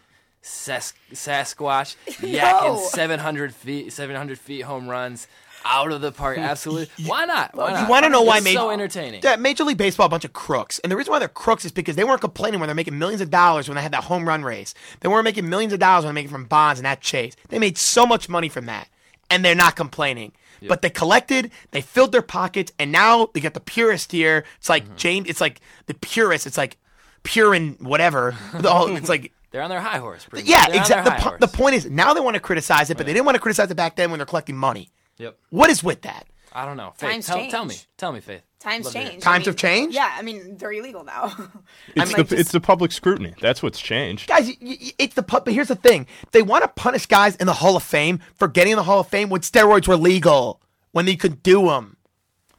Sas- 0.43 0.93
Sasquatch, 1.13 1.97
yakking 2.07 2.79
700 2.79 3.55
feet, 3.55 3.93
700 3.93 4.39
feet 4.39 4.61
home 4.63 4.89
runs 4.89 5.27
out 5.65 5.93
of 5.93 6.01
the 6.01 6.11
park. 6.11 6.37
Absolutely. 6.53 7.07
Why 7.07 7.25
not? 7.25 7.55
Why 7.55 7.73
not? 7.73 7.83
You 7.85 7.89
want 7.89 8.05
to 8.05 8.11
know 8.11 8.23
why? 8.23 8.39
It's 8.39 8.45
Major, 8.45 8.59
so 8.59 8.71
entertaining. 8.71 9.21
Yeah, 9.23 9.37
Major 9.37 9.63
League 9.65 9.79
Baseball, 9.79 10.07
a 10.07 10.11
bunch 10.11 10.25
of 10.25 10.33
crooks, 10.33 10.79
and 10.81 10.91
the 10.91 10.97
reason 10.97 11.13
why 11.13 11.21
they're 11.21 11.29
crooks 11.29 11.65
is 11.65 11.71
because 11.73 11.95
they 11.97 12.05
weren't 12.05 12.21
complaining 12.21 12.59
when 12.61 12.67
they're 12.67 12.75
making 12.75 12.99
millions 12.99 13.21
of 13.21 13.31
dollars 13.31 13.69
when 13.69 13.77
they 13.77 13.83
had 13.83 13.93
that 13.93 14.05
home 14.05 14.27
run 14.29 14.43
race. 14.43 14.75
They 15.01 15.09
weren't 15.09 15.25
making 15.25 15.49
millions 15.49 15.73
of 15.73 15.79
dollars 15.79 16.05
when 16.05 16.15
they're 16.15 16.23
making 16.23 16.33
from 16.33 16.45
bonds 16.47 16.81
and 16.81 16.87
that 16.87 17.01
chase. 17.01 17.37
They 17.49 17.59
made 17.61 17.79
so 17.79 18.05
much 18.05 18.29
money 18.29 18.49
from 18.49 18.67
that, 18.67 18.89
and 19.31 19.45
they're 19.45 19.55
not 19.55 19.77
complaining. 19.77 20.33
But 20.69 20.81
they 20.81 20.91
collected, 20.91 21.51
they 21.73 21.81
filled 21.81 22.13
their 22.13 22.23
pockets, 22.23 22.71
and 22.79 22.93
now 22.93 23.31
they 23.35 23.41
got 23.41 23.55
the 23.55 23.59
purist 23.61 24.13
here. 24.13 24.45
It's 24.59 24.69
like 24.69 24.85
Mm-hmm. 24.85 24.97
Jane. 24.97 25.25
It's 25.29 25.41
like 25.41 25.61
the 25.87 25.95
purist. 25.95 26.47
It's 26.47 26.57
like 26.57 26.77
pure 27.25 27.53
and 27.53 27.77
whatever. 27.81 28.37
The 28.61 28.73
whole- 28.73 28.95
it's 28.97 29.09
like 29.09 29.33
They're 29.53 29.63
on 29.63 29.71
their 29.71 29.81
high 29.81 29.99
horse. 29.99 30.25
pretty 30.25 30.49
yeah, 30.49 30.61
much. 30.61 30.69
They're 30.69 30.77
on 30.77 30.81
exactly. 30.83 31.15
The, 31.25 31.31
po- 31.31 31.37
the 31.47 31.49
point 31.49 31.75
is 31.77 31.89
now 31.91 32.15
they 32.15 32.21
want 32.21 32.35
to 32.35 32.41
criticize 32.41 32.91
it, 32.91 32.97
but 32.97 33.07
they 33.07 33.13
didn't 33.13 33.27
want 33.27 33.37
to 33.37 33.41
criticize 33.41 33.71
it 33.71 33.75
back 33.77 33.97
then 33.97 34.11
when 34.11 34.19
they're 34.19 34.27
collecting 34.27 34.57
money. 34.57 34.91
Yep. 35.19 35.39
What 35.51 35.71
is 35.71 35.85
with 35.85 36.03
that? 36.03 36.27
I 36.55 36.67
don't 36.67 36.77
know. 36.77 36.93
Faith, 36.97 37.11
Times 37.11 37.27
tell, 37.27 37.37
change. 37.37 37.51
tell 37.51 37.65
me. 37.65 37.77
Tell 37.97 38.13
me, 38.13 38.21
Faith. 38.21 38.43
Times 38.61 38.85
Love 38.85 38.93
to 38.93 38.99
hear 38.99 39.07
it. 39.09 39.11
change. 39.13 39.23
Times 39.23 39.35
I 39.35 39.39
mean, 39.39 39.45
have 39.47 39.57
changed? 39.57 39.95
Yeah, 39.95 40.15
I 40.17 40.23
mean 40.23 40.57
they're 40.57 40.73
illegal 40.73 41.03
now. 41.05 41.35
It's 41.95 41.99
I'm 41.99 42.09
the 42.09 42.17
like, 42.19 42.33
it's 42.33 42.53
the 42.53 42.61
public 42.61 42.93
scrutiny. 42.93 43.35
That's 43.41 43.63
what's 43.63 43.81
changed. 43.81 44.29
Guys, 44.29 44.47
y- 44.49 44.57
y- 44.61 44.93
it's 44.99 45.15
the 45.15 45.23
pu- 45.23 45.41
but 45.45 45.53
here's 45.53 45.69
the 45.69 45.75
thing: 45.77 46.07
they 46.33 46.43
want 46.43 46.63
to 46.63 46.69
punish 46.69 47.07
guys 47.07 47.37
in 47.37 47.47
the 47.47 47.53
Hall 47.55 47.77
of 47.77 47.83
Fame 47.83 48.21
for 48.35 48.49
getting 48.49 48.73
in 48.73 48.77
the 48.77 48.83
Hall 48.85 49.01
of 49.01 49.09
Fame 49.09 49.31
when 49.31 49.41
steroids 49.41 49.89
were 49.89 49.97
legal, 49.97 50.61
when 50.93 51.07
they 51.07 51.17
could 51.17 51.43
do 51.43 51.67
them, 51.67 51.97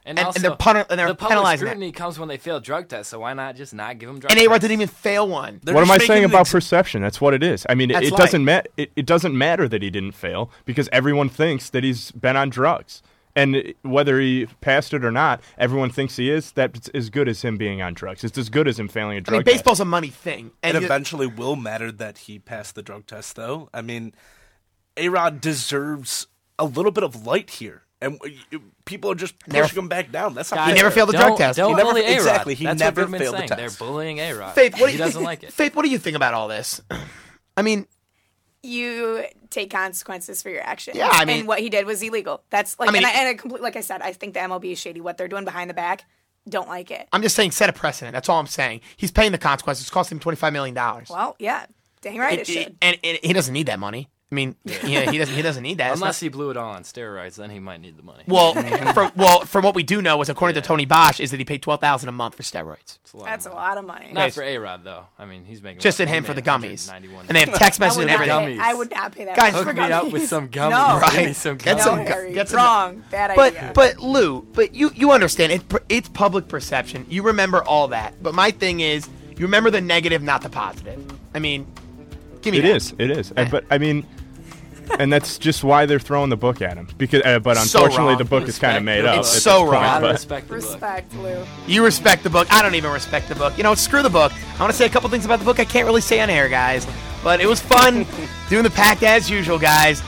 And, 0.06 0.20
and, 0.20 0.26
also, 0.28 0.38
and 0.38 0.44
they're 0.44 0.56
pun- 0.56 0.78
and 0.90 1.00
they're 1.00 1.08
the 1.08 1.16
public 1.16 1.38
penalizing 1.38 1.66
that. 1.66 1.72
scrutiny 1.72 1.92
comes 1.94 2.20
when 2.20 2.28
they 2.28 2.38
fail 2.38 2.60
drug 2.60 2.90
tests, 2.90 3.12
so 3.12 3.20
why 3.22 3.34
not 3.34 3.56
just 3.56 3.74
not 3.74 4.00
give 4.00 4.08
them 4.08 4.20
drug 4.20 4.32
And 4.32 4.38
tests? 4.38 4.48
A-Rod 4.48 4.62
didn't 4.62 4.74
even 4.74 4.88
fail 4.88 5.28
one. 5.28 5.62
what 5.64 5.78
am 5.78 5.92
I 5.92 5.98
saying 5.98 6.26
about 6.26 6.50
perception? 6.50 7.02
That's 7.02 7.22
what 7.22 7.34
it 7.34 7.42
is. 7.42 7.66
I 7.70 7.76
mean, 7.76 7.90
it, 7.90 7.94
That's 7.94 8.08
it 8.08 8.16
doesn't 8.18 8.44
matter. 8.44 8.70
It, 8.76 8.92
it 8.96 9.06
doesn't 9.06 9.38
matter 9.38 9.68
that 9.70 9.82
he 9.82 9.90
didn't 9.90 10.12
fail 10.12 10.52
because 10.66 10.90
everyone 10.92 11.30
thinks 11.30 11.70
that 11.70 11.84
he's 11.84 12.12
been 12.12 12.36
on 12.36 12.50
drugs, 12.50 13.02
and 13.36 13.74
whether 13.82 14.20
he 14.20 14.48
passed 14.62 14.94
it 14.94 15.06
or 15.06 15.12
not, 15.12 15.42
everyone 15.58 15.90
thinks 15.90 16.18
he 16.18 16.30
is. 16.30 16.52
That's 16.52 16.90
as 16.90 17.10
good 17.10 17.30
as 17.30 17.42
him 17.42 17.58
being 17.58 17.82
on 17.82 17.94
drugs. 17.94 18.24
It's 18.24 18.38
as 18.38 18.50
good 18.50 18.68
as 18.68 18.78
him 18.78 18.90
failing 18.90 19.18
a 19.18 19.22
drug 19.22 19.26
test. 19.26 19.34
I 19.34 19.38
mean, 19.38 19.44
test. 19.46 19.56
baseball's 19.56 19.80
a 19.80 19.86
money 19.86 20.10
thing, 20.10 20.52
and 20.62 20.76
it 20.76 20.84
eventually 20.84 21.28
will 21.28 21.56
matter 21.56 21.92
that 21.94 22.18
he 22.20 22.40
passed 22.40 22.76
the 22.76 22.84
drug 22.84 23.08
test, 23.08 23.36
though. 23.38 23.70
I 23.74 23.82
mean, 23.82 24.14
A 24.98 25.08
Rod 25.10 25.40
deserves 25.40 26.28
a 26.60 26.66
little 26.66 26.92
bit 26.92 27.04
of 27.04 27.26
light 27.26 27.50
here. 27.52 27.83
And 28.04 28.20
uh, 28.54 28.58
people 28.86 29.12
are 29.12 29.16
just 29.16 29.38
pushing 29.40 29.62
Never- 29.62 29.80
him 29.80 29.88
back 29.88 30.12
down. 30.12 30.34
That's 30.34 30.52
not 30.52 30.58
Guys, 30.58 30.70
He 30.70 30.76
never 30.76 30.92
failed 30.92 31.10
the 31.10 31.14
don't- 31.14 31.22
drug 31.28 31.38
test. 31.38 31.58
Don't 31.58 31.70
He 31.72 31.76
never- 31.76 31.90
bully 31.90 32.02
A-Rod. 32.02 32.14
exactly, 32.16 32.54
he 32.56 32.66
That's 32.66 32.80
never 32.80 33.02
what 33.02 33.06
Goodman's 33.06 33.22
failed 33.24 33.34
the 33.34 33.38
saying. 33.40 33.50
test. 33.50 33.80
They're 33.80 33.88
bullying 33.88 34.20
A-Rod. 34.20 34.54
Faith, 34.54 34.74
what 34.80 34.88
do 34.88 34.92
you, 34.94 34.98
doesn't 34.98 35.24
like 35.24 35.44
it. 35.44 35.54
Faith, 35.54 35.76
what 35.76 35.84
do 35.84 35.90
you 35.90 35.98
think 35.98 36.16
about 36.16 36.34
all 36.34 36.48
this? 36.48 36.82
I 37.56 37.62
mean, 37.62 37.88
you 38.62 39.24
take 39.50 39.70
consequences 39.72 40.42
for 40.42 40.50
your 40.50 40.62
actions. 40.64 40.98
Yeah, 40.98 41.10
I 41.12 41.26
mean- 41.26 41.40
and 41.40 41.48
what 41.48 41.60
he 41.60 41.70
did 41.70 41.86
was 41.86 42.02
illegal. 42.02 42.44
That's 42.50 42.80
like, 42.80 42.90
I 42.90 42.92
mean, 42.92 43.04
and, 43.04 43.06
I, 43.08 43.10
it- 43.12 43.16
and 43.18 43.28
I 43.30 43.34
complete, 43.36 43.62
like 43.62 43.76
I 43.76 43.82
said, 43.82 44.02
I 44.02 44.14
think 44.14 44.34
the 44.34 44.40
MLB 44.42 44.72
is 44.72 44.80
shady. 44.80 45.02
What 45.02 45.18
they're 45.18 45.28
doing 45.28 45.46
behind 45.46 45.70
the 45.70 45.74
back, 45.74 46.06
don't 46.48 46.68
like 46.68 46.92
it. 46.92 47.08
I'm 47.14 47.22
just 47.22 47.36
saying, 47.36 47.52
set 47.52 47.70
a 47.70 47.74
precedent. 47.74 48.14
That's 48.14 48.30
all 48.30 48.40
I'm 48.40 48.48
saying. 48.48 48.82
He's 48.98 49.12
paying 49.12 49.32
the 49.32 49.38
consequences. 49.38 49.84
It's 49.84 49.90
costing 49.90 50.18
him 50.18 50.20
25 50.22 50.54
million 50.54 50.76
dollars. 50.76 51.10
Well, 51.10 51.36
yeah, 51.40 51.66
dang 52.02 52.18
right 52.18 52.40
it, 52.40 52.48
should. 52.48 52.76
and, 52.82 52.98
and 53.04 53.18
he 53.24 53.34
doesn't 53.34 53.54
need 53.54 53.68
that 53.68 53.80
money. 53.80 54.10
I 54.32 54.36
mean, 54.36 54.56
yeah, 54.66 55.12
he 55.12 55.20
doesn't. 55.20 55.36
He 55.36 55.44
doesn't 55.44 55.62
need 55.62 55.78
that. 55.78 55.92
It's 55.92 56.02
Unless 56.02 56.20
not- 56.20 56.26
he 56.26 56.30
blew 56.30 56.50
it 56.50 56.58
all 56.58 56.72
on 56.72 56.82
steroids, 56.82 57.36
then 57.36 57.52
he 57.52 57.60
might 57.60 57.82
need 57.82 57.98
the 57.98 58.02
money. 58.02 58.24
well, 58.26 58.54
from, 58.94 59.12
well, 59.16 59.42
from 59.42 59.64
what 59.64 59.76
we 59.76 59.84
do 59.84 60.02
know 60.02 60.20
is 60.24 60.30
according 60.30 60.56
to 60.56 60.62
Tony 60.68 60.86
Bosch, 60.86 61.20
is 61.20 61.30
that 61.30 61.38
he 61.40 61.46
paid 61.46 61.62
twelve 61.62 61.80
thousand 61.82 62.10
a 62.10 62.14
month 62.14 62.34
for 62.34 62.42
steroids. 62.42 62.98
That's 63.24 63.46
a 63.46 63.52
lot 63.52 63.78
of 63.78 63.86
money. 63.86 64.12
Not 64.12 64.32
for 64.32 64.42
A-Rod, 64.42 64.84
though. 64.84 65.06
I 65.20 65.26
mean, 65.26 65.46
he's 65.46 65.62
making 65.62 65.82
Just 65.82 66.00
in 66.00 66.08
him 66.08 66.24
for 66.24 66.34
the 66.34 66.42
gummies. 66.42 66.88
191. 66.88 67.26
And 67.28 67.36
they 67.36 67.42
have 67.42 67.54
text 67.60 67.80
I 67.80 67.86
messages 67.86 67.98
would, 68.06 68.10
and 68.10 68.28
not 68.28 68.42
everything. 68.42 68.60
pay, 68.60 68.70
I 68.70 68.74
would 68.74 68.90
not 68.90 69.12
pay 69.12 69.26
that. 69.26 69.36
Guys, 69.36 69.54
much 69.54 69.62
for 69.62 69.68
Hook 69.70 69.76
me 69.78 69.84
up 69.92 70.04
gummies. 70.06 70.12
with 70.14 70.28
some 70.28 70.50
gummies. 70.50 71.00
No, 71.02 71.10
Give 71.16 71.26
me 71.28 71.34
some 71.34 71.58
Get 71.58 71.78
gummies. 71.78 71.82
some 71.84 71.98
no, 72.00 72.04
gu- 72.06 72.12
Harry, 72.12 72.34
get 72.34 72.50
some- 72.50 72.58
wrong. 72.58 73.04
Bad 73.12 73.38
idea. 73.38 73.72
But 73.76 73.76
but 73.76 74.00
Lou, 74.04 74.42
but 74.54 74.74
you 74.74 74.90
you 74.96 75.12
understand 75.12 75.52
it, 75.52 75.62
it's 75.90 76.10
public 76.10 76.48
perception. 76.48 77.06
You 77.08 77.22
remember 77.22 77.64
all 77.64 77.90
that. 77.90 78.16
But 78.24 78.34
my 78.34 78.50
thing 78.50 78.80
is, 78.80 79.08
you 79.38 79.46
remember 79.46 79.70
the 79.70 79.82
negative, 79.82 80.24
not 80.24 80.42
the 80.42 80.50
positive. 80.50 81.06
I 81.36 81.40
mean, 81.40 81.68
give 82.44 82.54
me 82.54 82.60
It 82.60 82.64
that. 82.64 82.76
is. 82.76 82.94
It 83.00 83.12
is. 83.12 83.34
Uh, 83.36 83.46
But 83.50 83.66
I 83.72 83.78
mean, 83.78 84.06
and 85.00 85.12
that's 85.12 85.38
just 85.38 85.64
why 85.64 85.86
they're 85.86 86.00
throwing 86.00 86.30
the 86.30 86.36
book 86.38 86.62
at 86.62 86.76
him. 86.78 86.88
Because, 86.98 87.22
uh, 87.24 87.40
but 87.40 87.56
So 87.58 87.62
unfortunately, 87.84 88.14
wrong. 88.14 88.18
the 88.20 88.26
book 88.26 88.48
is 88.48 88.60
kind 88.60 88.78
of 88.78 88.84
Respect 88.84 88.86
made 88.86 89.02
the 89.06 89.12
up. 89.12 89.20
It's 89.22 89.36
at 89.38 89.42
so 89.42 89.52
this 89.52 89.60
point, 89.62 89.72
wrong. 89.72 90.02
but- 90.02 90.12
Respect 90.12 90.48
the 90.50 90.54
book. 90.56 90.64
Respect, 90.64 91.16
Lou. 91.16 91.46
You 91.68 91.84
respect 91.86 92.24
the 92.24 92.30
book. 92.30 92.48
I 92.54 92.62
don't 92.62 92.76
even 92.76 92.92
respect 92.92 93.30
the 93.30 93.36
book. 93.36 93.58
You 93.58 93.64
know, 93.64 93.76
screw 93.76 94.02
the 94.04 94.10
book. 94.10 94.32
I 94.58 94.60
want 94.60 94.72
to 94.72 94.78
say 94.78 94.86
a 94.86 94.90
couple 94.90 95.10
things 95.10 95.26
about 95.26 95.40
the 95.40 95.46
book 95.46 95.60
I 95.60 95.66
can't 95.66 95.86
really 95.86 96.02
say 96.02 96.20
on 96.20 96.30
air, 96.30 96.50
guys. 96.50 96.86
But 97.24 97.40
it 97.40 97.48
was 97.48 97.62
fun 97.62 98.06
doing 98.50 98.64
the 98.64 98.70
Pact 98.70 99.04
as 99.04 99.30
usual, 99.30 99.58
guys. 99.58 100.04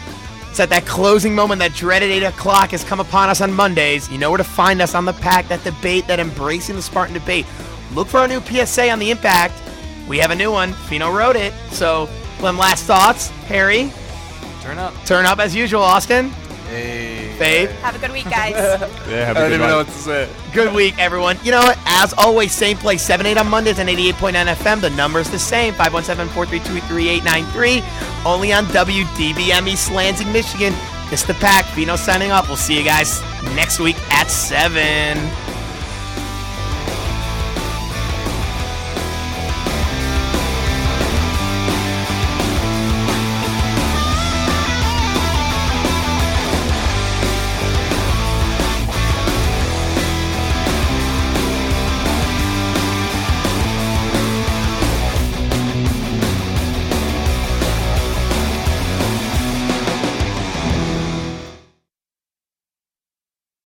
It's 0.52 0.60
at 0.60 0.70
that 0.70 0.86
closing 0.86 1.36
moment, 1.36 1.60
that 1.60 1.74
dreaded 1.74 2.12
8 2.12 2.24
o'clock 2.24 2.70
has 2.72 2.84
come 2.84 3.00
upon 3.02 3.30
us 3.30 3.42
on 3.42 3.52
Mondays. 3.54 4.10
You 4.10 4.18
know 4.18 4.30
where 4.32 4.38
to 4.38 4.44
find 4.44 4.82
us 4.82 4.94
on 4.96 5.04
the 5.06 5.12
Pact, 5.14 5.50
that 5.50 5.64
debate, 5.64 6.08
that 6.08 6.20
embracing 6.20 6.76
the 6.78 6.82
Spartan 6.82 7.14
debate. 7.14 7.46
Look 7.94 8.08
for 8.08 8.20
our 8.20 8.28
new 8.28 8.40
PSA 8.42 8.90
on 8.90 9.00
the 9.00 9.12
Impact. 9.12 9.54
We 10.08 10.18
have 10.20 10.32
a 10.32 10.36
new 10.36 10.52
one. 10.52 10.72
Fino 10.74 11.12
wrote 11.14 11.36
it. 11.36 11.54
So, 11.72 12.08
one 12.46 12.58
last 12.58 12.86
thoughts. 12.86 13.30
Harry, 13.50 13.92
Turn 14.62 14.78
up. 14.78 14.94
turn 15.06 15.26
up 15.26 15.40
as 15.40 15.54
usual, 15.56 15.82
Austin. 15.82 16.30
Hey. 16.70 17.36
Faith. 17.38 17.70
Have 17.82 17.96
a 17.96 18.00
good 18.00 18.12
week, 18.12 18.24
guys. 18.26 18.54
Yeah, 19.10 19.26
have 19.26 19.38
I 19.38 19.42
a 19.42 19.44
don't 19.44 19.50
good 19.50 19.56
even 19.56 19.60
one. 19.62 19.70
know 19.70 19.78
what 19.78 19.86
to 19.88 19.92
say. 19.94 20.30
Good 20.54 20.74
week, 20.74 20.98
everyone. 20.98 21.38
You 21.44 21.52
know 21.52 21.60
what? 21.60 21.78
As 21.86 22.14
always, 22.18 22.52
same 22.54 22.78
place, 22.78 23.04
7 23.04 23.26
8 23.26 23.38
on 23.38 23.48
Mondays 23.50 23.78
and 23.78 23.88
88.9 23.90 24.34
FM. 24.56 24.82
The 24.82 24.90
number's 24.92 25.30
the 25.30 25.38
same 25.38 25.74
517 25.76 26.34
432 26.34 26.88
3893. 26.88 27.84
Only 28.26 28.52
on 28.54 28.66
WDBM 28.66 29.68
East 29.68 29.92
Lansing, 29.92 30.32
Michigan. 30.32 30.74
It's 31.12 31.24
the 31.24 31.36
Pact. 31.36 31.68
Fino 31.70 31.96
signing 31.98 32.32
up. 32.32 32.48
We'll 32.48 32.58
see 32.58 32.76
you 32.78 32.84
guys 32.84 33.22
next 33.54 33.80
week 33.80 33.98
at 34.12 34.26
7. 34.32 35.18